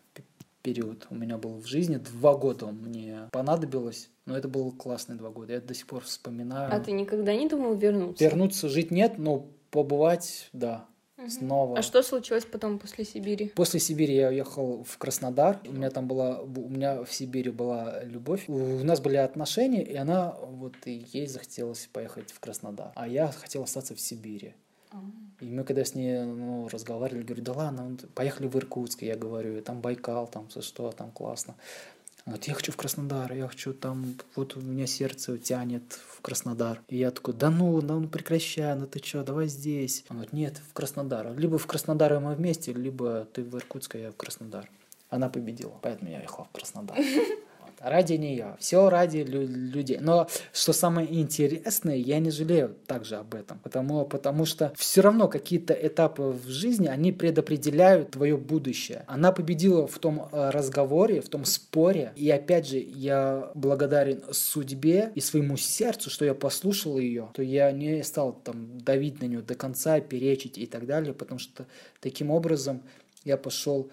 период 0.62 1.06
у 1.10 1.14
меня 1.14 1.38
был 1.38 1.58
в 1.58 1.66
жизни. 1.66 1.96
Два 1.96 2.36
года 2.36 2.66
он 2.66 2.76
мне 2.76 3.28
понадобилось, 3.32 4.10
но 4.26 4.36
это 4.36 4.48
был 4.48 4.72
классный 4.72 5.16
два 5.16 5.30
года. 5.30 5.54
Я 5.54 5.60
до 5.60 5.74
сих 5.74 5.86
пор 5.86 6.04
вспоминаю. 6.04 6.74
А 6.74 6.80
ты 6.80 6.92
никогда 6.92 7.34
не 7.34 7.48
думал 7.48 7.74
вернуться? 7.74 8.22
Вернуться 8.22 8.68
жить 8.68 8.90
нет, 8.90 9.18
но 9.18 9.46
побывать, 9.70 10.48
да, 10.52 10.86
снова. 11.28 11.78
А 11.78 11.82
что 11.82 12.02
случилось 12.02 12.44
потом 12.44 12.78
после 12.78 13.04
Сибири? 13.04 13.48
После 13.54 13.80
Сибири 13.80 14.14
я 14.14 14.28
уехал 14.28 14.84
в 14.84 14.98
Краснодар. 14.98 15.60
У 15.66 15.72
меня 15.72 15.90
там 15.90 16.06
была, 16.06 16.40
у 16.40 16.68
меня 16.68 17.04
в 17.04 17.12
Сибири 17.12 17.50
была 17.50 18.02
любовь. 18.04 18.44
У 18.48 18.84
нас 18.84 19.00
были 19.00 19.16
отношения, 19.16 19.82
и 19.82 19.96
она 19.96 20.34
вот 20.40 20.74
и 20.84 21.06
ей 21.12 21.26
захотелось 21.26 21.88
поехать 21.92 22.30
в 22.30 22.40
Краснодар, 22.40 22.92
а 22.94 23.08
я 23.08 23.28
хотел 23.28 23.62
остаться 23.62 23.94
в 23.94 24.00
Сибири. 24.00 24.54
И 25.40 25.44
мы 25.44 25.64
когда 25.64 25.84
с 25.84 25.94
ней 25.94 26.24
ну, 26.24 26.68
разговаривали, 26.68 27.22
говорю, 27.22 27.42
да 27.42 27.52
ладно, 27.52 27.96
поехали 28.14 28.48
в 28.48 28.56
Иркутск, 28.56 29.02
я 29.02 29.16
говорю, 29.16 29.60
там 29.62 29.80
Байкал, 29.80 30.26
там 30.26 30.48
что, 30.50 30.90
там 30.92 31.10
классно. 31.10 31.54
Говорит, 32.26 32.48
я 32.48 32.54
хочу 32.54 32.72
в 32.72 32.76
Краснодар, 32.76 33.32
я 33.32 33.48
хочу 33.48 33.72
там, 33.72 34.14
вот 34.36 34.56
у 34.56 34.60
меня 34.60 34.86
сердце 34.86 35.38
тянет 35.38 35.98
в 36.08 36.20
Краснодар. 36.20 36.82
И 36.88 36.98
я 36.98 37.10
такой, 37.10 37.34
да 37.34 37.50
ну, 37.50 37.80
да 37.80 37.94
ну 37.94 38.08
прекращай, 38.08 38.74
ну 38.74 38.86
ты 38.86 38.98
что, 38.98 39.22
давай 39.22 39.46
здесь. 39.46 40.04
Она 40.08 40.18
говорит, 40.18 40.32
нет, 40.34 40.60
в 40.68 40.72
Краснодар. 40.74 41.34
Либо 41.38 41.56
в 41.56 41.66
Краснодар 41.66 42.18
мы 42.20 42.34
вместе, 42.34 42.72
либо 42.72 43.26
ты 43.32 43.42
в 43.42 43.56
Иркутск, 43.56 43.94
а 43.94 43.98
я 43.98 44.10
в 44.10 44.16
Краснодар. 44.16 44.70
Она 45.08 45.30
победила, 45.30 45.78
поэтому 45.80 46.10
я 46.10 46.20
ехал 46.20 46.44
в 46.44 46.50
Краснодар. 46.50 46.98
Ради 47.80 48.14
нее, 48.14 48.56
все 48.58 48.88
ради 48.88 49.18
лю- 49.18 49.46
людей. 49.46 49.98
Но 50.00 50.28
что 50.52 50.72
самое 50.72 51.12
интересное, 51.20 51.96
я 51.96 52.18
не 52.18 52.30
жалею 52.30 52.76
также 52.86 53.16
об 53.16 53.34
этом, 53.34 53.58
потому, 53.60 54.04
потому 54.04 54.44
что 54.44 54.72
все 54.76 55.00
равно 55.00 55.28
какие-то 55.28 55.74
этапы 55.74 56.22
в 56.22 56.48
жизни, 56.48 56.88
они 56.88 57.12
предопределяют 57.12 58.12
твое 58.12 58.36
будущее. 58.36 59.04
Она 59.06 59.32
победила 59.32 59.86
в 59.86 59.98
том 59.98 60.28
э, 60.32 60.50
разговоре, 60.50 61.20
в 61.20 61.28
том 61.28 61.44
споре, 61.44 62.12
и 62.16 62.28
опять 62.30 62.68
же, 62.68 62.78
я 62.78 63.50
благодарен 63.54 64.22
судьбе 64.32 65.12
и 65.14 65.20
своему 65.20 65.56
сердцу, 65.56 66.10
что 66.10 66.24
я 66.24 66.34
послушал 66.34 66.98
ее, 66.98 67.28
то 67.34 67.42
я 67.42 67.70
не 67.72 68.02
стал 68.02 68.32
там 68.32 68.78
давить 68.80 69.20
на 69.20 69.26
нее 69.26 69.42
до 69.42 69.54
конца, 69.54 70.00
перечить 70.00 70.58
и 70.58 70.66
так 70.66 70.86
далее, 70.86 71.14
потому 71.14 71.38
что 71.38 71.66
таким 72.00 72.30
образом 72.30 72.82
я 73.24 73.36
пошел 73.36 73.90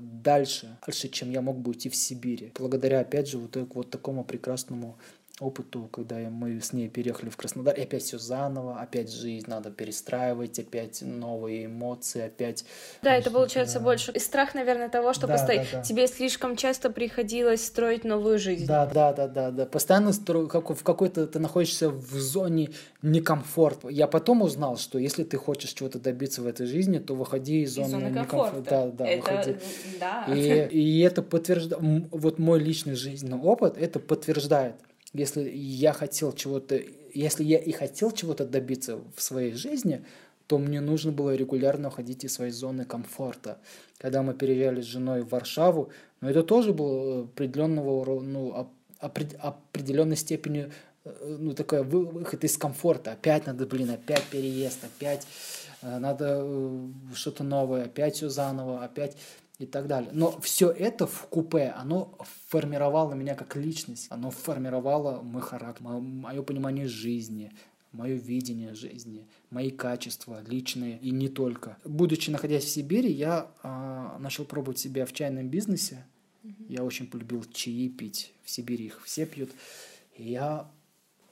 дальше, 0.00 0.78
дальше, 0.86 1.08
чем 1.08 1.30
я 1.30 1.40
мог 1.40 1.58
бы 1.58 1.70
уйти 1.70 1.88
в 1.88 1.96
Сибири. 1.96 2.52
Благодаря, 2.58 3.00
опять 3.00 3.28
же, 3.28 3.38
вот, 3.38 3.56
вот 3.56 3.90
такому 3.90 4.24
прекрасному 4.24 4.98
опыту, 5.40 5.88
когда 5.92 6.16
мы 6.30 6.60
с 6.60 6.72
ней 6.72 6.88
переехали 6.88 7.28
в 7.28 7.36
Краснодар, 7.36 7.74
и 7.76 7.82
опять 7.82 8.02
все 8.04 8.18
заново, 8.18 8.80
опять 8.80 9.12
жизнь 9.12 9.46
надо 9.48 9.70
перестраивать, 9.70 10.58
опять 10.60 11.02
новые 11.02 11.66
эмоции, 11.66 12.22
опять... 12.22 12.64
Да, 13.02 13.16
это 13.16 13.32
получается 13.32 13.80
больше. 13.80 14.12
И 14.12 14.20
страх, 14.20 14.54
наверное, 14.54 14.88
того, 14.88 15.12
что 15.12 15.26
Да, 15.26 15.32
постоянно 15.34 15.66
да, 15.72 15.78
да. 15.78 15.82
тебе 15.82 16.06
слишком 16.06 16.54
часто 16.56 16.88
приходилось 16.88 17.64
строить 17.66 18.04
новую 18.04 18.38
жизнь. 18.38 18.66
Да, 18.66 18.86
да, 18.86 19.12
да, 19.12 19.26
да, 19.26 19.50
да. 19.50 19.66
Постоянно 19.66 20.10
стро- 20.10 20.46
как, 20.46 20.70
в 20.70 20.82
какой-то 20.84 21.26
ты 21.26 21.38
находишься 21.40 21.90
в 21.90 22.12
зоне 22.12 22.70
некомфорта. 23.02 23.88
Я 23.88 24.06
потом 24.06 24.42
узнал, 24.42 24.76
что 24.76 24.98
если 24.98 25.24
ты 25.24 25.36
хочешь 25.36 25.72
чего-то 25.72 25.98
добиться 25.98 26.42
в 26.42 26.46
этой 26.46 26.66
жизни, 26.66 26.98
то 26.98 27.14
выходи 27.14 27.62
из 27.62 27.70
Из 27.72 27.74
зоны, 27.74 27.88
зоны 27.90 28.04
некомфорта. 28.10 28.50
комфорта. 28.52 28.70
Да, 28.70 29.04
да, 29.04 29.06
это, 29.08 29.30
выходи. 29.32 29.56
да. 30.00 30.24
И, 30.28 30.68
и 30.68 31.00
это 31.00 31.22
подтверждает, 31.22 31.82
вот 32.12 32.38
мой 32.38 32.60
личный 32.60 32.94
жизненный 32.94 33.38
опыт 33.38 33.76
это 33.78 33.98
подтверждает. 33.98 34.74
Если 35.14 35.48
я 35.48 35.92
хотел 35.92 36.32
чего-то, 36.32 36.80
если 37.14 37.44
я 37.44 37.58
и 37.58 37.70
хотел 37.70 38.10
чего-то 38.10 38.44
добиться 38.44 38.98
в 39.14 39.22
своей 39.22 39.52
жизни, 39.52 40.04
то 40.48 40.58
мне 40.58 40.80
нужно 40.80 41.12
было 41.12 41.34
регулярно 41.34 41.88
уходить 41.88 42.24
из 42.24 42.34
своей 42.34 42.50
зоны 42.50 42.84
комфорта. 42.84 43.58
Когда 43.98 44.22
мы 44.22 44.34
переезжали 44.34 44.82
с 44.82 44.86
женой 44.86 45.22
в 45.22 45.28
Варшаву, 45.30 45.90
но 46.20 46.28
это 46.30 46.42
тоже 46.42 46.72
было 46.72 47.22
определенного, 47.22 48.20
ну, 48.20 48.48
оп- 48.48 48.72
опред- 49.00 49.36
определенной 49.36 50.16
степени 50.16 50.72
э, 51.04 51.36
ну, 51.38 51.54
вы- 51.84 52.06
выход 52.06 52.44
из 52.44 52.58
комфорта. 52.58 53.12
Опять 53.12 53.46
надо, 53.46 53.66
блин, 53.66 53.90
опять 53.90 54.24
переезд, 54.24 54.84
опять 54.84 55.26
э, 55.80 55.98
надо 55.98 56.40
э, 56.42 56.88
что-то 57.14 57.44
новое, 57.44 57.84
опять 57.84 58.16
все 58.16 58.28
заново, 58.28 58.84
опять 58.84 59.16
и 59.58 59.66
так 59.66 59.86
далее. 59.86 60.10
Но 60.12 60.38
все 60.40 60.70
это 60.70 61.06
в 61.06 61.26
купе, 61.28 61.72
оно 61.76 62.18
формировало 62.48 63.14
меня 63.14 63.34
как 63.34 63.56
личность, 63.56 64.06
оно 64.10 64.30
формировало 64.30 65.22
мой 65.22 65.42
характер, 65.42 65.82
мое 65.84 66.42
понимание 66.42 66.88
жизни, 66.88 67.52
мое 67.92 68.14
видение 68.14 68.74
жизни, 68.74 69.26
мои 69.50 69.70
качества 69.70 70.42
личные 70.46 70.98
и 70.98 71.10
не 71.10 71.28
только. 71.28 71.78
Будучи 71.84 72.30
находясь 72.30 72.64
в 72.64 72.68
Сибири, 72.68 73.10
я 73.10 73.50
а, 73.62 74.18
начал 74.18 74.44
пробовать 74.44 74.78
себя 74.78 75.06
в 75.06 75.12
чайном 75.12 75.48
бизнесе. 75.48 76.04
Я 76.68 76.84
очень 76.84 77.06
полюбил 77.06 77.44
чаи 77.44 77.88
пить. 77.88 78.32
В 78.42 78.50
Сибири 78.50 78.86
их 78.86 79.02
все 79.04 79.24
пьют. 79.24 79.50
И 80.16 80.30
я 80.30 80.70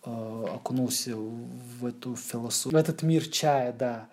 э, 0.04 0.10
окунулся 0.10 1.14
в 1.16 1.84
эту 1.84 2.16
философию, 2.16 2.72
в 2.72 2.82
этот 2.82 3.02
мир 3.02 3.26
чая, 3.26 3.72
да. 3.72 4.08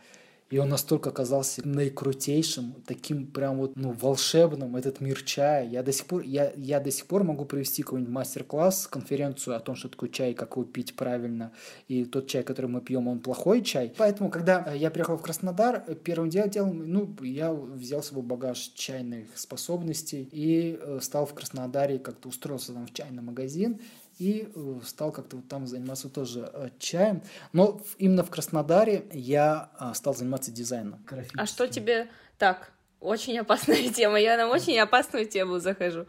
И 0.49 0.57
он 0.57 0.69
настолько 0.69 1.09
оказался 1.09 1.67
наикрутейшим, 1.67 2.75
таким 2.87 3.27
прям 3.27 3.57
вот, 3.57 3.75
ну, 3.75 3.91
волшебным, 3.91 4.75
этот 4.75 4.99
мир 4.99 5.21
чая. 5.21 5.67
Я 5.67 5.83
до 5.83 5.91
сих 5.91 6.07
пор, 6.07 6.23
я, 6.23 6.51
я 6.55 6.79
до 6.79 6.89
сих 6.89 7.05
пор 7.05 7.23
могу 7.23 7.45
провести 7.45 7.83
какой-нибудь 7.83 8.11
мастер-класс, 8.11 8.87
конференцию 8.87 9.55
о 9.55 9.59
том, 9.59 9.75
что 9.75 9.89
такое 9.89 10.09
чай, 10.09 10.33
как 10.33 10.55
его 10.55 10.63
пить 10.63 10.95
правильно. 10.95 11.51
И 11.87 12.03
тот 12.05 12.27
чай, 12.27 12.43
который 12.43 12.65
мы 12.65 12.81
пьем, 12.81 13.07
он 13.07 13.19
плохой 13.19 13.61
чай. 13.61 13.93
Поэтому, 13.95 14.31
когда 14.31 14.65
э, 14.67 14.77
я 14.77 14.89
приехал 14.89 15.17
в 15.17 15.21
Краснодар, 15.21 15.83
э, 15.85 15.93
первым 15.93 16.29
делом, 16.29 16.91
ну, 16.91 17.15
я 17.21 17.53
взял 17.53 18.01
свой 18.01 18.23
багаж 18.23 18.57
чайных 18.73 19.37
способностей 19.37 20.27
и 20.31 20.79
э, 20.81 20.99
стал 21.01 21.27
в 21.27 21.33
Краснодаре, 21.35 21.99
как-то 21.99 22.27
устроился 22.29 22.73
там 22.73 22.87
в 22.87 22.93
чайный 22.93 23.21
магазин 23.21 23.79
и 24.19 24.51
э, 24.53 24.79
стал 24.85 25.11
как-то 25.11 25.37
вот 25.37 25.47
там 25.47 25.65
заниматься 25.65 26.09
тоже 26.09 26.51
э, 26.53 26.69
чаем. 26.77 27.23
Но 27.53 27.81
именно 27.97 28.23
в 28.23 28.29
Краснодаре 28.29 29.05
я 29.13 29.71
э, 29.79 29.93
стал 29.95 30.13
заниматься 30.13 30.51
дизайном. 30.51 31.03
А 31.35 31.45
что 31.45 31.67
тебе... 31.67 32.09
Так, 32.37 32.71
очень 32.99 33.37
опасная 33.39 33.89
тема. 33.93 34.19
Я 34.19 34.37
на 34.37 34.47
очень 34.47 34.77
опасную 34.77 35.25
тему 35.25 35.59
захожу. 35.59 36.05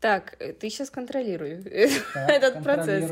Так, 0.00 0.36
э, 0.40 0.52
ты 0.52 0.68
сейчас 0.68 0.90
контролируй 0.90 1.50
этот 2.14 2.62
процесс. 2.62 3.10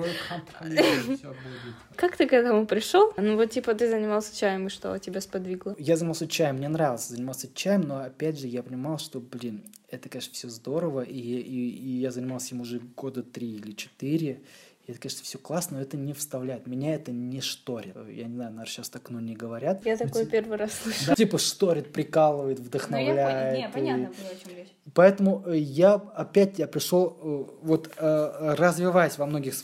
Как 1.97 2.17
ты 2.17 2.27
к 2.27 2.33
этому 2.33 2.67
пришел? 2.67 3.13
Ну 3.17 3.37
вот 3.37 3.51
типа 3.51 3.75
ты 3.75 3.89
занимался 3.89 4.37
чаем, 4.37 4.67
и 4.67 4.71
что 4.71 4.99
тебя 4.99 5.21
сподвигло? 5.21 5.75
Я 5.79 5.97
занимался 5.97 6.29
чаем, 6.29 6.57
мне 6.57 6.69
нравилось 6.69 7.09
заниматься 7.09 7.49
чаем, 7.55 7.83
но 7.83 8.01
опять 8.01 8.39
же 8.39 8.49
я 8.49 8.63
понимал, 8.63 8.99
что, 8.99 9.21
блин, 9.21 9.65
это, 9.91 10.09
конечно, 10.09 10.35
все 10.35 10.49
здорово, 10.49 11.03
и, 11.03 11.19
и, 11.19 11.71
и 11.71 12.01
я 12.01 12.11
занимался 12.11 12.55
им 12.55 12.61
уже 12.61 12.81
года 12.81 13.23
три 13.23 13.55
или 13.55 13.73
четыре, 13.73 14.43
и 14.87 14.91
это, 14.93 15.01
конечно, 15.01 15.23
все 15.25 15.39
классно, 15.39 15.79
но 15.79 15.83
это 15.83 15.97
не 15.97 16.13
вставляет. 16.13 16.67
Меня 16.67 16.95
это 16.95 17.11
не 17.11 17.41
шторит. 17.41 17.97
Я 18.09 18.25
не 18.27 18.35
знаю, 18.35 18.51
наверное, 18.51 18.67
сейчас 18.67 18.89
так, 18.91 19.09
ну, 19.11 19.19
не 19.21 19.35
говорят. 19.35 19.85
Я 19.87 19.93
Ну, 19.93 20.07
такой 20.07 20.25
ти- 20.25 20.31
первый 20.31 20.59
раз 20.59 20.73
слышу. 20.75 21.07
да, 21.07 21.15
типа 21.15 21.39
шторит, 21.39 21.93
прикалывает, 21.93 22.59
Ну, 22.59 22.65
вдохновляет. 22.65 23.59
и- 23.59 23.79
было, 23.81 23.93
о 23.95 24.45
чем 24.45 24.57
речь. 24.57 24.69
Поэтому 24.93 25.43
э, 25.47 25.57
я 25.57 25.95
опять 25.95 26.59
я 26.59 26.67
пришел, 26.69 27.17
э, 27.21 27.45
вот 27.63 27.91
э, 27.97 28.55
развиваясь 28.59 29.17
во 29.17 29.27
многих, 29.27 29.55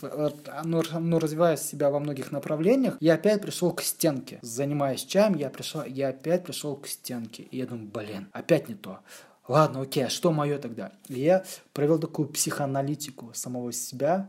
ну, 0.64 0.82
ну, 0.98 1.18
развивая 1.18 1.56
себя 1.56 1.90
во 1.90 2.00
многих 2.00 2.32
направлениях, 2.32 2.96
я 3.00 3.14
опять 3.14 3.42
пришел 3.42 3.72
к 3.72 3.82
стенке. 3.82 4.38
Занимаясь 4.42 5.04
чаем, 5.04 5.34
я 5.36 5.50
пришел, 5.50 5.84
я 5.84 6.08
опять 6.08 6.44
пришел 6.44 6.74
к 6.76 6.86
стенке. 6.88 7.42
И 7.42 7.58
я 7.58 7.66
думаю, 7.66 7.88
блин, 7.88 8.28
опять 8.32 8.68
не 8.68 8.74
то. 8.74 9.00
Ладно, 9.48 9.82
окей, 9.82 10.06
а 10.06 10.08
что 10.08 10.32
мое 10.32 10.58
тогда? 10.58 10.92
И 11.08 11.20
я 11.20 11.44
провел 11.72 11.98
такую 11.98 12.28
психоаналитику 12.28 13.30
самого 13.34 13.72
себя. 13.72 14.28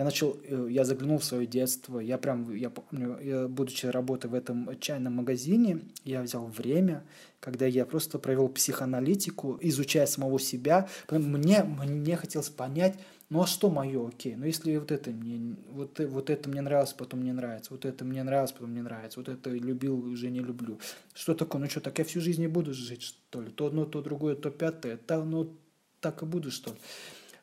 Я 0.00 0.04
начал, 0.04 0.40
э, 0.44 0.68
я 0.70 0.84
заглянул 0.84 1.18
в 1.18 1.24
свое 1.24 1.46
детство. 1.46 1.98
Я 2.00 2.16
прям, 2.16 2.54
я 2.54 2.70
помню, 2.70 3.18
я, 3.20 3.48
будучи 3.48 3.84
работая 3.84 4.30
в 4.30 4.34
этом 4.34 4.70
чайном 4.80 5.16
магазине, 5.16 5.80
я 6.06 6.22
взял 6.22 6.46
время, 6.46 7.04
когда 7.38 7.66
я 7.66 7.84
просто 7.84 8.18
провел 8.18 8.48
психоаналитику, 8.48 9.58
изучая 9.60 10.06
самого 10.06 10.40
себя. 10.40 10.88
Мне, 11.10 11.64
мне 11.64 12.16
хотелось 12.16 12.48
понять, 12.48 12.98
ну 13.28 13.42
а 13.42 13.46
что 13.46 13.68
мое, 13.68 14.08
окей, 14.08 14.36
ну 14.36 14.46
если 14.46 14.78
вот 14.78 14.90
это 14.90 15.10
мне, 15.10 15.54
вот, 15.70 16.00
э- 16.00 16.06
вот 16.06 16.30
это 16.30 16.48
мне 16.48 16.62
нравилось, 16.62 16.94
потом 16.94 17.22
не 17.22 17.32
нравится, 17.32 17.74
вот 17.74 17.84
это 17.84 18.02
мне 18.02 18.22
нравилось, 18.22 18.52
потом 18.52 18.72
не 18.72 18.80
нравится, 18.80 19.20
вот 19.20 19.28
это 19.28 19.50
любил, 19.50 19.98
уже 20.02 20.30
не 20.30 20.40
люблю. 20.40 20.78
Что 21.12 21.34
такое, 21.34 21.60
ну 21.60 21.68
что, 21.68 21.80
так 21.80 21.98
я 21.98 22.06
всю 22.06 22.22
жизнь 22.22 22.40
не 22.40 22.48
буду 22.48 22.72
жить, 22.72 23.02
что 23.02 23.42
ли? 23.42 23.50
То 23.50 23.66
одно, 23.66 23.84
то 23.84 24.00
другое, 24.00 24.34
то 24.34 24.50
пятое, 24.50 24.96
та, 24.96 25.22
ну 25.22 25.58
так 26.00 26.22
и 26.22 26.24
буду, 26.24 26.50
что 26.50 26.70
ли? 26.70 26.76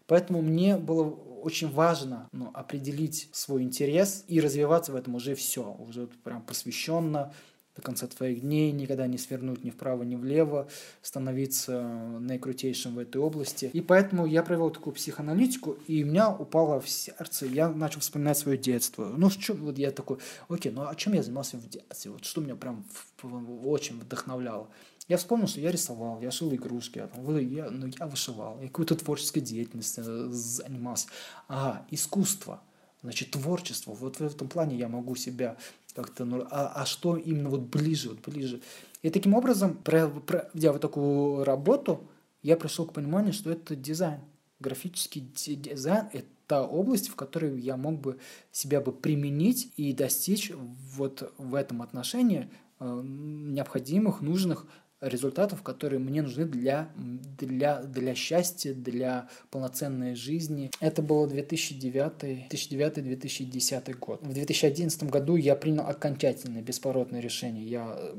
Поэтому 0.08 0.41
мне 0.41 0.78
было 0.78 1.03
очень 1.47 1.71
важно 1.71 2.27
ну, 2.33 2.51
определить 2.53 3.29
свой 3.31 3.63
интерес 3.63 4.25
и 4.27 4.41
развиваться 4.41 4.91
в 4.91 4.95
этом 4.95 5.15
уже 5.15 5.33
все, 5.33 5.75
уже 5.79 6.07
прям 6.25 6.41
посвященно 6.41 7.33
до 7.77 7.81
конца 7.81 8.07
твоих 8.07 8.41
дней, 8.41 8.71
никогда 8.71 9.07
не 9.07 9.17
свернуть 9.17 9.63
ни 9.63 9.69
вправо, 9.69 10.03
ни 10.03 10.15
влево, 10.15 10.67
становиться 11.01 11.79
наикрутейшим 12.19 12.95
в 12.95 12.99
этой 12.99 13.21
области. 13.21 13.69
И 13.71 13.81
поэтому 13.81 14.25
я 14.25 14.43
провел 14.43 14.71
такую 14.71 14.93
психоаналитику, 14.95 15.77
и 15.87 16.03
у 16.03 16.07
меня 16.07 16.35
упало 16.35 16.81
в 16.81 16.89
сердце, 16.89 17.45
я 17.45 17.69
начал 17.69 18.01
вспоминать 18.01 18.37
свое 18.37 18.57
детство. 18.57 19.13
Ну, 19.15 19.29
что, 19.29 19.53
вот 19.53 19.77
я 19.77 19.91
такой, 19.91 20.17
окей, 20.49 20.71
ну 20.71 20.87
о 20.87 20.95
чем 20.95 21.13
я 21.13 21.23
занимался 21.23 21.57
в 21.57 21.69
детстве? 21.69 22.11
Вот 22.11 22.25
что 22.25 22.41
меня 22.41 22.55
прям 22.55 22.83
в- 23.21 23.23
в- 23.23 23.67
очень 23.69 23.99
вдохновляло? 23.99 24.67
Я 25.08 25.18
вспомнил, 25.18 25.47
что 25.47 25.62
я 25.62 25.72
рисовал, 25.72 26.20
я 26.22 26.32
шил 26.32 26.53
игрушки, 26.53 27.08
вы- 27.16 27.43
я, 27.43 27.70
ну, 27.70 27.88
я 27.88 28.08
вышивал, 28.08 28.60
я 28.62 28.68
какой-то 28.68 28.95
творческой 28.95 29.39
деятельностью 29.39 30.03
э, 30.05 30.28
занимался. 30.32 31.08
Ага, 31.47 31.86
искусство, 31.91 32.62
значит, 33.01 33.32
творчество. 33.32 33.93
Вот 33.93 34.20
в 34.20 34.22
этом 34.22 34.49
плане 34.49 34.76
я 34.78 34.89
могу 34.89 35.16
себя 35.16 35.58
как-то... 35.93 36.26
Ну, 36.26 36.45
а, 36.51 36.74
а 36.76 36.86
что 36.86 37.16
именно 37.16 37.49
вот 37.49 37.62
ближе, 37.62 38.10
вот 38.10 38.20
ближе? 38.28 38.62
И 39.01 39.10
таким 39.10 39.34
образом, 39.34 39.76
про- 39.76 40.10
проведя 40.10 40.74
вот 40.74 40.82
такую 40.82 41.45
работу, 41.45 42.10
я 42.43 42.58
пришел 42.58 42.86
к 42.86 42.93
пониманию, 42.93 43.32
что 43.32 43.49
это 43.49 43.76
дизайн. 43.78 44.20
Графический 44.60 45.22
ди- 45.22 45.55
дизайн– 45.55 46.10
это 46.14 46.28
та 46.47 46.64
область, 46.66 47.08
в 47.10 47.16
которой 47.16 47.60
я 47.60 47.78
мог 47.78 47.99
бы 48.01 48.20
себя 48.51 48.82
бы 48.82 48.91
применить 48.91 49.72
и 49.78 49.93
достичь 49.93 50.51
вот 50.53 51.32
в 51.38 51.55
этом 51.55 51.82
отношении 51.82 52.49
э, 52.80 53.01
необходимых, 53.03 54.22
нужных 54.22 54.66
результатов, 55.01 55.61
которые 55.61 55.99
мне 55.99 56.21
нужны 56.21 56.45
для, 56.45 56.89
для, 56.95 57.81
для 57.83 58.15
счастья, 58.15 58.73
для 58.73 59.29
полноценной 59.51 60.15
жизни. 60.15 60.71
Это 60.79 61.01
было 61.01 61.27
2009 61.27 62.51
2009-2010 62.51 63.97
год. 63.97 64.21
В 64.21 64.33
2011 64.33 65.03
году 65.03 65.35
я 65.35 65.55
принял 65.55 65.85
окончательное 65.87 66.61
бесповоротное 66.61 67.19
решение. 67.19 67.65
Я 67.65 67.95
э, 67.97 68.15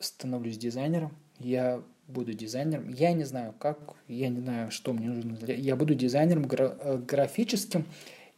становлюсь 0.00 0.58
дизайнером. 0.58 1.16
я 1.38 1.82
буду 2.08 2.32
дизайнером. 2.32 2.88
Я 2.88 3.12
не 3.12 3.24
знаю 3.24 3.54
как, 3.58 3.78
я 4.08 4.28
не 4.28 4.40
знаю, 4.40 4.70
что 4.70 4.92
мне 4.92 5.08
нужно. 5.08 5.38
Я 5.52 5.76
буду 5.76 5.94
дизайнером 5.94 6.44
гра- 6.44 6.76
э, 6.80 6.96
графическим. 6.96 7.84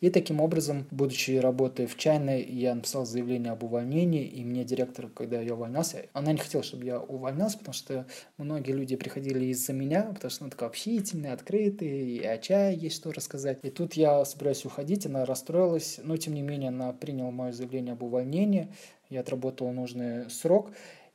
И 0.00 0.08
таким 0.08 0.40
образом, 0.40 0.86
будучи 0.90 1.32
работая 1.32 1.86
в 1.86 1.94
чайной, 1.96 2.42
я 2.42 2.74
написал 2.74 3.04
заявление 3.04 3.52
об 3.52 3.62
увольнении, 3.62 4.24
и 4.24 4.42
мне 4.44 4.64
директор, 4.64 5.08
когда 5.08 5.40
я 5.42 5.52
увольнялся, 5.52 6.06
она 6.14 6.32
не 6.32 6.38
хотела, 6.38 6.64
чтобы 6.64 6.86
я 6.86 6.98
увольнялся, 6.98 7.58
потому 7.58 7.74
что 7.74 8.06
многие 8.38 8.72
люди 8.72 8.96
приходили 8.96 9.44
из-за 9.46 9.74
меня, 9.74 10.04
потому 10.04 10.30
что 10.30 10.44
она 10.44 10.50
такая 10.50 10.70
общительная, 10.70 11.34
открытая, 11.34 11.88
и 11.88 12.24
о 12.24 12.38
чае 12.38 12.78
есть 12.78 12.96
что 12.96 13.12
рассказать. 13.12 13.58
И 13.62 13.68
тут 13.68 13.92
я 13.92 14.24
собираюсь 14.24 14.64
уходить, 14.64 15.04
она 15.04 15.26
расстроилась, 15.26 16.00
но 16.02 16.16
тем 16.16 16.32
не 16.32 16.42
менее 16.42 16.68
она 16.68 16.92
приняла 16.94 17.30
мое 17.30 17.52
заявление 17.52 17.92
об 17.92 18.02
увольнении, 18.02 18.72
я 19.10 19.20
отработал 19.20 19.70
нужный 19.70 20.30
срок, 20.30 20.70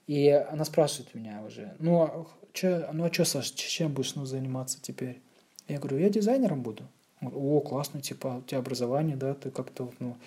и 0.06 0.30
она 0.30 0.64
спрашивает 0.64 1.16
меня 1.16 1.42
уже, 1.44 1.74
ну, 1.80 2.04
а 2.04 2.28
чё, 2.54 2.88
ну 2.94 3.06
а 3.06 3.12
что, 3.12 3.26
Саш, 3.26 3.50
чем 3.50 3.94
будешь 3.94 4.14
ну, 4.14 4.26
заниматься 4.26 4.80
теперь? 4.80 5.22
Я 5.68 5.80
говорю, 5.80 5.98
я 5.98 6.10
дизайнером 6.10 6.62
буду. 6.62 6.88
О, 7.34 7.62
классно, 7.62 8.02
типа, 8.02 8.40
у 8.40 8.42
тебя 8.42 8.60
образование, 8.60 9.16
да, 9.16 9.34
ты 9.34 9.52
как-то, 9.52 9.92
ну... 10.00 10.18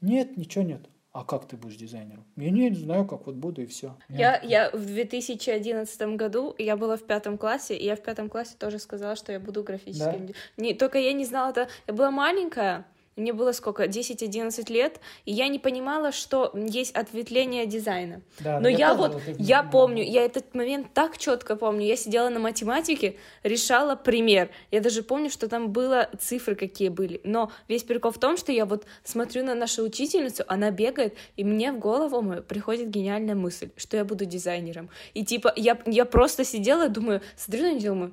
Нет, 0.00 0.36
ничего 0.36 0.64
нет. 0.64 0.80
А 1.12 1.24
как 1.24 1.48
ты 1.48 1.56
будешь 1.56 1.76
дизайнером? 1.76 2.24
Я 2.36 2.50
не 2.50 2.70
знаю, 2.74 3.04
как 3.06 3.26
вот 3.26 3.34
буду, 3.34 3.62
и 3.62 3.66
все. 3.66 3.96
Я, 4.08 4.40
я 4.42 4.70
в 4.70 4.86
2011 4.86 6.00
году, 6.16 6.54
я 6.58 6.76
была 6.76 6.96
в 6.96 7.02
пятом 7.02 7.38
классе, 7.38 7.76
и 7.76 7.84
я 7.84 7.96
в 7.96 8.02
пятом 8.02 8.28
классе 8.28 8.54
тоже 8.58 8.78
сказала, 8.78 9.16
что 9.16 9.32
я 9.32 9.40
буду 9.40 9.64
графическим. 9.64 10.26
Да? 10.26 10.32
Не, 10.56 10.74
только 10.74 10.98
я 10.98 11.12
не 11.12 11.24
знала 11.24 11.50
это... 11.50 11.68
Я 11.86 11.94
была 11.94 12.10
маленькая, 12.10 12.86
мне 13.18 13.32
было 13.32 13.52
сколько, 13.52 13.84
10-11 13.84 14.72
лет, 14.72 15.00
и 15.24 15.32
я 15.32 15.48
не 15.48 15.58
понимала, 15.58 16.12
что 16.12 16.52
есть 16.54 16.94
ответвление 16.96 17.66
дизайна. 17.66 18.22
Да, 18.40 18.60
Но 18.60 18.68
я 18.68 18.88
я, 18.88 18.94
вот, 18.94 19.20
я 19.38 19.62
помню, 19.62 20.02
я 20.02 20.24
этот 20.24 20.54
момент 20.54 20.88
так 20.94 21.18
четко 21.18 21.56
помню. 21.56 21.86
Я 21.86 21.96
сидела 21.96 22.28
на 22.28 22.40
математике, 22.40 23.16
решала 23.42 23.96
пример. 23.96 24.50
Я 24.70 24.80
даже 24.80 25.02
помню, 25.02 25.30
что 25.30 25.48
там 25.48 25.72
было 25.72 26.08
цифры 26.18 26.54
какие 26.54 26.88
были. 26.88 27.20
Но 27.24 27.50
весь 27.68 27.82
прикол 27.82 28.10
в 28.10 28.18
том, 28.18 28.36
что 28.36 28.52
я 28.52 28.64
вот 28.64 28.86
смотрю 29.04 29.44
на 29.44 29.54
нашу 29.54 29.82
учительницу, 29.82 30.44
она 30.48 30.70
бегает, 30.70 31.14
и 31.36 31.44
мне 31.44 31.72
в 31.72 31.78
голову 31.78 32.22
мою 32.22 32.42
приходит 32.42 32.90
гениальная 32.90 33.34
мысль, 33.34 33.70
что 33.76 33.96
я 33.96 34.04
буду 34.04 34.24
дизайнером. 34.24 34.88
И 35.14 35.24
типа 35.24 35.52
я, 35.56 35.78
я 35.86 36.04
просто 36.04 36.44
сидела 36.44 36.86
и 36.86 36.88
думаю, 36.88 37.20
смотрю 37.36 37.64
на 37.66 37.72
нее, 37.74 37.90
думаю, 37.90 38.12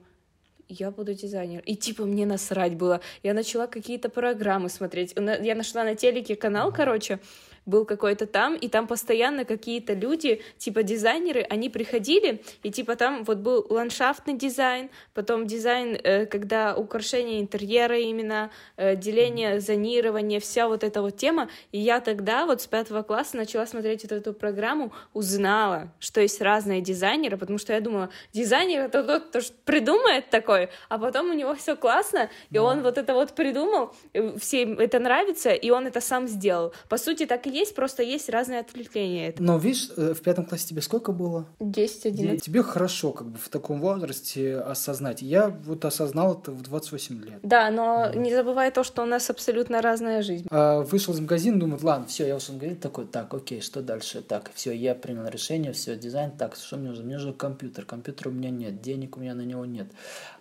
я 0.68 0.92
буду 0.92 1.14
дизайнер. 1.14 1.62
И 1.66 1.76
типа 1.76 2.06
мне 2.06 2.26
насрать 2.26 2.76
было. 2.76 3.02
Я 3.24 3.34
начала 3.34 3.68
какие-то 3.68 4.10
программы 4.10 4.70
смотреть. 4.70 5.14
Я 5.16 5.56
нашла 5.56 5.84
на 5.84 5.96
телеке 5.96 6.36
канал, 6.36 6.72
короче, 6.72 7.20
был 7.66 7.86
какой-то 7.86 8.26
там, 8.26 8.56
и 8.56 8.68
там 8.68 8.88
постоянно 8.88 9.46
какие-то 9.46 9.94
люди, 9.94 10.42
типа 10.58 10.84
дизайнеры, 10.84 11.42
они 11.50 11.70
приходили, 11.70 12.44
и 12.64 12.72
типа 12.72 12.96
там 12.96 13.24
вот 13.24 13.38
был 13.38 13.66
ландшафтный 13.70 14.36
дизайн, 14.36 14.90
потом 15.14 15.48
дизайн, 15.48 15.98
э, 16.04 16.26
когда 16.26 16.76
украшение 16.76 17.42
интерьера 17.42 17.98
именно, 17.98 18.52
э, 18.78 18.96
деление, 18.96 19.60
зонирование, 19.60 20.40
вся 20.40 20.68
вот 20.68 20.84
эта 20.84 21.02
вот 21.02 21.18
тема, 21.18 21.50
и 21.72 21.80
я 21.80 22.00
тогда 22.00 22.46
вот 22.46 22.62
с 22.62 22.68
пятого 22.68 23.02
класса 23.02 23.38
начала 23.38 23.66
смотреть 23.66 24.04
вот 24.04 24.12
эту 24.12 24.34
программу, 24.34 24.94
узнала, 25.14 25.92
что 26.00 26.22
есть 26.22 26.42
разные 26.42 26.82
дизайнеры, 26.82 27.38
потому 27.38 27.58
что 27.58 27.74
я 27.74 27.82
думала, 27.82 28.10
дизайнер 28.34 28.82
это 28.82 29.04
тот, 29.04 29.26
кто 29.30 29.40
придумает 29.66 30.30
такой, 30.30 30.70
а 30.90 30.98
потом 31.00 31.32
у 31.32 31.34
него 31.34 31.56
все 31.56 31.76
классно, 31.76 32.30
и 32.52 32.58
он 32.58 32.84
вот 32.84 32.98
это 32.98 33.14
вот 33.14 33.34
придумал, 33.34 33.94
всем 34.38 34.80
это 34.80 35.00
нравится, 35.00 35.52
и 35.52 35.70
он 35.70 35.88
это 35.88 36.02
сам 36.02 36.28
сделал. 36.28 36.74
По 36.90 36.98
сути, 36.98 37.26
так 37.26 37.48
и 37.48 37.55
есть, 37.56 37.76
просто 37.76 38.04
есть 38.04 38.30
разные 38.30 38.60
отвлечения. 38.60 39.34
Но 39.40 39.58
видишь, 39.58 39.90
э, 39.96 40.14
в 40.14 40.22
пятом 40.22 40.46
классе 40.46 40.68
тебе 40.68 40.82
сколько 40.82 41.12
было? 41.12 41.46
10-11. 41.60 42.40
Тебе 42.40 42.64
хорошо 42.64 43.12
как 43.12 43.28
бы 43.28 43.38
в 43.38 43.50
таком 43.50 43.80
возрасте 43.80 44.58
осознать. 44.58 45.22
Я 45.22 45.50
вот 45.50 45.86
осознал 45.86 46.40
это 46.40 46.52
в 46.52 46.62
28 46.62 47.24
лет. 47.24 47.40
Да, 47.44 47.70
но 47.72 48.12
не 48.14 48.34
забывай 48.34 48.72
то, 48.72 48.84
что 48.84 49.04
у 49.04 49.06
нас 49.06 49.30
абсолютно 49.30 49.82
разная 49.82 50.22
жизнь. 50.22 50.48
А, 50.52 50.82
вышел 50.82 51.14
из 51.14 51.20
магазина, 51.20 51.60
думаю, 51.60 51.80
ладно, 51.82 52.08
все, 52.08 52.28
я 52.28 52.36
вышел 52.36 52.54
из 52.54 52.56
магазина, 52.56 52.82
такой, 52.82 53.06
так, 53.06 53.34
окей, 53.34 53.62
что 53.62 53.82
дальше? 53.82 54.22
Так, 54.22 54.52
все, 54.54 54.72
я 54.72 54.94
принял 54.96 55.28
решение, 55.28 55.72
все, 55.72 55.96
дизайн, 55.96 56.32
так, 56.32 56.56
что 56.56 56.78
мне 56.78 56.90
нужно? 56.90 57.06
Мне 57.06 57.16
нужен 57.16 57.34
компьютер, 57.34 57.86
компьютера 57.86 58.30
у 58.30 58.34
меня 58.34 58.50
нет, 58.50 58.82
денег 58.82 59.18
у 59.18 59.20
меня 59.22 59.34
на 59.34 59.42
него 59.42 59.66
нет. 59.66 59.88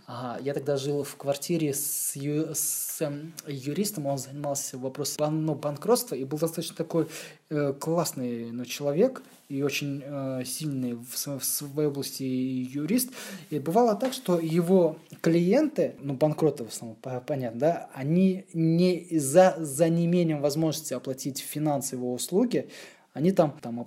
Ага, 0.07 0.39
я 0.43 0.53
тогда 0.53 0.77
жил 0.77 1.03
в 1.03 1.17
квартире 1.17 1.73
с, 1.73 2.15
ю, 2.15 2.55
с 2.55 3.01
э, 3.01 3.11
юристом, 3.47 4.05
он 4.05 4.19
занимался 4.19 4.77
вопросом 4.77 5.47
ну, 5.47 5.55
банкротства 5.55 6.15
и 6.15 6.25
был 6.25 6.37
достаточно 6.37 6.77
такой 6.77 7.07
э, 7.49 7.73
классный 7.73 8.53
ну, 8.53 8.67
человек 8.67 9.23
и 9.49 9.63
очень 9.63 10.03
э, 10.05 10.43
сильный 10.45 10.93
в, 10.93 11.39
в 11.39 11.43
своей 11.43 11.89
области 11.89 12.23
юрист. 12.23 13.13
И 13.49 13.59
бывало 13.59 13.95
так, 13.95 14.13
что 14.13 14.39
его 14.39 14.99
клиенты, 15.23 15.95
ну, 16.01 16.13
банкроты 16.13 16.65
в 16.65 16.69
основном, 16.69 16.99
понятно, 17.27 17.61
да, 17.61 17.91
они 17.95 18.45
не 18.53 19.07
за, 19.11 19.55
за 19.59 19.89
неимением 19.89 20.43
возможности 20.43 20.93
оплатить 20.93 21.39
финансовые 21.39 22.11
услуги, 22.11 22.69
они 23.15 23.31
там, 23.31 23.55
там 23.63 23.85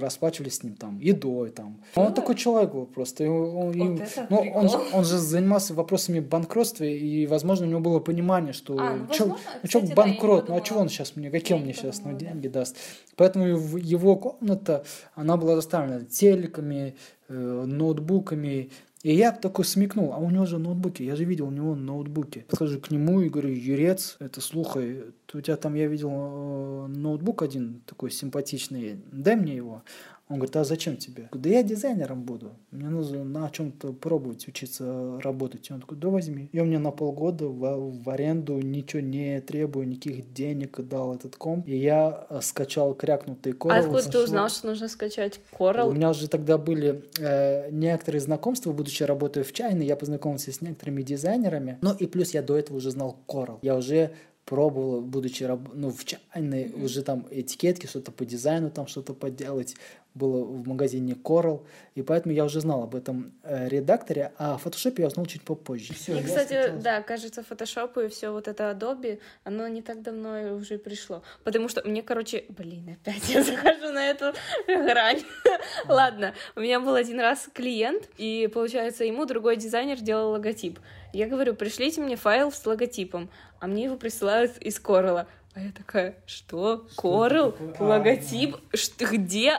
расплачивались 0.00 0.56
с 0.56 0.62
ним 0.64 0.74
там 0.74 0.98
едой 0.98 1.50
там. 1.50 1.80
Он 1.94 2.12
такой 2.12 2.34
человек 2.34 2.72
был 2.72 2.86
просто. 2.86 3.22
И, 3.22 3.28
он, 3.28 3.70
вот 3.70 3.76
и, 3.76 4.04
ну, 4.28 4.38
он, 4.54 4.68
же, 4.68 4.78
он 4.92 5.04
же 5.04 5.18
занимался 5.18 5.72
вопросами 5.72 6.18
банкротства, 6.18 6.82
и, 6.82 7.26
возможно, 7.28 7.66
у 7.66 7.70
него 7.70 7.78
было 7.78 8.00
понимание, 8.00 8.52
что 8.52 8.76
а, 8.76 8.96
ну, 8.96 9.14
чё, 9.14 9.36
ну, 9.62 9.68
чё 9.68 9.80
банкрот, 9.94 10.46
да, 10.46 10.54
ну 10.54 10.58
а 10.58 10.60
чего 10.62 10.80
он 10.80 10.88
сейчас 10.88 11.14
мне, 11.14 11.30
какие 11.30 11.56
он 11.56 11.62
мне 11.62 11.74
сейчас 11.74 12.02
ну, 12.04 12.12
деньги 12.18 12.48
даст. 12.48 12.76
Поэтому 13.14 13.46
его 13.46 14.16
комната, 14.16 14.84
она 15.14 15.36
была 15.36 15.54
заставлена 15.54 16.04
телеками, 16.04 16.96
э, 17.28 17.64
ноутбуками, 17.66 18.70
и 19.06 19.14
я 19.14 19.30
такой 19.30 19.64
смекнул, 19.64 20.12
а 20.12 20.18
у 20.18 20.30
него 20.30 20.46
же 20.46 20.58
ноутбуки, 20.58 21.04
я 21.04 21.14
же 21.14 21.22
видел 21.22 21.46
у 21.46 21.52
него 21.52 21.76
ноутбуки. 21.76 22.44
Подхожу 22.48 22.80
к 22.80 22.90
нему 22.90 23.20
и 23.20 23.28
говорю, 23.28 23.50
Юрец, 23.50 24.16
это 24.18 24.40
слухай, 24.40 25.04
у 25.32 25.40
тебя 25.40 25.56
там, 25.56 25.76
я 25.76 25.86
видел 25.86 26.10
э, 26.10 26.86
ноутбук 26.88 27.42
один 27.42 27.82
такой 27.86 28.10
симпатичный, 28.10 29.00
дай 29.12 29.36
мне 29.36 29.54
его. 29.54 29.84
Он 30.28 30.36
говорит, 30.36 30.56
а 30.56 30.64
зачем 30.64 30.96
тебе? 30.96 31.28
Да 31.32 31.48
я 31.48 31.62
дизайнером 31.62 32.24
буду. 32.24 32.56
Мне 32.72 32.88
нужно 32.88 33.22
на 33.22 33.48
чем-то 33.48 33.92
пробовать 33.92 34.48
учиться 34.48 35.20
работать. 35.22 35.70
И 35.70 35.72
он 35.72 35.80
такой, 35.80 35.96
да 35.98 36.08
возьми. 36.08 36.48
И 36.52 36.58
он 36.58 36.66
мне 36.66 36.78
на 36.78 36.90
полгода 36.90 37.46
в, 37.46 38.02
в 38.02 38.10
аренду 38.10 38.58
ничего 38.58 39.00
не 39.00 39.40
требую, 39.40 39.86
никаких 39.86 40.32
денег 40.32 40.80
дал 40.80 41.14
этот 41.14 41.36
комп. 41.36 41.68
И 41.68 41.76
я 41.76 42.26
э, 42.28 42.40
скачал 42.42 42.94
крякнутый 42.94 43.52
Coral. 43.52 43.72
А 43.72 43.78
откуда 43.78 44.10
ты 44.10 44.18
узнал, 44.18 44.48
что 44.48 44.66
нужно 44.66 44.88
скачать 44.88 45.40
Coral? 45.56 45.90
У 45.90 45.92
меня 45.92 46.10
уже 46.10 46.28
тогда 46.28 46.58
были 46.58 47.04
э, 47.20 47.70
некоторые 47.70 48.20
знакомства, 48.20 48.72
будучи 48.72 49.04
работая 49.04 49.44
в 49.44 49.52
чайной, 49.52 49.86
я 49.86 49.94
познакомился 49.94 50.50
с 50.50 50.60
некоторыми 50.60 51.02
дизайнерами. 51.02 51.78
Ну 51.82 51.94
и 51.94 52.06
плюс 52.06 52.34
я 52.34 52.42
до 52.42 52.56
этого 52.56 52.78
уже 52.78 52.90
знал 52.90 53.16
Coral. 53.28 53.58
Я 53.62 53.76
уже 53.76 54.10
пробовал, 54.46 55.02
будучи 55.02 55.44
ну, 55.74 55.90
в 55.90 56.04
чайной, 56.04 56.64
mm-hmm. 56.64 56.84
уже 56.84 57.02
там 57.02 57.26
этикетки, 57.30 57.86
что-то 57.86 58.12
по 58.12 58.24
дизайну 58.24 58.70
там 58.70 58.86
что-то 58.86 59.12
поделать. 59.12 59.74
Было 60.16 60.44
в 60.44 60.66
магазине 60.66 61.12
Coral, 61.12 61.66
и 61.94 62.00
поэтому 62.00 62.34
я 62.34 62.44
уже 62.44 62.60
знал 62.60 62.82
об 62.82 62.94
этом 62.94 63.34
э, 63.42 63.68
редакторе, 63.68 64.32
а 64.38 64.58
Photoshop 64.62 64.94
я 64.98 65.08
узнал 65.08 65.26
чуть 65.26 65.42
попозже. 65.42 65.92
Все, 65.92 66.18
и, 66.18 66.22
кстати, 66.22 66.54
скачал... 66.54 66.78
да, 66.80 67.02
кажется, 67.02 67.44
Photoshop 67.48 68.06
и 68.06 68.08
все 68.08 68.30
вот 68.30 68.48
это 68.48 68.70
Adobe, 68.70 69.20
оно 69.44 69.68
не 69.68 69.82
так 69.82 70.00
давно 70.00 70.56
уже 70.56 70.78
пришло. 70.78 71.22
Потому 71.44 71.68
что 71.68 71.86
мне, 71.86 72.02
короче, 72.02 72.46
блин, 72.48 72.96
опять 72.98 73.28
я 73.28 73.42
захожу 73.42 73.92
на 73.92 74.08
эту 74.08 74.32
грань. 74.66 75.22
Ладно, 75.86 76.32
у 76.54 76.60
меня 76.60 76.80
был 76.80 76.94
один 76.94 77.20
раз 77.20 77.48
клиент, 77.52 78.08
и, 78.16 78.48
получается, 78.52 79.04
ему 79.04 79.26
другой 79.26 79.56
дизайнер 79.56 80.00
делал 80.00 80.30
логотип. 80.30 80.78
Я 81.12 81.26
говорю, 81.26 81.54
пришлите 81.54 82.00
мне 82.00 82.16
файл 82.16 82.50
с 82.50 82.64
логотипом, 82.64 83.28
а 83.60 83.66
мне 83.66 83.84
его 83.84 83.96
присылают 83.96 84.56
из 84.58 84.80
Корала. 84.80 85.26
А 85.56 85.60
я 85.60 85.72
такая, 85.72 86.16
что? 86.26 86.86
Корел? 86.98 87.54
Логотип? 87.78 88.56
Что, 88.74 89.06
где? 89.06 89.54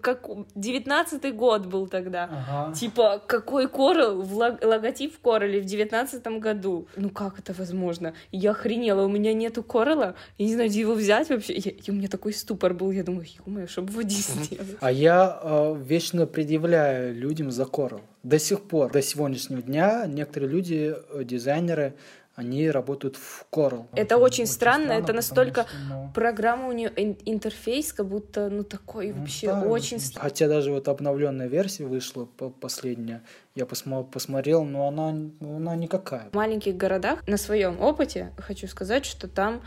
Как... 0.00 0.26
19-й 0.26 1.30
год 1.30 1.66
был 1.66 1.88
тогда. 1.88 2.24
Ага. 2.24 2.74
Типа, 2.74 3.22
какой 3.26 3.68
Корел? 3.68 4.22
Логотип 4.22 5.14
в 5.14 5.18
Кореле 5.20 5.60
в 5.60 5.66
19 5.66 6.26
году. 6.38 6.88
Ну 6.96 7.10
как 7.10 7.38
это 7.38 7.52
возможно? 7.52 8.14
Я 8.32 8.52
охренела, 8.52 9.04
у 9.04 9.08
меня 9.08 9.34
нету 9.34 9.62
Корела. 9.62 10.14
Я 10.38 10.46
не 10.46 10.54
знаю, 10.54 10.70
где 10.70 10.80
его 10.80 10.94
взять 10.94 11.28
вообще. 11.28 11.52
Я... 11.52 11.72
И 11.72 11.90
у 11.90 11.92
меня 11.92 12.08
такой 12.08 12.32
ступор 12.32 12.72
был. 12.72 12.90
Я 12.90 13.04
думаю, 13.04 13.26
ё 13.26 13.66
чтобы 13.66 13.92
его 13.92 14.02
сделать. 14.08 14.78
А 14.80 14.90
я 14.90 15.38
э, 15.42 15.76
вечно 15.84 16.26
предъявляю 16.26 17.14
людям 17.14 17.50
за 17.50 17.66
Корел. 17.66 18.00
До 18.22 18.38
сих 18.38 18.62
пор, 18.62 18.90
до 18.90 19.02
сегодняшнего 19.02 19.60
дня 19.60 20.06
некоторые 20.06 20.50
люди, 20.50 20.94
э, 21.10 21.24
дизайнеры, 21.24 21.92
они 22.34 22.68
работают 22.70 23.16
в 23.16 23.46
Coral. 23.52 23.86
Это 23.94 24.16
очень, 24.16 24.44
очень 24.44 24.46
странно, 24.46 24.86
странно, 24.86 25.02
это 25.02 25.12
настолько 25.12 25.62
что, 25.62 25.76
ну... 25.88 26.10
программа 26.14 26.68
у 26.68 26.72
нее 26.72 26.90
интерфейс, 27.24 27.92
как 27.92 28.06
будто 28.06 28.48
ну 28.50 28.64
такой 28.64 29.12
ну, 29.12 29.20
вообще 29.20 29.46
да, 29.46 29.62
очень. 29.62 29.98
Хотя 30.16 30.48
даже 30.48 30.72
вот 30.72 30.88
обновленная 30.88 31.46
версия 31.46 31.86
вышла 31.86 32.24
последняя, 32.24 33.22
я 33.54 33.66
посмо 33.66 34.02
посмотрел, 34.02 34.64
но 34.64 34.88
она, 34.88 35.14
она 35.40 35.76
никакая. 35.76 36.28
В 36.30 36.34
маленьких 36.34 36.76
городах 36.76 37.26
на 37.26 37.36
своем 37.36 37.80
опыте 37.80 38.32
хочу 38.38 38.66
сказать, 38.66 39.04
что 39.04 39.28
там 39.28 39.62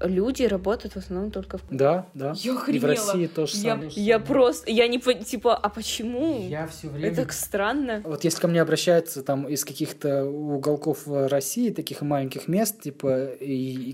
люди 0.00 0.42
работают 0.44 0.94
в 0.94 0.98
основном 0.98 1.30
только 1.30 1.58
в... 1.58 1.62
Да, 1.70 2.06
да. 2.14 2.32
Я 2.36 2.52
И 2.66 2.78
в. 2.78 2.84
России 2.84 3.26
тоже 3.26 3.56
Я, 3.56 3.72
самое. 3.72 3.90
я 3.94 4.18
просто, 4.18 4.70
я 4.70 4.88
не, 4.88 4.98
типа, 4.98 5.56
а 5.56 5.68
почему? 5.68 6.46
Я 6.48 6.66
все 6.66 6.88
время... 6.88 7.08
Это 7.08 7.22
так 7.22 7.32
странно. 7.32 8.02
Вот 8.04 8.24
если 8.24 8.40
ко 8.40 8.48
мне 8.48 8.60
обращаются 8.62 9.22
там 9.22 9.46
из 9.48 9.64
каких-то 9.64 10.24
уголков 10.24 11.06
э, 11.06 11.26
России, 11.26 11.70
таких 11.70 12.02
маленьких 12.02 12.48
мест, 12.48 12.80
типа, 12.80 13.26
и, 13.34 13.90
и 13.90 13.92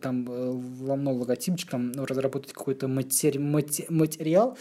там 0.00 0.26
э, 0.30 0.50
ломно 0.80 1.12
логотипчиком 1.12 1.92
ну, 1.92 2.06
разработать 2.06 2.52
какой-то 2.52 2.86
матери- 2.88 3.38
мате- 3.38 3.86
материал, 3.88 4.56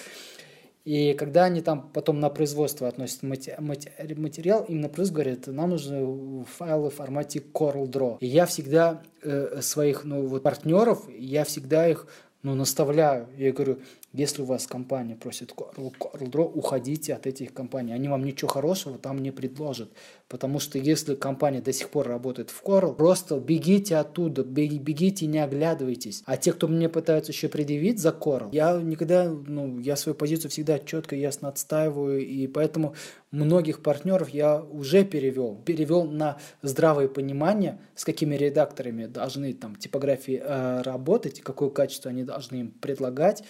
и 0.83 1.13
когда 1.13 1.45
они 1.45 1.61
там 1.61 1.91
потом 1.93 2.19
на 2.19 2.29
производство 2.29 2.87
относят 2.87 3.21
мате- 3.23 3.55
мате- 3.59 3.93
материал, 4.17 4.63
им 4.63 4.81
на 4.81 4.89
производство 4.89 5.23
говорят, 5.23 5.47
нам 5.47 5.69
нужны 5.69 6.45
файлы 6.57 6.89
в 6.89 6.95
формате 6.95 7.43
Coral 7.53 7.85
Draw. 7.85 8.17
И 8.19 8.27
я 8.27 8.45
всегда 8.45 9.03
э, 9.21 9.61
своих 9.61 10.03
ну, 10.05 10.25
вот 10.25 10.41
партнеров, 10.41 11.07
я 11.09 11.43
всегда 11.43 11.87
их 11.87 12.07
ну, 12.41 12.55
наставляю. 12.55 13.27
Я 13.37 13.51
говорю, 13.51 13.79
если 14.13 14.41
у 14.41 14.45
вас 14.45 14.67
компания 14.67 15.15
просит 15.15 15.51
Coral, 15.51 15.93
Coral 15.97 16.29
Draw, 16.29 16.51
уходите 16.53 17.13
от 17.13 17.27
этих 17.27 17.53
компаний. 17.53 17.93
Они 17.93 18.09
вам 18.09 18.25
ничего 18.25 18.49
хорошего 18.49 18.97
там 18.97 19.19
не 19.19 19.31
предложат. 19.31 19.89
Потому 20.27 20.59
что 20.59 20.77
если 20.77 21.15
компания 21.15 21.61
до 21.61 21.71
сих 21.71 21.89
пор 21.89 22.07
работает 22.07 22.49
в 22.49 22.61
Coral, 22.63 22.93
просто 22.93 23.39
бегите 23.39 23.95
оттуда, 23.95 24.43
беги- 24.43 24.79
бегите 24.79 25.25
и 25.25 25.27
не 25.27 25.39
оглядывайтесь. 25.39 26.23
А 26.25 26.35
те, 26.35 26.51
кто 26.51 26.67
мне 26.67 26.89
пытаются 26.89 27.31
еще 27.31 27.47
предъявить 27.47 27.99
за 27.99 28.09
Coral, 28.09 28.49
я 28.51 28.81
никогда, 28.81 29.29
ну, 29.29 29.79
я 29.79 29.95
свою 29.95 30.15
позицию 30.15 30.51
всегда 30.51 30.79
четко, 30.79 31.15
ясно 31.15 31.47
отстаиваю, 31.47 32.25
и 32.25 32.47
поэтому 32.47 32.95
многих 33.31 33.81
партнеров 33.81 34.29
я 34.29 34.61
уже 34.61 35.05
перевел. 35.05 35.61
Перевел 35.65 36.03
на 36.03 36.37
здравое 36.61 37.07
понимание, 37.07 37.79
с 37.95 38.03
какими 38.03 38.35
редакторами 38.35 39.05
должны 39.05 39.53
там 39.53 39.75
типографии 39.75 40.41
э, 40.43 40.81
работать, 40.81 41.41
какое 41.41 41.69
качество 41.69 42.11
они 42.11 42.23
должны 42.23 42.55
им 42.57 42.71
предлагать, 42.71 43.43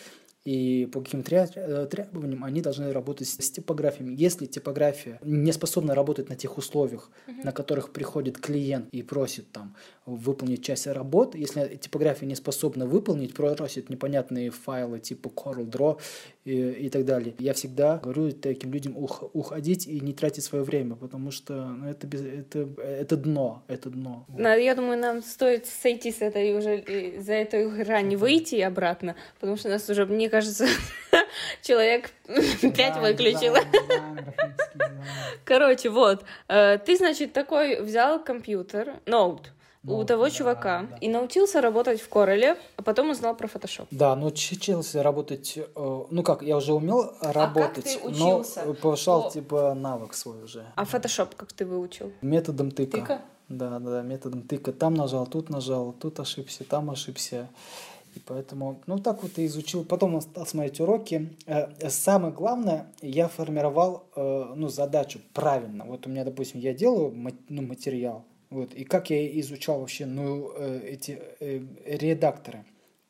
и 0.43 0.89
по 0.91 1.01
каким 1.01 1.23
э, 1.29 1.85
требованиям 1.85 2.43
они 2.43 2.61
должны 2.61 2.91
работать 2.91 3.27
с 3.27 3.41
с 3.41 3.51
типографиями. 3.51 4.15
Если 4.17 4.45
типография 4.45 5.19
не 5.23 5.51
способна 5.51 5.95
работать 5.95 6.29
на 6.29 6.35
тех 6.35 6.57
условиях, 6.57 7.09
на 7.43 7.51
которых 7.51 7.91
приходит 7.91 8.39
клиент 8.39 8.87
и 8.91 9.03
просит 9.03 9.51
там 9.51 9.75
выполнить 10.15 10.63
часть 10.63 10.87
работы, 10.87 11.37
если 11.37 11.75
типография 11.75 12.25
не 12.25 12.35
способна 12.35 12.85
выполнить, 12.85 13.33
просит 13.33 13.89
непонятные 13.89 14.49
файлы 14.51 14.99
типа 14.99 15.27
Coral 15.29 15.69
Draw 15.69 15.99
и, 16.45 16.69
и 16.85 16.89
так 16.89 17.05
далее, 17.05 17.33
я 17.39 17.53
всегда 17.53 17.97
говорю 17.97 18.31
таким 18.31 18.71
людям 18.73 18.97
ух- 18.97 19.29
уходить 19.33 19.87
и 19.87 19.99
не 19.99 20.13
тратить 20.13 20.43
свое 20.43 20.63
время, 20.63 20.95
потому 20.95 21.31
что 21.31 21.53
ну, 21.53 21.87
это, 21.89 22.07
без- 22.07 22.21
это, 22.21 22.67
это 22.81 23.17
дно, 23.17 23.63
это 23.67 23.89
дно. 23.89 24.25
На- 24.37 24.55
Я 24.55 24.75
думаю, 24.75 24.97
нам 24.99 25.21
стоит 25.21 25.65
сойти 25.65 26.11
с 26.11 26.21
этой 26.21 26.55
уже, 26.57 26.83
за 27.21 27.33
эту 27.33 27.69
грань, 27.69 28.15
выйти 28.15 28.55
обратно, 28.61 29.15
потому 29.39 29.57
что 29.57 29.69
нас 29.69 29.89
уже, 29.89 30.05
мне 30.05 30.29
кажется, 30.29 30.65
человек 31.61 32.09
пять 32.75 32.97
выключило. 32.97 33.59
Короче, 35.45 35.89
вот, 35.89 36.23
э, 36.47 36.77
ты, 36.77 36.95
значит, 36.97 37.33
такой 37.33 37.81
взял 37.81 38.23
компьютер, 38.23 38.95
ноут, 39.05 39.51
у 39.83 39.91
Ноут, 39.93 40.07
того 40.07 40.29
чувака 40.29 40.87
да. 40.89 40.97
и 40.97 41.09
научился 41.09 41.59
работать 41.59 42.01
в 42.01 42.09
Короле, 42.09 42.57
а 42.77 42.83
потом 42.83 43.09
узнал 43.09 43.35
про 43.35 43.47
Photoshop. 43.47 43.87
Да, 43.89 44.15
ну 44.15 44.27
учился 44.27 45.01
работать, 45.01 45.57
э, 45.57 46.03
ну 46.09 46.23
как, 46.23 46.43
я 46.43 46.57
уже 46.57 46.73
умел 46.73 47.13
работать, 47.21 47.85
ты 47.85 48.09
но 48.09 48.43
повышал 48.81 49.27
О. 49.27 49.31
типа 49.31 49.73
навык 49.73 50.13
свой 50.13 50.43
уже. 50.43 50.65
А 50.75 50.83
Photoshop 50.83 51.29
как 51.35 51.51
ты 51.53 51.65
выучил? 51.65 52.11
Методом 52.21 52.69
тыка. 52.71 52.97
Тыка? 52.97 53.21
Да, 53.49 53.79
да, 53.79 54.01
методом 54.01 54.43
тыка. 54.43 54.71
Там 54.71 54.93
нажал, 54.93 55.25
тут 55.25 55.49
нажал, 55.49 55.93
тут 55.93 56.19
ошибся, 56.19 56.63
там 56.63 56.89
ошибся. 56.91 57.49
И 58.15 58.19
поэтому, 58.19 58.81
ну 58.87 58.99
так 58.99 59.23
вот 59.23 59.37
и 59.39 59.45
изучил. 59.45 59.85
Потом 59.85 60.19
стал 60.21 60.45
смотреть 60.45 60.79
уроки. 60.79 61.35
Э, 61.45 61.89
Самое 61.89 62.33
главное, 62.33 62.91
я 63.01 63.27
формировал 63.27 64.03
э, 64.15 64.53
ну, 64.55 64.67
задачу 64.67 65.21
правильно. 65.33 65.85
Вот 65.85 66.05
у 66.07 66.09
меня, 66.09 66.23
допустим, 66.23 66.59
я 66.59 66.73
делаю 66.73 67.13
ну, 67.49 67.61
материал. 67.61 68.25
Вот, 68.51 68.73
и 68.73 68.83
как 68.83 69.09
я 69.09 69.39
изучал 69.39 69.79
вообще 69.79 70.05
ну, 70.05 70.51
э, 70.53 70.81
эти 70.83 71.19
э, 71.39 71.61
редакторы. 71.85 72.65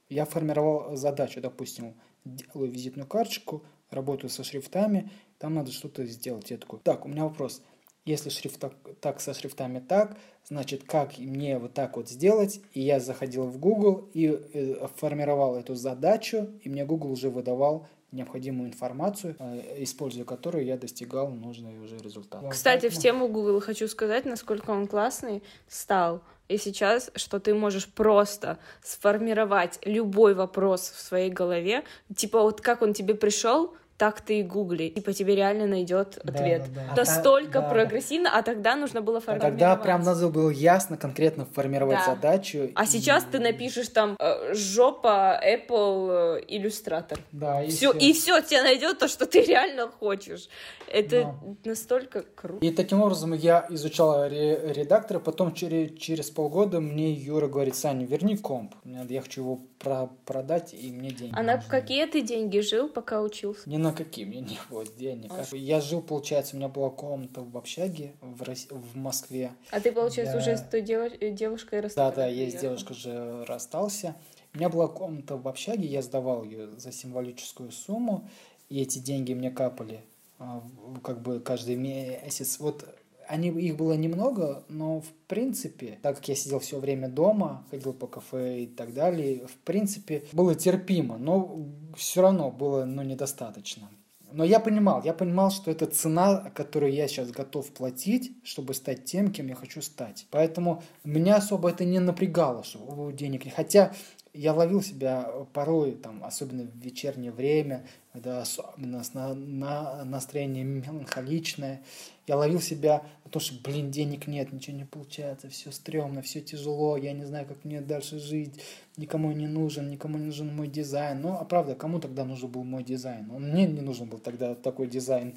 Я 0.07 0.25
формировал 0.25 0.95
задачу, 0.95 1.41
допустим, 1.41 1.95
делаю 2.23 2.71
визитную 2.71 3.07
карточку, 3.07 3.63
работаю 3.89 4.29
со 4.29 4.43
шрифтами, 4.43 5.09
там 5.39 5.55
надо 5.55 5.71
что-то 5.71 6.05
сделать. 6.05 6.51
Я 6.51 6.57
такой, 6.57 6.79
так, 6.79 7.05
у 7.05 7.09
меня 7.09 7.23
вопрос. 7.23 7.63
Если 8.05 8.29
шрифт 8.29 8.59
так, 8.59 8.75
так 8.99 9.19
со 9.19 9.33
шрифтами 9.33 9.79
так, 9.79 10.15
значит, 10.47 10.83
как 10.83 11.17
мне 11.17 11.57
вот 11.57 11.73
так 11.73 11.97
вот 11.97 12.07
сделать? 12.07 12.61
И 12.73 12.81
я 12.81 12.99
заходил 12.99 13.45
в 13.45 13.57
Google 13.57 14.09
и 14.13 14.27
э, 14.27 14.87
формировал 14.97 15.55
эту 15.55 15.73
задачу, 15.73 16.49
и 16.61 16.69
мне 16.69 16.85
Google 16.85 17.11
уже 17.11 17.31
выдавал 17.31 17.87
необходимую 18.11 18.69
информацию, 18.69 19.35
э, 19.39 19.83
используя 19.83 20.25
которую 20.25 20.65
я 20.65 20.77
достигал 20.77 21.29
нужный 21.29 21.79
уже 21.79 21.97
результат. 21.97 22.43
Кстати, 22.49 22.89
в 22.89 22.97
тему 22.97 23.27
Google 23.27 23.59
хочу 23.61 23.87
сказать, 23.87 24.25
насколько 24.25 24.71
он 24.71 24.87
классный 24.87 25.43
стал. 25.67 26.21
И 26.47 26.57
сейчас, 26.57 27.11
что 27.15 27.39
ты 27.39 27.53
можешь 27.53 27.87
просто 27.87 28.57
сформировать 28.83 29.79
любой 29.85 30.33
вопрос 30.33 30.89
в 30.89 30.99
своей 30.99 31.29
голове, 31.29 31.83
типа 32.13 32.41
вот 32.41 32.59
как 32.59 32.81
он 32.81 32.93
тебе 32.93 33.15
пришел, 33.15 33.73
так 34.01 34.19
ты 34.21 34.39
и 34.39 34.43
гугли, 34.43 34.89
типа 34.89 35.13
тебе 35.13 35.35
реально 35.35 35.67
найдет 35.67 36.17
Да, 36.23 36.33
ответ. 36.33 36.63
да, 36.73 36.81
да. 36.95 36.95
Настолько 37.03 37.59
А 37.59 37.61
та- 37.61 37.67
да, 37.67 37.69
прогрессивно, 37.69 38.29
а 38.35 38.41
тогда 38.41 38.75
нужно 38.75 39.01
было 39.03 39.19
А 39.19 39.21
формировать. 39.21 39.51
Тогда 39.59 39.75
прям 39.75 40.01
надо 40.01 40.27
было 40.29 40.49
ясно, 40.49 40.97
конкретно 40.97 41.45
формировать 41.45 41.99
Да. 41.99 42.15
задачу. 42.15 42.71
А 42.73 42.83
и- 42.83 42.87
сейчас 42.87 43.23
ты 43.31 43.37
напишешь 43.39 43.89
там 43.89 44.15
э, 44.19 44.55
жопа 44.55 45.39
Apple 45.45 46.39
э, 46.39 46.43
иллюстратор. 46.47 47.19
Да, 47.31 47.61
и 47.63 47.69
Все, 47.69 47.91
и 47.91 48.11
все, 48.13 48.41
тебе 48.41 48.63
найдет 48.63 48.97
то, 48.97 49.07
что 49.07 49.27
ты 49.27 49.41
реально 49.43 49.87
хочешь. 49.87 50.49
Это 50.87 51.35
настолько 51.63 52.23
круто. 52.23 52.65
И 52.65 52.71
таким 52.71 53.01
образом 53.03 53.33
я 53.33 53.67
изучал 53.69 54.27
ре- 54.27 54.73
редактора, 54.73 55.19
потом 55.19 55.53
через, 55.53 55.95
через 55.99 56.31
полгода 56.31 56.79
мне 56.79 57.11
Юра 57.13 57.47
говорит, 57.47 57.75
Саня, 57.75 58.05
верни 58.07 58.35
комп, 58.35 58.73
я 58.83 59.21
хочу 59.21 59.41
его 59.41 59.59
про- 59.81 60.09
продать, 60.25 60.73
и 60.73 60.91
мне 60.91 61.11
деньги 61.11 61.33
А 61.35 61.43
на 61.43 61.55
нужны». 61.55 61.69
какие 61.69 62.05
ты 62.05 62.21
деньги 62.21 62.59
жил, 62.59 62.87
пока 62.89 63.21
учился? 63.21 63.69
Ни 63.69 63.77
на 63.77 63.91
какие, 63.93 64.25
мне 64.25 64.41
не 64.41 64.57
было 64.69 64.85
денег. 64.85 65.31
Я 65.51 65.81
жил, 65.81 66.01
получается, 66.01 66.55
у 66.55 66.59
меня 66.59 66.67
была 66.69 66.89
комната 66.89 67.41
в 67.41 67.57
общаге 67.57 68.13
в, 68.21 68.41
Рос- 68.43 68.67
в 68.69 68.95
Москве. 68.95 69.51
А 69.71 69.79
ты, 69.79 69.91
получается, 69.91 70.33
Да. 70.33 70.39
уже 70.39 70.57
с 70.57 70.61
той 70.61 70.81
дево- 70.81 71.09
э, 71.19 71.31
девушкой 71.31 71.81
расстался? 71.81 72.15
да, 72.15 72.27
я 72.27 72.49
с 72.49 72.53
девушкой 72.61 72.91
уже 72.93 73.45
расстался. 73.45 74.15
У 74.53 74.57
меня 74.57 74.69
была 74.69 74.87
комната 74.87 75.37
в 75.37 75.47
общаге, 75.47 75.87
я 75.87 76.01
сдавал 76.01 76.43
ее 76.43 76.67
за 76.77 76.91
символическую 76.91 77.71
сумму, 77.71 78.27
и 78.69 78.81
эти 78.81 78.99
деньги 78.99 79.33
мне 79.33 79.49
капали 79.51 80.01
а, 80.39 80.63
как 81.03 81.21
бы 81.21 81.39
каждый 81.39 81.75
месяц. 81.75 82.59
Вот 82.59 82.83
они, 83.31 83.47
их 83.47 83.77
было 83.77 83.93
немного, 83.93 84.63
но 84.67 84.99
в 84.99 85.09
принципе, 85.27 85.97
так 86.01 86.17
как 86.17 86.27
я 86.27 86.35
сидел 86.35 86.59
все 86.59 86.79
время 86.79 87.07
дома, 87.07 87.65
ходил 87.71 87.93
по 87.93 88.05
кафе 88.05 88.63
и 88.63 88.67
так 88.67 88.93
далее, 88.93 89.47
в 89.47 89.55
принципе, 89.63 90.23
было 90.33 90.53
терпимо, 90.53 91.17
но 91.17 91.65
все 91.95 92.21
равно 92.21 92.51
было 92.51 92.83
ну, 92.83 93.03
недостаточно. 93.03 93.89
Но 94.33 94.43
я 94.43 94.59
понимал, 94.59 95.01
я 95.03 95.13
понимал, 95.13 95.51
что 95.51 95.71
это 95.71 95.85
цена, 95.85 96.51
которую 96.53 96.93
я 96.93 97.07
сейчас 97.07 97.31
готов 97.31 97.69
платить, 97.71 98.31
чтобы 98.43 98.73
стать 98.73 99.05
тем, 99.05 99.31
кем 99.31 99.47
я 99.47 99.55
хочу 99.55 99.81
стать. 99.81 100.25
Поэтому 100.29 100.83
меня 101.03 101.37
особо 101.37 101.69
это 101.69 101.83
не 101.85 101.99
напрягало, 101.99 102.63
что 102.63 102.79
«О, 102.79 103.11
денег 103.11 103.45
не. 103.45 103.51
Хотя 103.51 103.93
я 104.33 104.53
ловил 104.53 104.81
себя 104.81 105.29
порой, 105.53 105.93
там, 105.93 106.23
особенно 106.23 106.63
в 106.63 106.75
вечернее 106.77 107.31
время, 107.31 107.85
когда 108.13 108.41
особенно 108.41 109.03
на, 109.13 109.33
на- 109.33 110.05
настроение 110.05 110.63
меланхоличное, 110.63 111.81
я 112.27 112.37
ловил 112.37 112.61
себя 112.61 113.03
на 113.25 113.31
том, 113.31 113.41
что, 113.41 113.55
блин, 113.61 113.91
денег 113.91 114.27
нет, 114.27 114.53
ничего 114.53 114.77
не 114.77 114.85
получается, 114.85 115.49
все 115.49 115.71
стрёмно, 115.71 116.21
все 116.21 116.39
тяжело, 116.39 116.95
я 116.95 117.13
не 117.13 117.25
знаю, 117.25 117.45
как 117.45 117.65
мне 117.65 117.81
дальше 117.81 118.19
жить, 118.19 118.61
никому 118.95 119.31
не 119.31 119.47
нужен, 119.47 119.89
никому 119.89 120.17
не 120.17 120.25
нужен 120.25 120.55
мой 120.55 120.67
дизайн. 120.67 121.21
Ну, 121.21 121.33
а 121.33 121.43
правда, 121.43 121.75
кому 121.75 121.99
тогда 121.99 122.23
нужен 122.23 122.49
был 122.49 122.63
мой 122.63 122.83
дизайн? 122.83 123.29
Он 123.31 123.49
мне 123.49 123.65
не 123.65 123.81
нужен 123.81 124.07
был 124.07 124.19
тогда 124.19 124.55
такой 124.55 124.87
дизайн. 124.87 125.35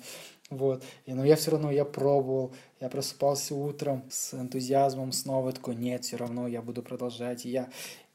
Вот. 0.51 0.85
И, 1.07 1.15
но 1.15 1.25
я 1.25 1.37
все 1.37 1.53
равно, 1.53 1.71
я 1.71 1.85
пробовал, 1.85 2.53
я 2.81 2.89
просыпался 2.89 3.55
утром 3.55 4.05
с 4.11 4.35
энтузиазмом 4.35 5.11
снова, 5.13 5.53
такой, 5.53 5.75
нет, 5.75 6.05
все 6.05 6.17
равно 6.17 6.47
я 6.47 6.61
буду 6.61 6.83
продолжать. 6.83 7.47
И 7.47 7.51
я 7.51 7.71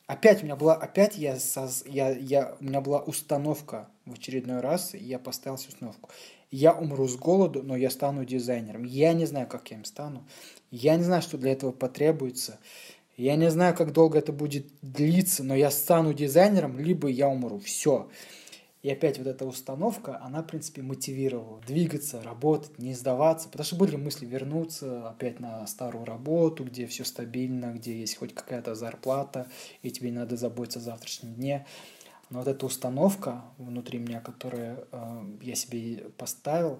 опять 0.09 0.41
у 0.41 0.45
меня 0.45 0.55
была, 0.55 0.73
опять 0.73 1.17
я, 1.17 1.35
соз- 1.35 1.87
я, 1.87 2.09
я, 2.09 2.55
у 2.59 2.63
меня 2.63 2.81
была 2.81 2.99
установка 2.99 3.87
в 4.05 4.13
очередной 4.13 4.59
раз, 4.59 4.95
и 4.95 4.97
я 4.97 5.19
поставил 5.19 5.57
себе 5.59 5.73
установку. 5.73 6.09
Я 6.49 6.73
умру 6.73 7.07
с 7.07 7.15
голоду, 7.15 7.61
но 7.61 7.77
я 7.77 7.91
стану 7.91 8.25
дизайнером. 8.25 8.83
Я 8.83 9.13
не 9.13 9.25
знаю, 9.25 9.45
как 9.47 9.69
я 9.69 9.77
им 9.77 9.85
стану. 9.85 10.25
Я 10.71 10.95
не 10.95 11.03
знаю, 11.03 11.21
что 11.21 11.37
для 11.37 11.51
этого 11.51 11.71
потребуется. 11.71 12.57
Я 13.17 13.35
не 13.35 13.51
знаю, 13.51 13.75
как 13.75 13.93
долго 13.93 14.17
это 14.17 14.33
будет 14.33 14.65
длиться, 14.81 15.43
но 15.43 15.55
я 15.55 15.69
стану 15.69 16.13
дизайнером, 16.13 16.79
либо 16.79 17.07
я 17.07 17.29
умру. 17.29 17.59
Все. 17.59 18.09
И 18.81 18.89
опять 18.89 19.17
вот 19.17 19.27
эта 19.27 19.45
установка, 19.45 20.21
она, 20.23 20.41
в 20.41 20.47
принципе, 20.47 20.81
мотивировала 20.81 21.59
двигаться, 21.67 22.21
работать, 22.23 22.79
не 22.79 22.93
сдаваться. 22.93 23.49
Потому 23.49 23.65
что 23.65 23.75
были 23.75 23.97
мысли 23.97 24.25
вернуться 24.25 25.09
опять 25.09 25.41
на 25.41 25.67
старую 25.67 26.05
работу, 26.05 26.63
где 26.63 26.87
все 26.87 27.03
стабильно, 27.03 27.73
где 27.73 27.99
есть 27.99 28.17
хоть 28.17 28.33
какая-то 28.33 28.75
зарплата, 28.75 29.47
и 29.81 29.91
тебе 29.91 30.11
надо 30.11 30.37
заботиться 30.37 30.79
о 30.79 30.83
завтрашнем 30.83 31.33
дне. 31.33 31.65
Но 32.29 32.39
вот 32.39 32.47
эта 32.47 32.65
установка 32.65 33.43
внутри 33.57 33.99
меня, 33.99 34.21
которую 34.21 34.87
э, 34.91 35.23
я 35.41 35.55
себе 35.55 36.05
поставил, 36.17 36.79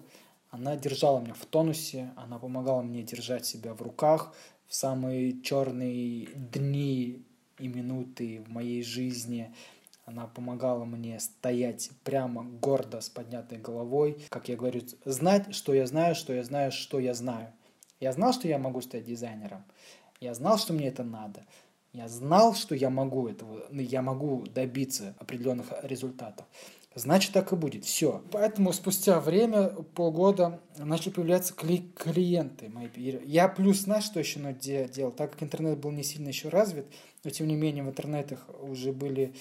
она 0.51 0.77
держала 0.77 1.19
меня 1.19 1.33
в 1.33 1.45
тонусе, 1.45 2.13
она 2.15 2.39
помогала 2.39 2.81
мне 2.81 3.03
держать 3.03 3.45
себя 3.45 3.73
в 3.73 3.81
руках 3.81 4.33
в 4.67 4.75
самые 4.75 5.41
черные 5.41 6.27
дни 6.27 7.25
и 7.57 7.67
минуты 7.67 8.41
в 8.47 8.49
моей 8.49 8.83
жизни– 8.83 9.53
она 10.09 10.25
помогала 10.25 10.85
мне 10.85 11.19
стоять 11.19 11.91
прямо 12.03 12.43
гордо 12.43 12.99
с 12.99 13.09
поднятой 13.09 13.59
головой. 13.59 14.25
Как 14.29 14.49
я 14.49 14.57
говорю, 14.57 14.81
знать, 15.05 15.53
что 15.53 15.71
я 15.71 15.85
знаю, 15.85 16.15
что 16.15 16.33
я 16.33 16.43
знаю, 16.43 16.71
что 16.71 16.99
я 16.99 17.13
знаю. 17.13 17.53
Я 17.99 18.11
знал, 18.11 18.33
что 18.33 18.47
я 18.47 18.57
могу 18.57 18.81
стать 18.81 19.05
дизайнером. 19.05 19.63
Я 20.19 20.33
знал, 20.33 20.57
что 20.57 20.73
мне 20.73 20.87
это 20.87 21.03
надо. 21.03 21.45
Я 21.93 22.07
знал, 22.07 22.55
что 22.55 22.73
я 22.73 22.89
могу 22.89 23.27
этого, 23.27 23.65
ну, 23.69 23.81
я 23.81 24.01
могу 24.01 24.45
добиться 24.47 25.15
определенных 25.19 25.67
результатов. 25.83 26.47
Значит, 26.95 27.33
так 27.33 27.53
и 27.53 27.55
будет. 27.55 27.85
Все. 27.85 28.23
Поэтому 28.31 28.73
спустя 28.73 29.19
время, 29.19 29.69
полгода, 29.93 30.59
начали 30.77 31.11
появляться 31.11 31.53
кли 31.53 31.91
клиенты 31.95 32.67
мои. 32.69 32.89
Я 33.25 33.47
плюс, 33.47 33.81
знаешь, 33.81 34.05
что 34.05 34.19
еще 34.19 34.39
делал? 34.59 35.11
Так 35.11 35.33
как 35.33 35.43
интернет 35.43 35.77
был 35.77 35.91
не 35.91 36.03
сильно 36.03 36.29
еще 36.29 36.49
развит, 36.49 36.87
но 37.23 37.29
тем 37.29 37.47
не 37.47 37.55
менее 37.55 37.83
в 37.83 37.89
интернетах 37.89 38.49
уже 38.61 38.91
были 38.91 39.35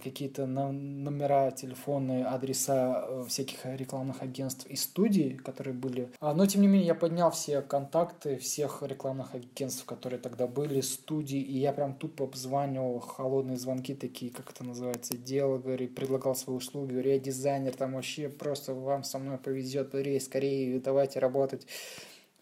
какие-то 0.00 0.46
номера, 0.46 1.50
телефоны, 1.50 2.22
адреса 2.24 3.04
э, 3.06 3.24
всяких 3.28 3.64
рекламных 3.64 4.22
агентств 4.22 4.66
и 4.66 4.76
студий, 4.76 5.36
которые 5.36 5.74
были. 5.74 6.10
А, 6.20 6.34
но, 6.34 6.46
тем 6.46 6.62
не 6.62 6.68
менее, 6.68 6.86
я 6.86 6.94
поднял 6.94 7.30
все 7.30 7.60
контакты 7.60 8.38
всех 8.38 8.82
рекламных 8.82 9.34
агентств, 9.34 9.84
которые 9.84 10.18
тогда 10.18 10.46
были, 10.46 10.80
студии, 10.80 11.40
и 11.40 11.58
я 11.58 11.72
прям 11.72 11.94
тупо 11.94 12.24
обзванивал 12.24 13.00
холодные 13.00 13.56
звонки 13.56 13.94
такие, 13.94 14.32
как 14.32 14.50
это 14.50 14.64
называется, 14.64 15.16
делал, 15.16 15.58
говорю, 15.58 15.88
предлагал 15.88 16.34
свои 16.34 16.56
услуги, 16.56 16.92
говорю, 16.92 17.10
я 17.10 17.18
дизайнер, 17.18 17.74
там 17.74 17.94
вообще 17.94 18.28
просто 18.28 18.74
вам 18.74 19.04
со 19.04 19.18
мной 19.18 19.38
повезет, 19.38 19.94
скорее, 20.22 20.80
давайте 20.80 21.18
работать. 21.18 21.66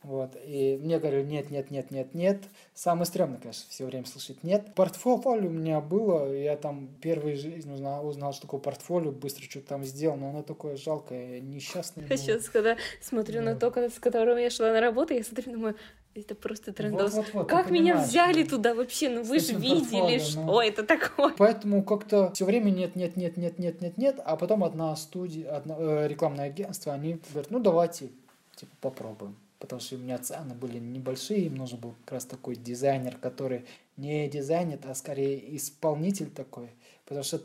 Вот. 0.02 0.34
И 0.46 0.78
мне 0.80 0.98
говорили, 0.98 1.24
нет, 1.24 1.50
нет, 1.50 1.70
нет, 1.70 1.90
нет, 1.90 2.14
нет. 2.14 2.44
Самое 2.74 3.04
стрёмное, 3.04 3.38
конечно, 3.38 3.64
все 3.68 3.84
время 3.84 4.06
слышать 4.06 4.42
нет. 4.42 4.74
Портфолио 4.74 5.48
у 5.48 5.50
меня 5.52 5.80
было, 5.80 6.34
я 6.34 6.56
там 6.56 6.88
первый 7.02 7.36
жизнь 7.36 7.70
узнал, 7.70 8.06
узнал, 8.06 8.32
что 8.32 8.42
такое 8.42 8.60
портфолио, 8.60 9.12
быстро 9.12 9.42
что-то 9.44 9.68
там 9.68 9.84
сделал, 9.84 10.16
но 10.16 10.30
оно 10.30 10.42
такое 10.42 10.76
жалкое, 10.76 11.40
несчастное. 11.40 12.06
Я 12.08 12.16
сейчас, 12.16 12.48
когда 12.48 12.78
смотрю 13.02 13.40
да. 13.40 13.52
на 13.52 13.56
то, 13.56 13.70
с 13.90 13.98
которым 13.98 14.38
я 14.38 14.48
шла 14.48 14.72
на 14.72 14.80
работу, 14.80 15.12
я 15.12 15.22
смотрю, 15.22 15.52
думаю, 15.52 15.76
это 16.14 16.34
просто 16.34 16.72
трендос. 16.72 17.12
Вот, 17.12 17.26
вот, 17.26 17.34
вот, 17.34 17.48
как 17.50 17.70
меня 17.70 18.02
взяли 18.02 18.42
туда 18.44 18.74
вообще? 18.74 19.10
Ну 19.10 19.22
вы 19.22 19.38
же 19.38 19.54
видели, 19.54 20.18
что 20.18 20.40
ну. 20.40 20.60
это 20.62 20.82
такое. 20.82 21.34
Поэтому 21.36 21.84
как-то 21.84 22.32
все 22.32 22.46
время 22.46 22.70
нет, 22.70 22.96
нет, 22.96 23.16
нет, 23.16 23.36
нет, 23.36 23.58
нет, 23.58 23.82
нет, 23.82 23.98
нет, 23.98 24.20
а 24.24 24.36
потом 24.36 24.64
одна 24.64 24.96
студия, 24.96 25.54
одно, 25.54 25.76
э, 25.78 26.08
рекламное 26.08 26.46
агентство, 26.46 26.94
они 26.94 27.20
говорят, 27.30 27.50
ну 27.50 27.60
давайте, 27.60 28.08
типа, 28.56 28.72
попробуем 28.80 29.36
потому 29.60 29.80
что 29.80 29.94
у 29.94 29.98
меня 29.98 30.18
цены 30.18 30.54
были 30.54 30.78
небольшие, 30.78 31.46
им 31.46 31.54
нужен 31.54 31.78
был 31.78 31.94
как 32.04 32.14
раз 32.14 32.24
такой 32.24 32.56
дизайнер, 32.56 33.16
который 33.18 33.66
не 33.96 34.28
дизайнер, 34.28 34.80
а 34.84 34.94
скорее 34.94 35.56
исполнитель 35.56 36.30
такой. 36.30 36.70
Потому 37.04 37.22
что 37.22 37.38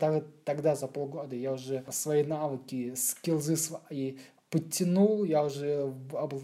тогда 0.44 0.74
за 0.74 0.88
полгода 0.88 1.36
я 1.36 1.52
уже 1.52 1.84
свои 1.90 2.24
навыки, 2.24 2.94
скиллзы 2.96 3.56
свои 3.56 4.16
подтянул, 4.48 5.24
я 5.24 5.44
уже 5.44 5.92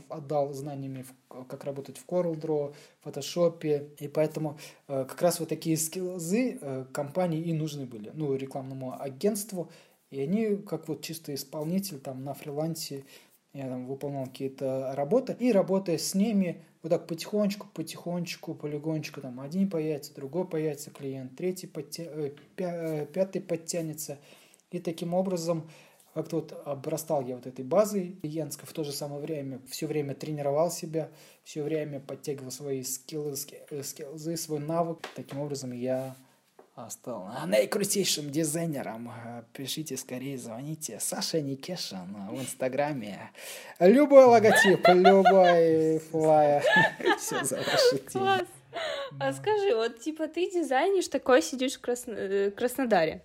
отдал 0.08 0.52
знаниями, 0.52 1.06
как 1.48 1.64
работать 1.64 1.98
в 1.98 2.06
CorelDRAW, 2.06 2.74
в 3.00 3.06
Photoshop, 3.06 3.96
и 3.98 4.08
поэтому 4.08 4.58
э, 4.88 5.04
как 5.08 5.22
раз 5.22 5.40
вот 5.40 5.48
такие 5.48 5.76
скиллзы 5.76 6.58
э, 6.60 6.84
компании 6.92 7.40
и 7.40 7.52
нужны 7.52 7.86
были, 7.86 8.10
ну, 8.12 8.34
рекламному 8.34 9.00
агентству, 9.00 9.70
и 10.10 10.20
они, 10.20 10.56
как 10.56 10.88
вот 10.88 11.00
чисто 11.00 11.32
исполнитель, 11.32 12.00
там, 12.00 12.24
на 12.24 12.34
фрилансе 12.34 13.04
я 13.52 13.68
там 13.68 13.86
выполнял 13.86 14.26
какие-то 14.26 14.92
работы, 14.94 15.36
и 15.38 15.52
работая 15.52 15.98
с 15.98 16.14
ними, 16.14 16.62
вот 16.82 16.88
так 16.88 17.06
потихонечку, 17.06 17.68
потихонечку, 17.74 18.54
полигончику, 18.54 19.20
там 19.20 19.40
один 19.40 19.68
появится, 19.68 20.14
другой 20.14 20.46
появится 20.46 20.90
клиент, 20.90 21.36
третий, 21.36 21.66
подтя... 21.66 22.04
Э, 22.04 22.30
э, 22.56 23.06
пятый 23.06 23.40
подтянется, 23.42 24.18
и 24.70 24.78
таким 24.78 25.14
образом 25.14 25.68
как-то 26.14 26.36
вот 26.36 26.62
обрастал 26.66 27.24
я 27.24 27.36
вот 27.36 27.46
этой 27.46 27.64
базой 27.64 28.16
клиентской, 28.22 28.66
в 28.66 28.72
то 28.72 28.84
же 28.84 28.92
самое 28.92 29.20
время 29.20 29.60
все 29.68 29.86
время 29.86 30.14
тренировал 30.14 30.70
себя, 30.70 31.10
все 31.42 31.62
время 31.62 32.00
подтягивал 32.00 32.50
свои 32.50 32.82
скиллы, 32.82 33.34
скиллы 33.36 34.36
свой 34.36 34.60
навык. 34.60 35.08
Таким 35.14 35.40
образом 35.40 35.72
я 35.72 36.16
стал 36.88 37.28
наикрутейшим 37.46 38.30
дизайнером. 38.30 39.12
Пишите 39.52 39.96
скорее, 39.96 40.38
звоните. 40.38 40.98
Саша 41.00 41.40
Никешин 41.40 42.16
в 42.30 42.40
Инстаграме. 42.40 43.30
Любой 43.78 44.24
логотип, 44.24 44.86
любой 44.88 45.98
флайер. 46.10 46.62
Все 47.18 47.44
за 47.44 47.56
ваши 47.56 47.98
Класс. 48.10 48.46
А 49.20 49.32
скажи, 49.32 49.74
вот 49.74 50.00
типа 50.00 50.28
ты 50.28 50.50
дизайнишь, 50.50 51.08
такой 51.08 51.42
сидишь 51.42 51.74
в 51.74 51.80
Красно... 51.80 52.12
Э, 52.12 52.50
Краснодаре. 52.50 53.22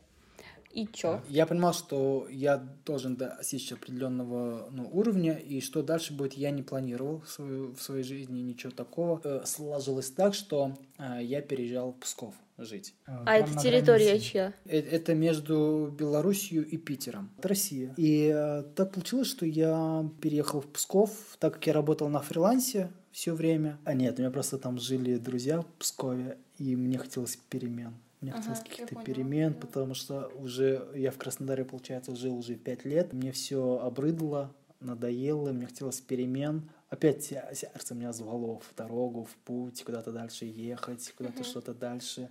И 0.74 0.86
чё? 0.86 1.22
Я 1.30 1.46
понимал, 1.46 1.74
что 1.74 2.28
я 2.30 2.58
должен 2.86 3.16
достичь 3.16 3.72
определенного 3.72 4.68
ну, 4.72 4.90
уровня, 4.92 5.34
и 5.34 5.62
что 5.62 5.82
дальше 5.82 6.14
будет, 6.14 6.34
я 6.34 6.52
не 6.52 6.64
планировал 6.64 7.22
в, 7.22 7.30
свою, 7.30 7.74
в 7.74 7.82
своей 7.82 8.04
жизни 8.04 8.42
ничего 8.42 8.72
такого. 8.72 9.22
Э, 9.24 9.46
сложилось 9.46 10.12
так, 10.12 10.34
что 10.34 10.74
э, 10.98 11.20
я 11.22 11.42
переезжал 11.42 11.94
в 11.94 12.00
Псков 12.00 12.36
жить. 12.58 12.96
А 13.06 13.26
Там 13.26 13.50
это 13.50 13.60
территория 13.60 14.06
границе. 14.06 14.26
чья? 14.26 14.54
Э, 14.66 14.80
это 14.80 15.14
между 15.14 15.94
Белоруссией 15.98 16.64
и 16.64 16.78
Питером. 16.78 17.32
Это 17.38 17.50
Россия. 17.50 17.94
И 17.98 18.32
э, 18.34 18.64
так 18.76 18.94
получилось, 18.94 19.28
что 19.28 19.46
я 19.46 20.10
переехал 20.22 20.62
в 20.62 20.68
Псков, 20.68 21.12
так 21.40 21.54
как 21.56 21.68
я 21.68 21.74
работал 21.74 22.10
на 22.10 22.22
фрилансе 22.22 22.92
все 23.12 23.34
время. 23.34 23.80
А 23.84 23.94
нет, 23.94 24.18
у 24.18 24.22
меня 24.22 24.32
просто 24.32 24.58
там 24.58 24.78
жили 24.80 25.18
друзья 25.18 25.62
в 25.62 25.66
Пскове, 25.80 26.38
и 26.58 26.76
мне 26.76 26.98
хотелось 26.98 27.36
перемен. 27.36 27.96
Мне 28.22 28.32
ага, 28.32 28.42
хотелось 28.42 28.62
каких-то 28.62 28.96
перемен, 29.04 29.54
да. 29.54 29.60
потому 29.60 29.94
что 29.94 30.32
уже 30.36 30.88
я 30.96 31.12
в 31.12 31.18
Краснодаре, 31.18 31.66
получается, 31.66 32.16
жил 32.16 32.38
уже 32.38 32.56
пять 32.56 32.84
лет. 32.86 33.14
Мне 33.14 33.32
все 33.32 33.80
обрыдло, 33.80 34.56
надоело, 34.80 35.52
мне 35.52 35.68
хотелось 35.68 36.02
перемен. 36.02 36.70
Опять 36.90 37.24
сердце 37.24 37.96
меня 37.96 38.14
звало 38.14 38.60
в 38.60 38.76
дорогу, 38.76 39.26
в 39.26 39.36
путь, 39.44 39.84
куда-то 39.84 40.12
дальше 40.12 40.46
ехать, 40.46 41.14
куда-то 41.18 41.42
uh-huh. 41.42 41.46
что-то 41.46 41.74
дальше. 41.74 42.30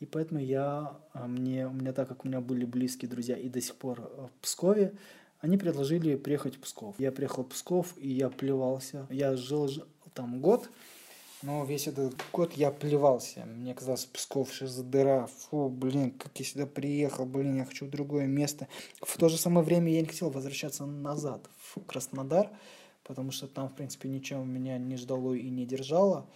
И 0.00 0.06
поэтому 0.06 0.40
я, 0.40 0.98
а, 1.12 1.26
мне, 1.26 1.66
у 1.66 1.72
меня, 1.72 1.92
так 1.92 2.08
как 2.08 2.24
у 2.24 2.28
меня 2.28 2.40
были 2.40 2.64
близкие 2.64 3.10
друзья 3.10 3.36
и 3.36 3.48
до 3.48 3.60
сих 3.60 3.76
пор 3.76 4.00
э, 4.00 4.26
в 4.26 4.40
Пскове, 4.42 4.94
они 5.40 5.56
предложили 5.56 6.16
приехать 6.16 6.56
в 6.56 6.60
Псков. 6.60 6.94
Я 6.98 7.12
приехал 7.12 7.44
в 7.44 7.48
Псков, 7.48 7.94
и 7.96 8.10
я 8.10 8.28
плевался. 8.28 9.06
Я 9.10 9.36
жил, 9.36 9.68
жил 9.68 9.86
там 10.12 10.40
год, 10.40 10.70
но 11.42 11.64
весь 11.64 11.86
этот 11.86 12.14
год 12.32 12.52
я 12.54 12.70
плевался. 12.70 13.46
Мне 13.46 13.74
казалось, 13.74 14.04
Псков, 14.06 14.52
за 14.58 14.82
дыра. 14.82 15.26
Фу, 15.26 15.70
блин, 15.70 16.10
как 16.10 16.38
я 16.38 16.44
сюда 16.44 16.66
приехал, 16.66 17.24
блин, 17.24 17.56
я 17.56 17.64
хочу 17.64 17.86
в 17.86 17.90
другое 17.90 18.26
место. 18.26 18.68
В 19.00 19.16
то 19.16 19.28
же 19.28 19.38
самое 19.38 19.64
время 19.64 19.92
я 19.92 20.00
не 20.00 20.06
хотел 20.06 20.30
возвращаться 20.30 20.84
назад, 20.84 21.48
в 21.58 21.80
Краснодар 21.84 22.50
потому 23.10 23.32
что 23.32 23.48
там, 23.48 23.68
в 23.68 23.74
принципе, 23.74 24.08
ничего 24.08 24.44
меня 24.44 24.78
не 24.78 24.96
ждало 24.96 25.34
и 25.34 25.50
не 25.50 25.66
держало. 25.66 26.28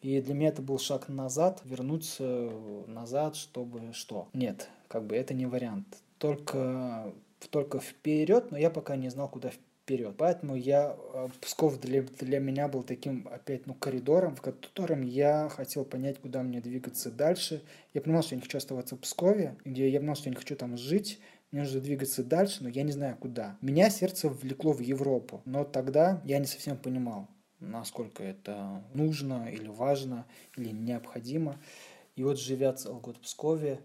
И 0.00 0.20
для 0.20 0.32
меня 0.32 0.50
это 0.50 0.62
был 0.62 0.78
шаг 0.78 1.08
назад, 1.08 1.60
вернуться 1.64 2.52
назад, 2.86 3.34
чтобы 3.34 3.92
что? 3.92 4.28
Нет, 4.32 4.68
как 4.86 5.06
бы 5.06 5.16
это 5.16 5.34
не 5.34 5.46
вариант. 5.46 5.88
Только, 6.18 7.12
только 7.50 7.80
вперед, 7.80 8.52
но 8.52 8.58
я 8.58 8.70
пока 8.70 8.94
не 8.94 9.08
знал, 9.08 9.28
куда 9.28 9.50
вперед. 9.50 10.14
Поэтому 10.16 10.54
я, 10.54 10.96
э, 11.14 11.28
Псков 11.40 11.80
для, 11.80 12.02
для 12.02 12.38
меня 12.38 12.68
был 12.68 12.84
таким 12.84 13.28
опять, 13.28 13.66
ну, 13.66 13.74
коридором, 13.74 14.36
в 14.36 14.40
котором 14.40 15.02
я 15.02 15.48
хотел 15.48 15.84
понять, 15.84 16.20
куда 16.20 16.44
мне 16.44 16.60
двигаться 16.60 17.10
дальше. 17.10 17.60
Я 17.92 18.02
понимал, 18.02 18.22
что 18.22 18.36
я 18.36 18.36
не 18.36 18.42
хочу 18.42 18.58
оставаться 18.58 18.94
в 18.94 19.00
Пскове, 19.00 19.56
где 19.64 19.88
я 19.88 19.98
понимал, 19.98 20.14
что 20.14 20.28
я 20.28 20.30
не 20.30 20.36
хочу 20.36 20.54
там 20.54 20.76
жить, 20.76 21.18
мне 21.50 21.62
нужно 21.62 21.80
двигаться 21.80 22.22
дальше, 22.22 22.62
но 22.62 22.68
я 22.68 22.82
не 22.82 22.92
знаю 22.92 23.16
куда. 23.16 23.56
Меня 23.60 23.90
сердце 23.90 24.28
влекло 24.28 24.72
в 24.72 24.80
Европу, 24.80 25.42
но 25.44 25.64
тогда 25.64 26.22
я 26.24 26.38
не 26.38 26.46
совсем 26.46 26.76
понимал, 26.76 27.28
насколько 27.58 28.22
это 28.22 28.84
нужно 28.94 29.48
или 29.50 29.68
важно, 29.68 30.26
или 30.56 30.70
необходимо. 30.70 31.60
И 32.16 32.22
вот 32.22 32.38
живя 32.38 32.72
целый 32.72 33.00
год 33.00 33.16
в 33.16 33.20
Пскове, 33.20 33.80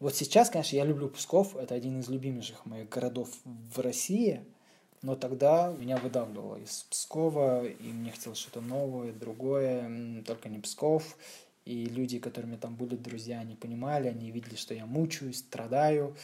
вот 0.00 0.14
сейчас, 0.14 0.50
конечно, 0.50 0.76
я 0.76 0.84
люблю 0.84 1.08
Псков, 1.08 1.56
это 1.56 1.74
один 1.74 2.00
из 2.00 2.08
любимейших 2.08 2.66
моих 2.66 2.88
городов 2.88 3.30
в 3.44 3.78
России, 3.78 4.44
но 5.02 5.14
тогда 5.14 5.72
меня 5.78 5.96
выдавливало 5.98 6.56
из 6.56 6.86
Пскова, 6.90 7.64
и 7.64 7.92
мне 7.92 8.10
хотелось 8.10 8.38
что-то 8.38 8.60
новое, 8.60 9.12
другое, 9.12 10.22
только 10.24 10.48
не 10.48 10.58
Псков. 10.58 11.16
И 11.64 11.86
люди, 11.86 12.18
которыми 12.18 12.56
там 12.56 12.74
были 12.74 12.96
друзья, 12.96 13.38
они 13.38 13.54
понимали, 13.54 14.08
они 14.08 14.30
видели, 14.30 14.56
что 14.56 14.74
я 14.74 14.84
мучаюсь, 14.84 15.38
страдаю. 15.38 16.16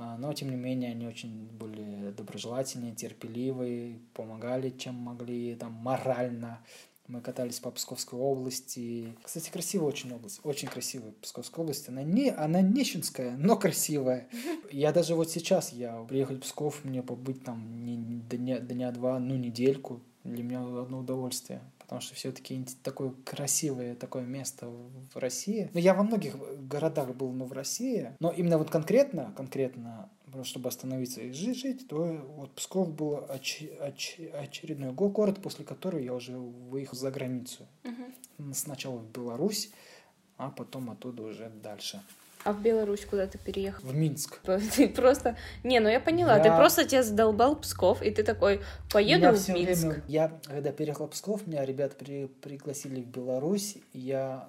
А, 0.00 0.16
Но, 0.16 0.32
тем 0.32 0.50
не 0.50 0.56
менее, 0.56 0.92
они 0.92 1.06
очень 1.06 1.46
были 1.52 2.10
доброжелательные, 2.12 2.94
терпеливые, 2.94 3.98
помогали, 4.14 4.70
чем 4.70 4.94
могли, 4.94 5.54
там, 5.56 5.72
морально. 5.72 6.60
Мы 7.06 7.20
катались 7.20 7.60
по 7.60 7.70
Псковской 7.70 8.18
области. 8.18 9.14
Кстати, 9.22 9.50
красивая 9.50 9.88
очень 9.88 10.12
область. 10.12 10.40
Очень 10.42 10.68
красивая 10.68 11.12
Псковская 11.20 11.64
область. 11.64 11.88
Она 11.88 12.02
не, 12.02 12.30
она 12.30 12.62
нищенская, 12.62 13.36
но 13.36 13.56
красивая. 13.56 14.28
Я 14.70 14.92
даже 14.92 15.14
вот 15.14 15.28
сейчас, 15.28 15.72
я 15.72 16.02
приехал 16.04 16.36
в 16.36 16.40
Псков, 16.40 16.84
мне 16.84 17.02
побыть 17.02 17.44
там 17.44 17.84
не, 17.84 17.96
дня, 17.96 18.60
дня 18.60 18.92
два, 18.92 19.18
ну, 19.18 19.36
недельку. 19.36 20.00
Для 20.24 20.42
меня 20.42 20.60
одно 20.62 21.00
удовольствие. 21.00 21.60
Потому 21.90 22.02
что 22.02 22.14
все-таки 22.14 22.64
такое 22.84 23.12
красивое 23.24 23.96
такое 23.96 24.22
место 24.22 24.68
в 24.68 25.18
России. 25.18 25.70
Ну, 25.74 25.80
я 25.80 25.92
во 25.92 26.04
многих 26.04 26.36
городах 26.68 27.16
был, 27.16 27.32
но 27.32 27.46
в 27.46 27.52
России. 27.52 28.12
Но 28.20 28.30
именно 28.30 28.58
вот 28.58 28.70
конкретно, 28.70 29.34
конкретно 29.36 30.08
чтобы 30.44 30.68
остановиться 30.68 31.20
и 31.20 31.32
жить, 31.32 31.58
жить, 31.58 31.88
то 31.88 31.96
вот 32.36 32.52
Псков 32.52 32.94
был 32.94 33.24
оч, 33.28 33.64
оч, 33.80 34.20
очередной 34.32 34.92
город, 34.92 35.42
после 35.42 35.64
которого 35.64 35.98
я 35.98 36.14
уже 36.14 36.38
выехал 36.38 36.96
за 36.96 37.10
границу. 37.10 37.66
Мгм. 37.82 38.54
Сначала 38.54 38.98
в 38.98 39.10
Беларусь, 39.10 39.72
а 40.36 40.50
потом 40.50 40.90
оттуда 40.90 41.24
уже 41.24 41.50
дальше. 41.50 42.00
А 42.44 42.52
в 42.52 42.62
Беларусь 42.62 43.04
куда 43.04 43.26
ты 43.26 43.36
переехал? 43.38 43.86
В 43.86 43.94
Минск. 43.94 44.40
Ты 44.76 44.88
просто... 44.88 45.36
Не, 45.62 45.78
ну 45.80 45.88
я 45.88 46.00
поняла, 46.00 46.38
ты 46.38 46.48
Я- 46.48 46.56
просто 46.56 46.84
тебя 46.86 47.02
задолбал 47.02 47.54
Псков, 47.56 48.00
и 48.02 48.10
ты 48.10 48.22
такой, 48.22 48.62
поеду 48.90 49.20
Меня 49.20 49.32
в 49.32 49.48
Минск. 49.48 49.82
время- 49.82 50.02
я, 50.08 50.40
когда 50.46 50.72
переехал 50.72 51.06
в 51.06 51.10
Псков, 51.10 51.46
меня 51.46 51.64
ребята 51.66 51.96
при, 51.96 52.26
пригласили 52.40 53.02
в 53.02 53.06
Беларусь, 53.08 53.76
я 53.92 54.48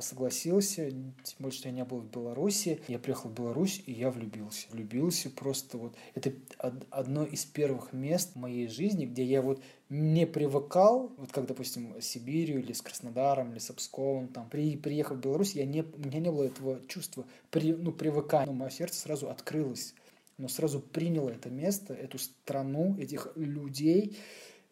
согласился, 0.00 0.90
тем 0.90 1.36
более, 1.38 1.56
что 1.56 1.68
я 1.68 1.74
не 1.74 1.84
был 1.84 1.98
в 1.98 2.10
Беларуси. 2.10 2.80
Я 2.88 2.98
приехал 2.98 3.30
в 3.30 3.34
Беларусь, 3.34 3.82
и 3.86 3.92
я 3.92 4.10
влюбился. 4.10 4.66
Влюбился 4.70 5.30
просто 5.30 5.78
вот... 5.78 5.94
Это 6.14 6.32
од- 6.58 6.86
одно 6.90 7.24
из 7.24 7.44
первых 7.44 7.92
мест 7.92 8.32
в 8.34 8.38
моей 8.38 8.68
жизни, 8.68 9.06
где 9.06 9.24
я 9.24 9.42
вот 9.42 9.62
не 9.88 10.26
привыкал, 10.26 11.12
вот 11.18 11.30
как, 11.30 11.46
допустим, 11.46 11.94
с 12.00 12.06
Сибирью 12.06 12.60
или 12.60 12.72
с 12.72 12.82
Краснодаром, 12.82 13.52
или 13.52 13.58
с 13.58 13.72
Псковом, 13.72 14.28
там, 14.28 14.48
при, 14.48 14.76
приехав 14.76 15.18
в 15.18 15.20
Беларусь, 15.20 15.52
я 15.52 15.64
не, 15.64 15.82
у 15.82 15.98
меня 15.98 16.20
не 16.20 16.30
было 16.30 16.44
этого 16.44 16.80
чувства, 16.88 17.24
при, 17.50 17.72
ну, 17.72 17.92
привыкания. 17.92 18.46
Но 18.46 18.52
мое 18.52 18.70
сердце 18.70 19.00
сразу 19.00 19.30
открылось, 19.30 19.94
оно 20.38 20.48
сразу 20.48 20.80
приняло 20.80 21.30
это 21.30 21.50
место, 21.50 21.94
эту 21.94 22.18
страну, 22.18 22.96
этих 22.98 23.28
людей, 23.36 24.16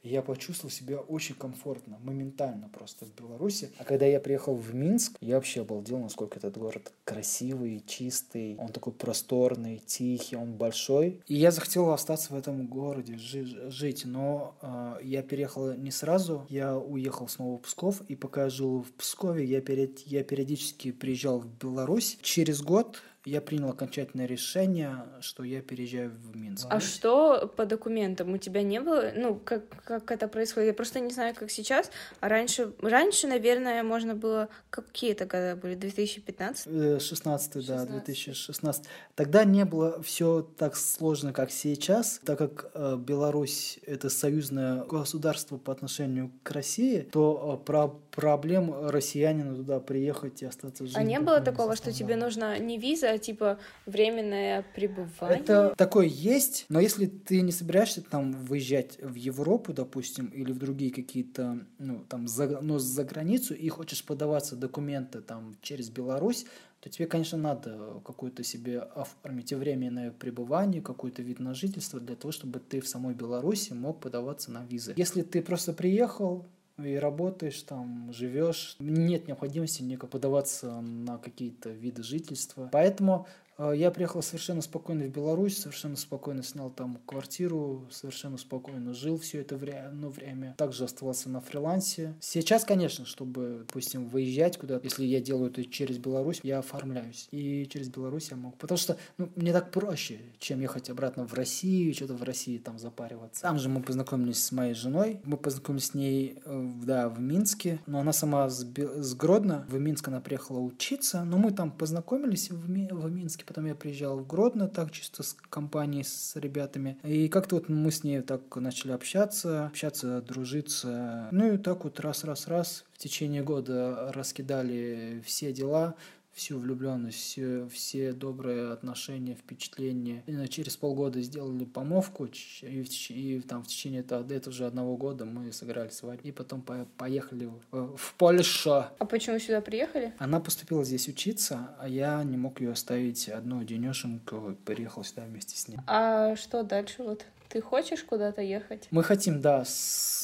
я 0.02 0.22
почувствовал 0.22 0.70
себя 0.70 0.98
очень 0.98 1.34
комфортно, 1.34 1.98
моментально 2.02 2.68
просто 2.68 3.04
в 3.04 3.14
Беларуси. 3.14 3.70
А 3.78 3.84
когда 3.84 4.06
я 4.06 4.20
приехал 4.20 4.54
в 4.54 4.74
Минск, 4.74 5.16
я 5.20 5.36
вообще 5.36 5.62
обалдел, 5.62 5.98
насколько 5.98 6.38
этот 6.38 6.58
город 6.58 6.92
красивый, 7.04 7.82
чистый. 7.86 8.56
Он 8.58 8.68
такой 8.68 8.92
просторный, 8.92 9.82
тихий, 9.84 10.36
он 10.36 10.54
большой. 10.54 11.20
И 11.26 11.34
я 11.34 11.50
захотел 11.50 11.90
остаться 11.90 12.32
в 12.32 12.36
этом 12.36 12.66
городе, 12.66 13.16
жи- 13.16 13.70
жить. 13.70 14.04
Но 14.04 14.56
э, 14.60 14.96
я 15.04 15.22
переехал 15.22 15.74
не 15.74 15.90
сразу. 15.90 16.46
Я 16.48 16.76
уехал 16.76 17.28
снова 17.28 17.58
в 17.58 17.62
Псков. 17.62 18.02
И 18.08 18.16
пока 18.16 18.44
я 18.44 18.50
жил 18.50 18.82
в 18.82 18.92
Пскове, 18.92 19.44
я, 19.44 19.60
перед, 19.60 20.00
я 20.00 20.24
периодически 20.24 20.92
приезжал 20.92 21.40
в 21.40 21.46
Беларусь. 21.46 22.18
Через 22.22 22.62
год 22.62 23.00
я 23.24 23.40
принял 23.40 23.70
окончательное 23.70 24.26
решение, 24.26 25.04
что 25.20 25.44
я 25.44 25.60
переезжаю 25.60 26.10
в 26.10 26.36
Минск. 26.36 26.66
А 26.68 26.80
что 26.80 27.46
по 27.56 27.64
документам? 27.66 28.32
У 28.32 28.38
тебя 28.38 28.62
не 28.62 28.80
было? 28.80 29.12
Ну, 29.14 29.36
как, 29.36 29.62
как 29.84 30.10
это 30.10 30.26
происходит? 30.26 30.68
Я 30.68 30.74
просто 30.74 30.98
не 30.98 31.10
знаю, 31.10 31.34
как 31.34 31.50
сейчас. 31.50 31.90
А 32.20 32.28
раньше, 32.28 32.72
раньше, 32.80 33.28
наверное, 33.28 33.82
можно 33.82 34.14
было... 34.14 34.48
Какие 34.70 35.12
это 35.12 35.26
года 35.26 35.56
были? 35.60 35.76
2015? 35.76 36.66
Э, 36.66 36.98
16 36.98 37.54
да, 37.54 37.60
16. 37.60 37.90
2016. 37.90 38.84
Тогда 39.14 39.44
не 39.44 39.64
было 39.64 40.02
все 40.02 40.42
так 40.58 40.76
сложно, 40.76 41.32
как 41.32 41.52
сейчас, 41.52 42.20
так 42.24 42.38
как 42.38 42.70
э, 42.74 42.96
Беларусь 42.96 43.78
это 43.86 44.10
союзное 44.10 44.84
государство 44.84 45.58
по 45.58 45.72
отношению 45.72 46.32
к 46.42 46.50
России, 46.50 47.00
то 47.02 47.60
э, 47.60 47.64
про 47.64 47.88
проблем 47.88 48.88
россиянину 48.88 49.56
туда 49.56 49.80
приехать 49.80 50.42
и 50.42 50.46
остаться 50.46 50.86
жить. 50.86 50.96
А 50.96 51.02
не 51.02 51.20
было 51.20 51.40
такого, 51.40 51.76
что 51.76 51.92
тебе 51.92 52.16
нужна 52.16 52.58
не 52.58 52.78
виза, 52.78 53.11
а 53.12 53.18
типа 53.18 53.58
временное 53.86 54.64
пребывание? 54.74 55.40
Это 55.40 55.74
такое 55.76 56.06
есть, 56.06 56.66
но 56.68 56.80
если 56.80 57.06
ты 57.06 57.40
не 57.40 57.52
собираешься 57.52 58.02
там 58.02 58.32
выезжать 58.32 58.98
в 59.00 59.14
Европу, 59.14 59.72
допустим, 59.72 60.26
или 60.26 60.52
в 60.52 60.58
другие 60.58 60.92
какие-то, 60.92 61.66
ну, 61.78 62.04
там, 62.08 62.28
за, 62.28 62.60
ну, 62.60 62.78
за 62.78 63.04
границу, 63.04 63.54
и 63.54 63.68
хочешь 63.68 64.04
подаваться 64.04 64.56
документы 64.56 65.20
там 65.20 65.56
через 65.62 65.90
Беларусь, 65.90 66.46
то 66.80 66.88
тебе, 66.88 67.06
конечно, 67.06 67.38
надо 67.38 68.00
какое-то 68.04 68.42
себе 68.42 68.80
оформить 68.80 69.52
временное 69.52 70.10
пребывание, 70.10 70.82
какой-то 70.82 71.22
вид 71.22 71.38
на 71.38 71.54
жительство 71.54 72.00
для 72.00 72.16
того, 72.16 72.32
чтобы 72.32 72.58
ты 72.58 72.80
в 72.80 72.88
самой 72.88 73.14
Беларуси 73.14 73.72
мог 73.72 74.00
подаваться 74.00 74.50
на 74.50 74.64
визы. 74.64 74.92
Если 74.96 75.22
ты 75.22 75.42
просто 75.42 75.72
приехал, 75.72 76.44
и 76.78 76.94
работаешь 76.96 77.62
там, 77.62 78.12
живешь, 78.12 78.76
нет 78.78 79.26
необходимости 79.28 79.82
никак 79.82 80.10
подаваться 80.10 80.80
на 80.80 81.18
какие-то 81.18 81.70
виды 81.70 82.02
жительства. 82.02 82.68
Поэтому 82.72 83.26
я 83.58 83.90
приехал 83.90 84.22
совершенно 84.22 84.62
спокойно 84.62 85.04
в 85.04 85.10
Беларусь, 85.10 85.58
совершенно 85.58 85.96
спокойно 85.96 86.42
снял 86.42 86.70
там 86.70 86.98
квартиру, 87.06 87.86
совершенно 87.90 88.38
спокойно 88.38 88.94
жил 88.94 89.18
все 89.18 89.40
это 89.40 89.58
ну, 89.92 90.08
время. 90.08 90.54
Также 90.58 90.84
оставался 90.84 91.28
на 91.28 91.40
фрилансе. 91.40 92.14
Сейчас, 92.20 92.64
конечно, 92.64 93.04
чтобы, 93.04 93.64
допустим, 93.66 94.08
выезжать 94.08 94.58
куда-то, 94.58 94.84
если 94.84 95.04
я 95.04 95.20
делаю 95.20 95.50
это 95.50 95.64
через 95.64 95.98
Беларусь, 95.98 96.40
я 96.42 96.58
оформляюсь. 96.58 97.28
И 97.30 97.66
через 97.70 97.88
Беларусь 97.88 98.30
я 98.30 98.36
могу. 98.36 98.56
Потому 98.56 98.78
что 98.78 98.96
ну, 99.18 99.28
мне 99.36 99.52
так 99.52 99.70
проще, 99.70 100.20
чем 100.38 100.60
ехать 100.60 100.90
обратно 100.90 101.26
в 101.26 101.34
Россию, 101.34 101.94
что-то 101.94 102.14
в 102.14 102.22
России 102.22 102.58
там 102.58 102.78
запариваться. 102.78 103.42
Там 103.42 103.58
же 103.58 103.68
мы 103.68 103.82
познакомились 103.82 104.42
с 104.42 104.52
моей 104.52 104.74
женой. 104.74 105.20
Мы 105.24 105.36
познакомились 105.36 105.86
с 105.86 105.94
ней, 105.94 106.38
э, 106.44 106.70
да, 106.84 107.08
в 107.08 107.20
Минске. 107.20 107.80
Но 107.86 108.00
она 108.00 108.12
сама 108.12 108.48
с 108.48 109.14
Гродно. 109.14 109.66
В 109.68 109.78
Минск 109.78 110.08
она 110.08 110.20
приехала 110.20 110.60
учиться. 110.60 111.24
Но 111.24 111.38
мы 111.38 111.50
там 111.50 111.70
познакомились 111.70 112.50
в, 112.50 112.68
Ми- 112.70 112.88
в 112.90 113.10
Минске. 113.10 113.41
Потом 113.46 113.66
я 113.66 113.74
приезжал 113.74 114.18
в 114.18 114.26
Гродно, 114.26 114.68
так 114.68 114.90
чисто 114.90 115.22
с 115.22 115.36
компанией, 115.50 116.04
с 116.04 116.36
ребятами. 116.36 116.98
И 117.02 117.28
как-то 117.28 117.56
вот 117.56 117.68
мы 117.68 117.90
с 117.90 118.04
ней 118.04 118.20
так 118.22 118.54
начали 118.56 118.92
общаться, 118.92 119.66
общаться, 119.66 120.20
дружиться. 120.22 121.28
Ну 121.32 121.54
и 121.54 121.58
так 121.58 121.84
вот 121.84 122.00
раз-раз-раз 122.00 122.84
в 122.92 122.98
течение 122.98 123.42
года 123.42 124.12
раскидали 124.12 125.22
все 125.24 125.52
дела, 125.52 125.94
всю 126.32 126.58
влюбленность, 126.58 127.18
все, 127.18 127.68
все 127.68 128.12
добрые 128.12 128.72
отношения, 128.72 129.34
впечатления. 129.34 130.22
И 130.26 130.48
через 130.48 130.76
полгода 130.76 131.20
сделали 131.20 131.64
помолвку, 131.64 132.28
ч- 132.28 132.66
и, 132.66 132.82
и 133.12 133.40
там 133.40 133.62
в 133.62 133.66
течение 133.66 134.00
этого, 134.00 134.30
этого 134.32 134.52
же 134.54 134.66
одного 134.66 134.96
года 134.96 135.24
мы 135.24 135.52
сыграли 135.52 135.90
свадьбу. 135.90 136.26
И 136.26 136.32
потом 136.32 136.62
по- 136.62 136.86
поехали 136.96 137.50
в, 137.70 137.96
в 137.96 138.14
Польшу. 138.14 138.70
А 138.98 139.04
почему 139.08 139.38
сюда 139.38 139.60
приехали? 139.60 140.12
Она 140.18 140.40
поступила 140.40 140.84
здесь 140.84 141.08
учиться, 141.08 141.74
а 141.78 141.88
я 141.88 142.22
не 142.24 142.36
мог 142.36 142.60
ее 142.60 142.72
оставить 142.72 143.28
одну 143.28 143.62
денешеньку, 143.64 144.56
переехал 144.64 145.04
сюда 145.04 145.22
вместе 145.24 145.56
с 145.56 145.68
ней. 145.68 145.78
А 145.86 146.34
что 146.36 146.62
дальше? 146.62 147.02
Вот 147.02 147.24
ты 147.52 147.60
хочешь 147.60 148.02
куда-то 148.02 148.40
ехать? 148.40 148.88
Мы 148.90 149.02
хотим, 149.04 149.42
да, 149.42 149.62
с, 149.66 149.72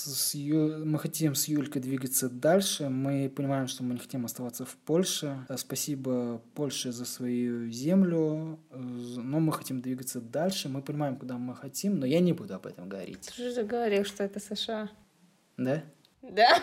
с 0.06 0.34
Ю- 0.34 0.86
мы 0.86 0.98
хотим 0.98 1.34
с 1.34 1.46
Юлькой 1.46 1.82
двигаться 1.82 2.30
дальше. 2.30 2.88
Мы 2.88 3.28
понимаем, 3.28 3.68
что 3.68 3.82
мы 3.84 3.92
не 3.94 4.00
хотим 4.00 4.24
оставаться 4.24 4.64
в 4.64 4.74
Польше. 4.76 5.44
Э, 5.50 5.58
Спасибо 5.58 6.38
Польше 6.54 6.90
за 6.90 7.04
свою 7.04 7.70
землю, 7.70 8.58
э, 8.70 8.78
но 8.78 9.40
мы 9.40 9.52
хотим 9.52 9.82
двигаться 9.82 10.22
дальше. 10.22 10.70
Мы 10.70 10.80
понимаем, 10.80 11.16
куда 11.16 11.36
мы 11.36 11.54
хотим, 11.54 11.98
но 12.00 12.06
я 12.06 12.20
не 12.20 12.32
буду 12.32 12.54
об 12.54 12.66
этом 12.66 12.88
говорить. 12.88 13.30
Ты 13.36 13.50
же 13.52 13.62
говорил, 13.62 14.04
что 14.06 14.24
это 14.24 14.40
США. 14.40 14.88
Да? 15.58 15.82
Да? 16.22 16.62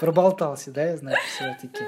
Проболтался, 0.00 0.70
да, 0.70 0.84
я 0.84 0.96
знаю, 0.96 1.18
все-таки. 1.26 1.84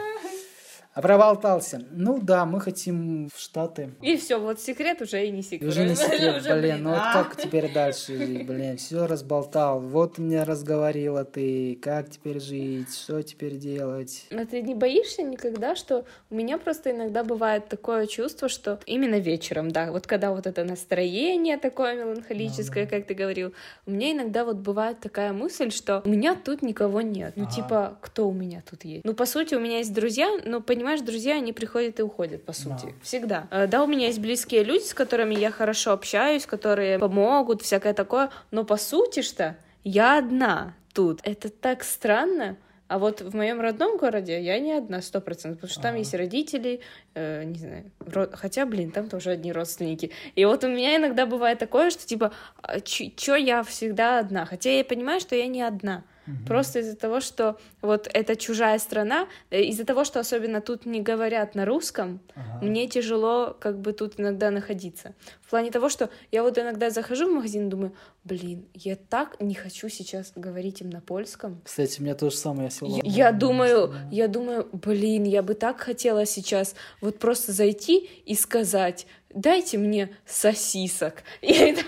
А 0.93 1.03
проболтался. 1.03 1.83
Ну 1.91 2.19
да, 2.21 2.45
мы 2.45 2.61
хотим 2.61 3.29
в 3.33 3.39
Штаты. 3.39 3.91
И 4.03 4.17
все, 4.17 4.41
вот 4.41 4.61
секрет 4.61 5.01
уже 5.01 5.25
и 5.25 5.31
не 5.31 5.43
секрет. 5.43 5.71
Уже 5.71 5.85
не 5.85 5.95
секрет, 5.97 6.43
блин, 6.43 6.83
ну 6.83 6.91
вот 6.91 6.99
а. 7.01 7.13
как 7.13 7.37
теперь 7.37 7.73
дальше 7.73 8.13
блин, 8.45 8.77
все 8.77 9.07
разболтал, 9.07 9.81
вот 9.81 10.19
мне 10.19 10.43
разговорила 10.43 11.25
ты, 11.25 11.79
как 11.81 12.11
теперь 12.11 12.41
жить, 12.41 12.95
что 12.95 13.23
теперь 13.23 13.57
делать. 13.57 14.27
Но 14.31 14.45
ты 14.45 14.63
не 14.63 14.75
боишься 14.75 15.23
никогда, 15.23 15.77
что 15.77 16.05
у 16.31 16.35
меня 16.35 16.59
просто 16.59 16.91
иногда 16.91 17.23
бывает 17.23 17.69
такое 17.69 18.07
чувство, 18.07 18.49
что 18.49 18.81
именно 18.87 19.19
вечером, 19.19 19.71
да, 19.71 19.93
вот 19.93 20.07
когда 20.07 20.33
вот 20.33 20.47
это 20.47 20.65
настроение 20.65 21.57
такое 21.57 21.95
меланхолическое, 21.95 22.87
как 22.87 23.07
ты 23.07 23.15
говорил, 23.15 23.55
у 23.87 23.93
меня 23.93 24.13
иногда 24.13 24.45
вот 24.45 24.57
бывает 24.57 25.01
такая 25.01 25.33
мысль, 25.33 25.71
что 25.71 26.03
у 26.05 26.09
меня 26.09 26.35
тут 26.35 26.63
никого 26.63 27.01
нет. 27.01 27.35
Ну, 27.37 27.47
типа, 27.47 27.97
кто 28.01 28.29
у 28.29 28.33
меня 28.33 28.63
тут 28.69 28.85
есть? 28.85 29.05
Ну, 29.05 29.15
по 29.15 29.27
сути, 29.27 29.55
у 29.55 29.61
меня 29.61 29.79
есть 29.79 29.95
друзья, 29.95 30.29
но, 30.45 30.61
понимаешь, 30.81 31.01
друзья, 31.03 31.35
они 31.35 31.53
приходят 31.53 32.01
и 32.01 32.03
уходят, 32.03 32.43
по 32.45 32.53
сути. 32.55 32.87
Да. 32.87 32.93
Всегда. 33.03 33.49
Э, 33.51 33.67
Да, 33.67 33.85
у 33.85 33.87
меня 33.87 34.07
есть 34.07 34.19
близкие 34.19 34.65
люди, 34.65 34.85
с 34.85 34.95
которыми 34.95 35.35
я 35.35 35.51
хорошо 35.51 35.93
общаюсь, 35.93 36.47
которые 36.47 36.99
помогут, 36.99 37.61
всякое 37.61 37.93
такое, 37.93 38.31
но 38.51 38.65
по 38.65 38.77
сути 38.79 39.21
что 39.21 39.57
я 39.85 40.17
одна 40.19 40.73
тут. 40.95 41.21
Это 41.23 41.51
так 41.51 41.85
странно. 41.85 42.57
А 42.89 42.99
вот 42.99 43.21
в 43.21 43.37
моем 43.37 43.61
родном 43.61 43.99
городе 43.99 44.41
я 44.43 44.59
не 44.59 44.73
одна, 44.73 45.01
сто 45.03 45.21
процентов, 45.21 45.61
потому 45.61 45.71
что 45.73 45.81
там 45.83 45.91
Ага. 45.91 45.99
есть 45.99 46.15
родители, 46.15 46.81
э, 47.15 47.45
не 47.45 47.59
знаю, 47.59 47.85
ро- 48.01 48.35
хотя, 48.35 48.65
блин, 48.67 48.91
там 48.91 49.09
тоже 49.09 49.31
одни 49.31 49.53
родственники. 49.53 50.11
И 50.35 50.45
вот 50.47 50.65
у 50.65 50.69
меня 50.69 50.97
иногда 50.97 51.27
бывает 51.27 51.59
такое, 51.59 51.91
что 51.91 52.05
типа, 52.07 52.33
а 52.63 52.81
чё 52.81 53.37
я 53.37 53.63
всегда 53.63 54.19
одна? 54.19 54.45
Хотя 54.47 54.71
я 54.71 54.85
понимаю, 54.85 55.21
что 55.21 55.37
я 55.37 55.47
не 55.47 55.63
одна. 55.63 56.03
Просто 56.47 56.81
из-за 56.81 56.97
того, 56.97 57.21
что 57.21 57.59
вот 57.83 58.09
эта 58.13 58.37
чужая 58.37 58.79
страна, 58.79 59.27
э, 59.51 59.63
из-за 59.63 59.85
того, 59.85 60.05
что 60.05 60.21
особенно 60.21 60.61
тут 60.61 60.87
не 60.87 61.01
говорят 61.01 61.55
на 61.55 61.65
русском, 61.65 62.21
Ага. 62.35 62.65
мне 62.65 62.89
тяжело 62.89 63.57
как 63.61 63.79
бы 63.81 63.93
тут 63.93 64.19
иногда 64.21 64.51
находиться. 64.51 65.15
В 65.43 65.51
плане 65.51 65.71
того, 65.71 65.89
что 65.89 66.11
я 66.33 66.43
вот 66.43 66.59
иногда 66.59 66.91
захожу 66.91 67.29
в 67.29 67.33
магазин 67.35 67.67
и 67.67 67.71
думаю, 67.71 67.93
блин, 68.25 68.67
я 68.75 68.97
так 68.97 69.41
не 69.41 69.55
хочу 69.55 69.89
сейчас 69.89 70.33
говорить 70.37 70.81
им 70.81 70.91
на 70.91 71.01
польском. 71.01 71.61
Кстати, 71.65 72.01
у 72.01 72.05
меня 72.05 72.15
то 72.15 72.31
же 72.31 72.37
самое. 72.37 72.65
Я, 72.65 72.71
села 72.71 72.89
Я, 72.89 73.03
я 73.05 73.33
думаю, 73.33 73.89
да. 73.89 74.09
я 74.11 74.29
думаю, 74.29 74.69
блин, 74.73 75.25
я 75.25 75.43
бы 75.43 75.55
так 75.55 75.81
хотела 75.81 76.27
сейчас 76.27 76.75
вот 77.01 77.19
просто 77.19 77.53
зайти 77.53 78.09
и 78.27 78.35
сказать, 78.35 79.07
дайте 79.35 79.79
мне 79.79 80.17
сосисок. 80.27 81.23
И 81.41 81.53
это 81.53 81.83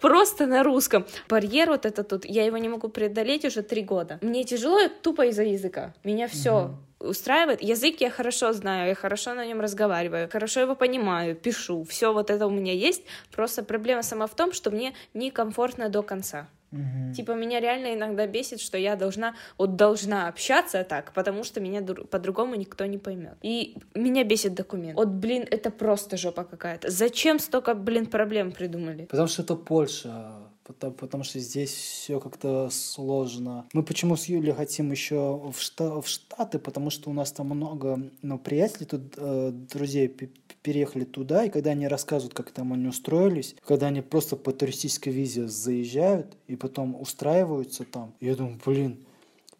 просто 0.00 0.46
на 0.46 0.62
русском. 0.62 1.06
Барьер 1.28 1.70
вот 1.70 1.86
этот 1.86 2.08
тут, 2.08 2.24
я 2.24 2.44
его 2.44 2.56
не 2.58 2.68
могу 2.68 2.88
преодолеть 2.88 3.44
уже 3.44 3.62
три 3.62 3.82
года. 3.82 4.18
Мне 4.22 4.44
тяжело 4.44 4.78
тупо 5.02 5.26
из-за 5.26 5.42
языка. 5.42 5.94
Меня 6.04 6.28
все 6.28 6.74
устраивает. 7.00 7.62
Язык 7.62 8.00
я 8.00 8.10
хорошо 8.10 8.52
знаю, 8.52 8.88
я 8.88 8.94
хорошо 8.94 9.34
на 9.34 9.44
нем 9.46 9.60
разговариваю, 9.60 10.28
хорошо 10.30 10.60
его 10.60 10.74
понимаю, 10.74 11.36
пишу. 11.36 11.84
Все 11.84 12.12
вот 12.12 12.30
это 12.30 12.46
у 12.46 12.50
меня 12.50 12.72
есть. 12.72 13.02
Просто 13.30 13.62
проблема 13.62 14.02
сама 14.02 14.26
в 14.26 14.34
том, 14.34 14.52
что 14.52 14.70
мне 14.70 14.94
некомфортно 15.12 15.88
до 15.88 16.02
конца. 16.02 16.48
Мгм. 16.74 17.12
Типа 17.14 17.32
меня 17.32 17.60
реально 17.60 17.94
иногда 17.94 18.26
бесит, 18.26 18.60
что 18.60 18.76
я 18.78 18.96
должна, 18.96 19.34
вот 19.58 19.76
должна 19.76 20.28
общаться 20.28 20.82
так, 20.84 21.12
потому 21.14 21.44
что 21.44 21.60
меня 21.60 21.80
дру- 21.80 22.06
по-другому 22.06 22.54
никто 22.56 22.86
не 22.86 22.98
поймет. 22.98 23.34
И 23.42 23.76
меня 23.94 24.24
бесит 24.24 24.54
документ. 24.54 24.96
Вот, 24.98 25.08
блин, 25.08 25.46
это 25.50 25.70
просто 25.70 26.16
жопа 26.16 26.44
какая-то. 26.44 26.90
Зачем 26.90 27.38
столько, 27.38 27.74
блин, 27.74 28.06
проблем 28.06 28.52
придумали? 28.52 29.04
Потому 29.04 29.28
что 29.28 29.42
это 29.42 29.54
Польша. 29.56 30.32
Потому, 30.64 30.94
потому 30.94 31.24
что 31.24 31.38
здесь 31.40 31.70
все 31.72 32.18
как-то 32.20 32.70
сложно. 32.70 33.66
Мы 33.74 33.82
почему 33.82 34.16
с 34.16 34.24
Юлей 34.24 34.54
хотим 34.54 34.90
еще 34.90 35.36
в, 35.52 35.58
Шта- 35.58 36.00
в 36.00 36.08
Штаты, 36.08 36.58
потому 36.58 36.88
что 36.88 37.10
у 37.10 37.12
нас 37.12 37.32
там 37.32 37.48
много 37.48 38.10
ну, 38.22 38.38
приятелей, 38.38 38.86
тут 38.86 39.02
э, 39.18 39.50
друзей 39.52 40.08
пе- 40.08 40.30
переехали 40.62 41.04
туда, 41.04 41.44
и 41.44 41.50
когда 41.50 41.72
они 41.72 41.86
рассказывают, 41.86 42.32
как 42.32 42.50
там 42.50 42.72
они 42.72 42.86
устроились, 42.86 43.54
когда 43.66 43.88
они 43.88 44.00
просто 44.00 44.36
по 44.36 44.52
туристической 44.52 45.12
визе 45.12 45.48
заезжают 45.48 46.34
и 46.46 46.56
потом 46.56 46.98
устраиваются 46.98 47.84
там, 47.84 48.14
я 48.20 48.34
думаю, 48.34 48.58
блин, 48.64 49.04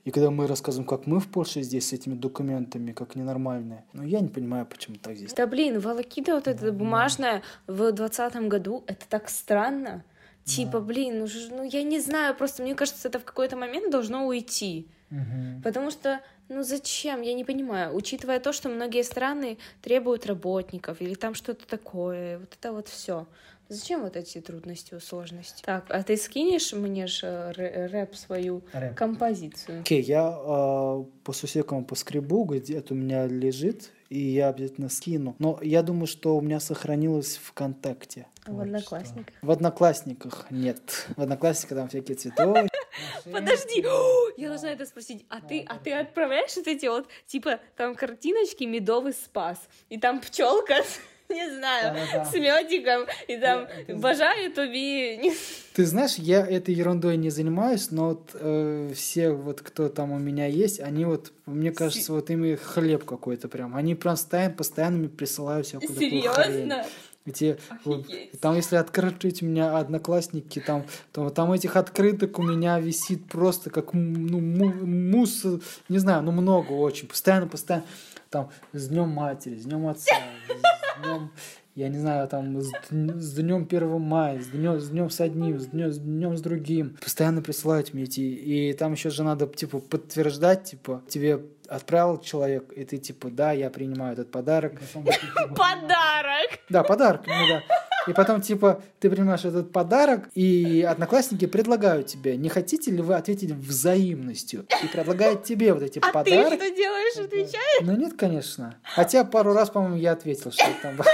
и 0.05 0.10
когда 0.10 0.31
мы 0.31 0.47
рассказываем, 0.47 0.89
как 0.89 1.06
мы 1.06 1.20
в 1.20 1.28
Польше 1.28 1.60
здесь 1.62 1.89
с 1.89 1.93
этими 1.93 2.14
документами, 2.14 2.93
как 2.93 3.14
ненормальные, 3.14 3.85
ну 3.93 4.05
я 4.05 4.20
не 4.20 4.28
понимаю, 4.28 4.64
почему 4.64 4.97
так 4.97 5.16
здесь. 5.16 5.35
Да, 5.35 5.47
блин, 5.47 5.81
волокита 5.81 6.35
вот 6.35 6.48
эта 6.48 6.72
бумажная 6.72 7.43
в 7.66 7.93
двадцатом 7.93 8.48
году, 8.48 8.85
это 8.86 9.06
так 9.06 9.28
странно. 9.28 10.02
Типа, 10.44 10.80
блин, 10.80 11.20
ну, 11.20 11.26
ну 11.50 11.64
я 11.64 11.82
не 11.82 12.00
знаю, 12.00 12.34
просто 12.34 12.62
мне 12.62 12.74
кажется, 12.74 13.08
это 13.08 13.18
в 13.18 13.24
какой-то 13.24 13.56
момент 13.56 13.90
должно 13.90 14.26
уйти. 14.26 14.88
Мгм. 15.10 15.62
Потому 15.62 15.90
что, 15.90 16.20
ну 16.48 16.62
зачем, 16.62 17.22
я 17.22 17.34
не 17.34 17.44
понимаю, 17.44 17.94
учитывая 17.94 18.40
то, 18.40 18.52
что 18.52 18.68
многие 18.68 19.02
страны 19.02 19.58
требуют 19.80 20.26
работников 20.26 21.00
или 21.00 21.14
там 21.14 21.34
что-то 21.34 21.66
такое, 21.66 22.38
вот 22.38 22.54
это 22.58 22.72
вот 22.72 22.88
все. 22.88 23.26
Зачем 23.70 24.02
вот 24.02 24.16
эти 24.16 24.40
трудности, 24.42 24.98
сложности? 24.98 25.62
Так, 25.64 25.86
а 25.88 26.02
ты 26.02 26.18
скинешь 26.18 26.74
мне 26.74 27.06
же 27.06 27.26
рэ- 27.56 27.86
рэп 27.86 28.14
свою 28.14 28.62
Рэп. 28.72 28.94
композицию? 28.94 29.80
Окей, 29.80 30.02
я 30.02 30.28
э, 30.28 31.04
по 31.24 31.32
сусекам 31.32 31.86
поскребу, 31.86 32.44
где-то 32.44 32.92
у 32.92 32.96
меня 32.96 33.26
лежит, 33.26 33.90
и 34.10 34.18
я 34.18 34.50
обязательно 34.50 34.90
скину. 34.90 35.34
Но 35.38 35.58
я 35.62 35.82
думаю, 35.82 36.06
что 36.06 36.36
у 36.36 36.42
меня 36.42 36.60
сохранилось 36.60 37.40
ВКонтакте. 37.42 38.26
В 38.46 38.60
Одноклассниках? 38.60 39.34
В 39.42 39.50
Одноклассниках 39.50 40.46
нет. 40.50 41.06
В 41.16 41.22
Одноклассниках 41.22 41.78
там 41.78 41.88
всякие 41.88 42.16
цветочки. 42.16 42.68
Подожди, 43.32 43.84
я 44.36 44.48
должна 44.48 44.70
это 44.70 44.86
спросить. 44.86 45.24
А 45.28 45.40
ты, 45.40 45.64
а 45.66 45.78
ты 45.78 45.92
отправляешь 45.92 46.54
вот 46.56 46.66
эти 46.66 46.86
вот, 46.86 47.08
типа, 47.26 47.60
там 47.76 47.94
картиночки 47.94 48.64
медовый 48.64 49.12
спас, 49.12 49.58
и 49.88 49.98
там 49.98 50.20
пчелка, 50.20 50.76
не 51.30 51.50
знаю, 51.56 51.94
Да-да-да. 51.94 52.24
с 52.26 52.34
медиком, 52.34 53.06
и 53.28 53.38
там 53.38 53.66
бажаю 54.00 54.52
тобі. 54.52 55.32
Ты 55.74 55.86
знаешь, 55.86 56.16
я 56.18 56.46
этой 56.46 56.72
ерундой 56.72 57.16
не 57.16 57.30
занимаюсь, 57.30 57.90
но 57.90 58.10
вот 58.10 58.30
э, 58.34 58.92
все 58.94 59.30
вот, 59.30 59.60
кто 59.60 59.88
там 59.88 60.12
у 60.12 60.18
меня 60.18 60.46
есть, 60.46 60.78
они 60.78 61.04
вот, 61.04 61.32
мне 61.46 61.72
кажется, 61.72 62.12
вот 62.12 62.30
им 62.30 62.56
хлеб 62.56 63.04
какой-то 63.04 63.48
прям. 63.48 63.74
Они 63.74 63.96
прям 63.96 64.14
постоянно, 64.14 64.54
постоянно 64.54 64.98
мне 64.98 65.08
присылают 65.08 65.66
всякую. 65.66 65.98
Серьезно? 65.98 66.86
Где, 67.26 67.56
Офигеть. 67.70 68.38
там, 68.40 68.55
если 68.55 68.76
открыть 68.76 69.42
у 69.42 69.46
меня 69.46 69.78
одноклассники, 69.78 70.59
там, 70.60 70.84
то 71.12 71.30
там 71.30 71.52
этих 71.52 71.76
открыток 71.76 72.38
у 72.38 72.42
меня 72.42 72.78
висит 72.78 73.26
просто 73.28 73.70
как 73.70 73.94
ну, 73.94 74.40
му- 74.40 74.86
мусс, 74.86 75.42
не 75.88 75.98
знаю, 75.98 76.22
ну 76.22 76.32
много 76.32 76.72
очень, 76.72 77.09
постоянно, 77.09 77.46
постоянно, 77.46 77.86
там, 78.28 78.51
с 78.74 78.88
днем 78.88 79.09
матери, 79.09 79.56
с 79.56 79.64
днем 79.64 79.86
отца, 79.86 80.14
с 80.48 81.02
днем, 81.02 81.30
я 81.74 81.88
не 81.88 81.98
знаю, 81.98 82.28
там, 82.28 82.60
с, 82.60 82.70
с 82.90 83.34
днем 83.36 83.66
1 83.70 84.01
мая, 84.01 84.42
с 84.42 84.48
днем, 84.48 84.78
с 84.78 84.90
днем 84.90 85.09
с 85.09 85.20
одним, 85.20 85.59
с 85.59 85.66
днем, 85.66 85.92
с 85.92 85.98
днем 85.98 86.36
с 86.36 86.42
другим. 86.42 86.96
Постоянно 87.02 87.40
присылают 87.40 87.94
мне 87.94 88.02
эти, 88.02 88.20
и 88.20 88.74
там 88.74 88.92
еще 88.92 89.09
же 89.09 89.22
надо, 89.22 89.46
типа, 89.46 89.78
подтверждать, 89.78 90.64
типа, 90.64 91.02
тебе 91.09 91.40
отправил 91.68 92.20
человек, 92.20 92.72
и 92.72 92.84
ты, 92.84 92.98
типа, 92.98 93.30
да, 93.30 93.52
я 93.52 93.70
принимаю 93.70 94.12
этот 94.12 94.30
подарок. 94.30 94.80
Подарок! 95.56 96.58
Да, 96.68 96.82
подарок, 96.82 97.22
ну 97.26 97.46
да. 97.48 97.62
И 98.06 98.12
потом, 98.12 98.42
типа, 98.42 98.82
ты 99.00 99.08
принимаешь 99.08 99.44
этот 99.44 99.72
подарок, 99.72 100.28
и 100.34 100.86
одноклассники 100.88 101.46
предлагают 101.46 102.06
тебе, 102.06 102.36
не 102.36 102.48
хотите 102.50 102.90
ли 102.90 103.00
вы 103.00 103.14
ответить 103.14 103.50
взаимностью? 103.52 104.66
И 104.82 104.86
предлагают 104.88 105.44
тебе 105.44 105.72
вот 105.72 105.82
эти 105.82 105.98
А 106.00 106.06
ты 106.08 106.12
подарки. 106.12 106.56
что 106.56 106.70
делаешь? 106.70 107.16
Отвечаешь? 107.18 107.80
Ну 107.80 107.96
нет, 107.96 108.14
конечно. 108.18 108.76
Хотя 108.82 109.24
пару 109.24 109.54
раз, 109.54 109.70
по-моему, 109.70 109.96
я 109.96 110.12
ответил, 110.12 110.52
что 110.52 110.66
там... 110.82 110.98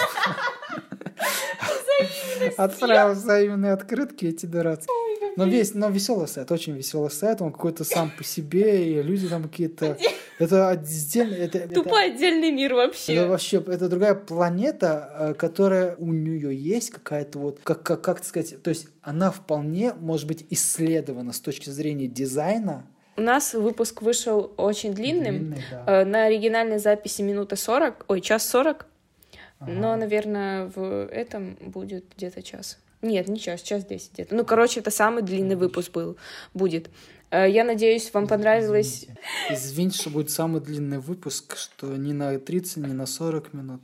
Отправил 2.56 3.14
взаимные 3.14 3.72
открытки 3.72 4.26
эти 4.26 4.46
дурацкие. 4.46 4.94
Но 5.36 5.44
весь, 5.44 5.74
но 5.74 5.88
веселый 5.88 6.26
сайт, 6.28 6.50
очень 6.50 6.76
веселый 6.76 7.10
сайт, 7.10 7.40
он 7.40 7.52
какой-то 7.52 7.84
сам 7.84 8.10
по 8.10 8.24
себе, 8.24 8.90
и 8.98 9.02
люди 9.02 9.28
там 9.28 9.44
какие-то... 9.44 9.96
Это 10.38 10.70
отдельно... 10.70 11.34
Это, 11.34 11.58
это- 11.58 11.74
Тупо 11.74 11.98
отдельный 12.00 12.50
мир 12.50 12.72
это 12.72 12.86
вообще. 12.86 13.26
вообще, 13.26 13.56
это 13.58 13.88
другая 13.90 14.14
планета, 14.14 15.10
э, 15.18 15.34
которая 15.34 15.96
у 15.96 16.12
нее 16.12 16.56
есть 16.56 16.90
какая-то 16.90 17.38
вот, 17.38 17.60
как, 17.62 17.82
как, 17.82 18.00
как 18.00 18.24
сказать, 18.24 18.62
то 18.62 18.70
есть 18.70 18.88
она 19.02 19.30
вполне 19.30 19.92
может 20.00 20.26
быть 20.26 20.46
исследована 20.48 21.32
с 21.34 21.40
точки 21.40 21.68
зрения 21.68 22.06
дизайна. 22.06 22.86
У 23.18 23.20
нас 23.20 23.52
выпуск 23.52 24.00
вышел 24.00 24.52
очень 24.56 24.94
длинным. 24.94 25.38
Длинный, 25.38 25.62
да. 25.70 25.84
Э, 25.86 26.04
На 26.06 26.24
оригинальной 26.24 26.78
записи 26.78 27.20
минута 27.20 27.56
40, 27.56 28.06
ой, 28.08 28.20
час 28.22 28.48
40. 28.48 28.86
Ага. 29.60 29.72
Но, 29.72 29.96
наверное, 29.96 30.66
в 30.74 31.06
этом 31.06 31.56
будет 31.60 32.04
где-то 32.16 32.42
час. 32.42 32.78
Нет, 33.02 33.28
не 33.28 33.38
час, 33.38 33.62
час 33.62 33.84
10 33.84 34.12
где-то. 34.12 34.34
Ну, 34.34 34.44
короче, 34.44 34.80
это 34.80 34.90
самый 34.90 35.22
длинный 35.22 35.56
выпуск 35.56 35.92
был, 35.92 36.16
будет. 36.54 36.90
Э, 37.30 37.48
Я 37.48 37.64
надеюсь, 37.64 38.12
вам 38.12 38.26
понравилось. 38.26 39.04
Извините. 39.04 39.18
Извините, 39.50 39.98
что 39.98 40.10
будет 40.10 40.30
самый 40.30 40.60
длинный 40.60 40.98
выпуск, 40.98 41.56
что 41.56 41.96
не 41.96 42.12
на 42.12 42.38
30, 42.38 42.78
не 42.78 42.92
на 42.92 43.06
40 43.06 43.52
минут. 43.54 43.82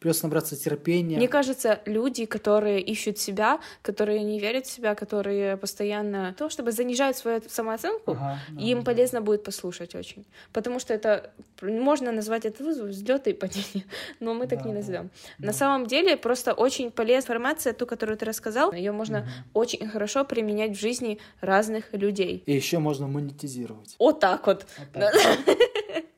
Придется 0.00 0.24
набраться 0.24 0.56
терпения. 0.56 1.16
Мне 1.16 1.28
кажется, 1.28 1.80
люди, 1.86 2.24
которые 2.26 2.80
ищут 2.80 3.18
себя, 3.18 3.60
которые 3.82 4.22
не 4.22 4.38
верят 4.40 4.66
в 4.66 4.70
себя, 4.70 4.94
которые 4.94 5.56
постоянно 5.56 6.34
то, 6.38 6.48
чтобы 6.48 6.72
занижают 6.72 7.16
свою 7.16 7.42
самооценку, 7.48 8.12
Ага, 8.12 8.38
да, 8.50 8.62
им 8.62 8.78
да. 8.78 8.84
полезно 8.84 9.20
будет 9.20 9.44
послушать 9.44 9.94
очень. 9.94 10.24
Потому 10.52 10.78
что 10.80 10.94
это 10.94 11.30
можно 11.62 12.12
назвать 12.12 12.44
это 12.44 12.62
вызов 12.64 12.88
взлеты 12.88 13.30
и 13.30 13.34
падения, 13.34 13.84
но 14.20 14.34
мы 14.34 14.46
так 14.46 14.60
Да, 14.62 14.64
не 14.68 14.72
да. 14.72 14.78
назовем. 14.80 15.10
На 15.38 15.52
самом 15.52 15.86
деле 15.86 16.16
просто 16.16 16.52
очень 16.52 16.90
полезная 16.90 17.16
информация, 17.26 17.72
ту, 17.72 17.86
которую 17.86 18.16
ты 18.18 18.24
рассказал, 18.24 18.72
ее 18.72 18.92
можно 18.92 19.28
очень 19.54 19.88
хорошо 19.88 20.24
применять 20.24 20.76
в 20.76 20.80
жизни 20.80 21.18
разных 21.40 21.92
людей. 21.92 22.42
И 22.46 22.52
еще 22.52 22.78
можно 22.78 23.06
монетизировать. 23.06 23.96
Вот 23.98 24.20
так 24.20 24.46
вот. 24.46 24.66
Вот 24.94 25.12
так. 25.12 25.14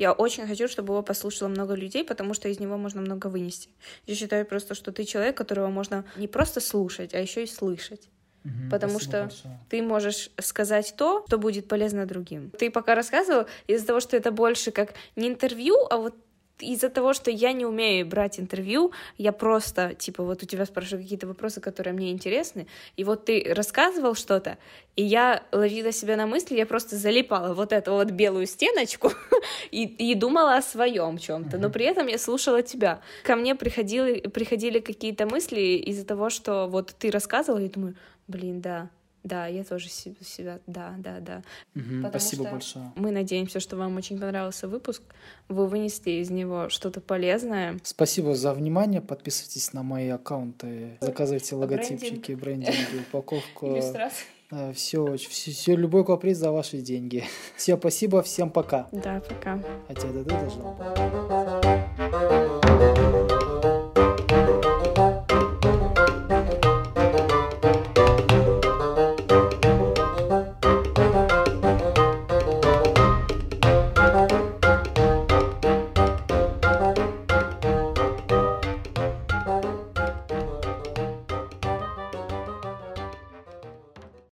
Я 0.00 0.12
очень 0.12 0.46
хочу, 0.46 0.66
чтобы 0.66 0.94
его 0.94 1.02
послушало 1.02 1.48
много 1.48 1.74
людей, 1.74 2.04
потому 2.04 2.32
что 2.32 2.48
из 2.48 2.58
него 2.58 2.78
можно 2.78 3.02
много 3.02 3.26
вынести. 3.26 3.68
Я 4.06 4.14
считаю 4.14 4.46
просто, 4.46 4.74
что 4.74 4.92
ты 4.92 5.04
человек, 5.04 5.36
которого 5.36 5.68
можно 5.68 6.06
не 6.16 6.26
просто 6.26 6.60
слушать, 6.60 7.12
а 7.12 7.18
еще 7.18 7.44
и 7.44 7.46
слышать. 7.46 8.08
Мгм, 8.44 8.70
Потому 8.70 8.98
что 8.98 9.24
большое. 9.24 9.58
ты 9.68 9.82
можешь 9.82 10.30
сказать 10.40 10.94
то, 10.96 11.22
что 11.26 11.36
будет 11.36 11.68
полезно 11.68 12.06
другим. 12.06 12.50
Ты 12.58 12.70
пока 12.70 12.94
рассказывал, 12.94 13.44
из-за 13.66 13.88
того, 13.88 14.00
что 14.00 14.16
это 14.16 14.32
больше 14.32 14.70
как 14.70 14.94
не 15.16 15.28
интервью, 15.28 15.76
а 15.90 15.98
вот 15.98 16.14
из-за 16.62 16.88
того, 16.88 17.12
что 17.12 17.30
я 17.30 17.52
не 17.52 17.64
умею 17.64 18.06
брать 18.06 18.38
интервью, 18.40 18.92
я 19.18 19.32
просто, 19.32 19.94
типа, 19.94 20.22
вот 20.22 20.42
у 20.42 20.46
тебя 20.46 20.66
спрашиваю 20.66 21.02
какие-то 21.02 21.26
вопросы, 21.26 21.60
которые 21.60 21.92
мне 21.92 22.10
интересны, 22.10 22.66
и 22.96 23.04
вот 23.04 23.24
ты 23.24 23.52
рассказывал 23.54 24.14
что-то, 24.14 24.58
и 24.96 25.02
я 25.02 25.42
ловила 25.52 25.92
себя 25.92 26.16
на 26.16 26.26
мысли, 26.26 26.56
я 26.56 26.66
просто 26.66 26.96
залипала 26.96 27.54
вот 27.54 27.72
эту 27.72 27.92
вот 27.92 28.10
белую 28.10 28.46
стеночку 28.46 29.12
и, 29.70 29.84
и 29.84 30.14
думала 30.14 30.56
о 30.56 30.62
своем 30.62 31.18
чем-то, 31.18 31.58
но 31.58 31.70
при 31.70 31.86
этом 31.86 32.06
я 32.06 32.18
слушала 32.18 32.62
тебя. 32.62 33.00
Ко 33.24 33.36
мне 33.36 33.54
приходили, 33.54 34.20
приходили 34.28 34.80
какие-то 34.80 35.26
мысли 35.26 35.60
из-за 35.60 36.04
того, 36.04 36.30
что 36.30 36.66
вот 36.66 36.94
ты 36.98 37.10
рассказывала, 37.10 37.60
и 37.60 37.68
думаю, 37.68 37.96
блин, 38.28 38.60
да, 38.60 38.90
да, 39.22 39.46
я 39.46 39.64
тоже 39.64 39.88
себя, 39.88 40.58
да, 40.66 40.94
да, 40.98 41.20
да. 41.20 41.42
Угу, 41.74 42.08
спасибо 42.08 42.44
большое. 42.44 42.92
Мы 42.96 43.10
надеемся, 43.10 43.60
что 43.60 43.76
вам 43.76 43.96
очень 43.96 44.18
понравился 44.18 44.68
выпуск. 44.68 45.02
Вы 45.48 45.66
вынесли 45.66 46.22
из 46.22 46.30
него 46.30 46.68
что-то 46.68 47.00
полезное. 47.00 47.78
Спасибо 47.82 48.34
за 48.34 48.54
внимание. 48.54 49.00
Подписывайтесь 49.00 49.72
на 49.72 49.82
мои 49.82 50.08
аккаунты, 50.08 50.98
заказывайте 51.00 51.54
логотипчики, 51.54 52.32
брендинги, 52.32 53.04
упаковку. 53.08 53.80
Все, 54.74 55.16
все, 55.16 55.28
все, 55.28 55.76
любой 55.76 56.04
каприз 56.04 56.38
за 56.38 56.50
ваши 56.50 56.80
деньги. 56.80 57.22
Все, 57.56 57.76
спасибо, 57.76 58.20
всем 58.22 58.50
пока. 58.50 58.88
Да, 58.90 59.20
пока. 59.20 59.62
Хотя 59.86 60.08
да, 60.08 60.24
да, 60.24 60.40
даже. 60.40 60.60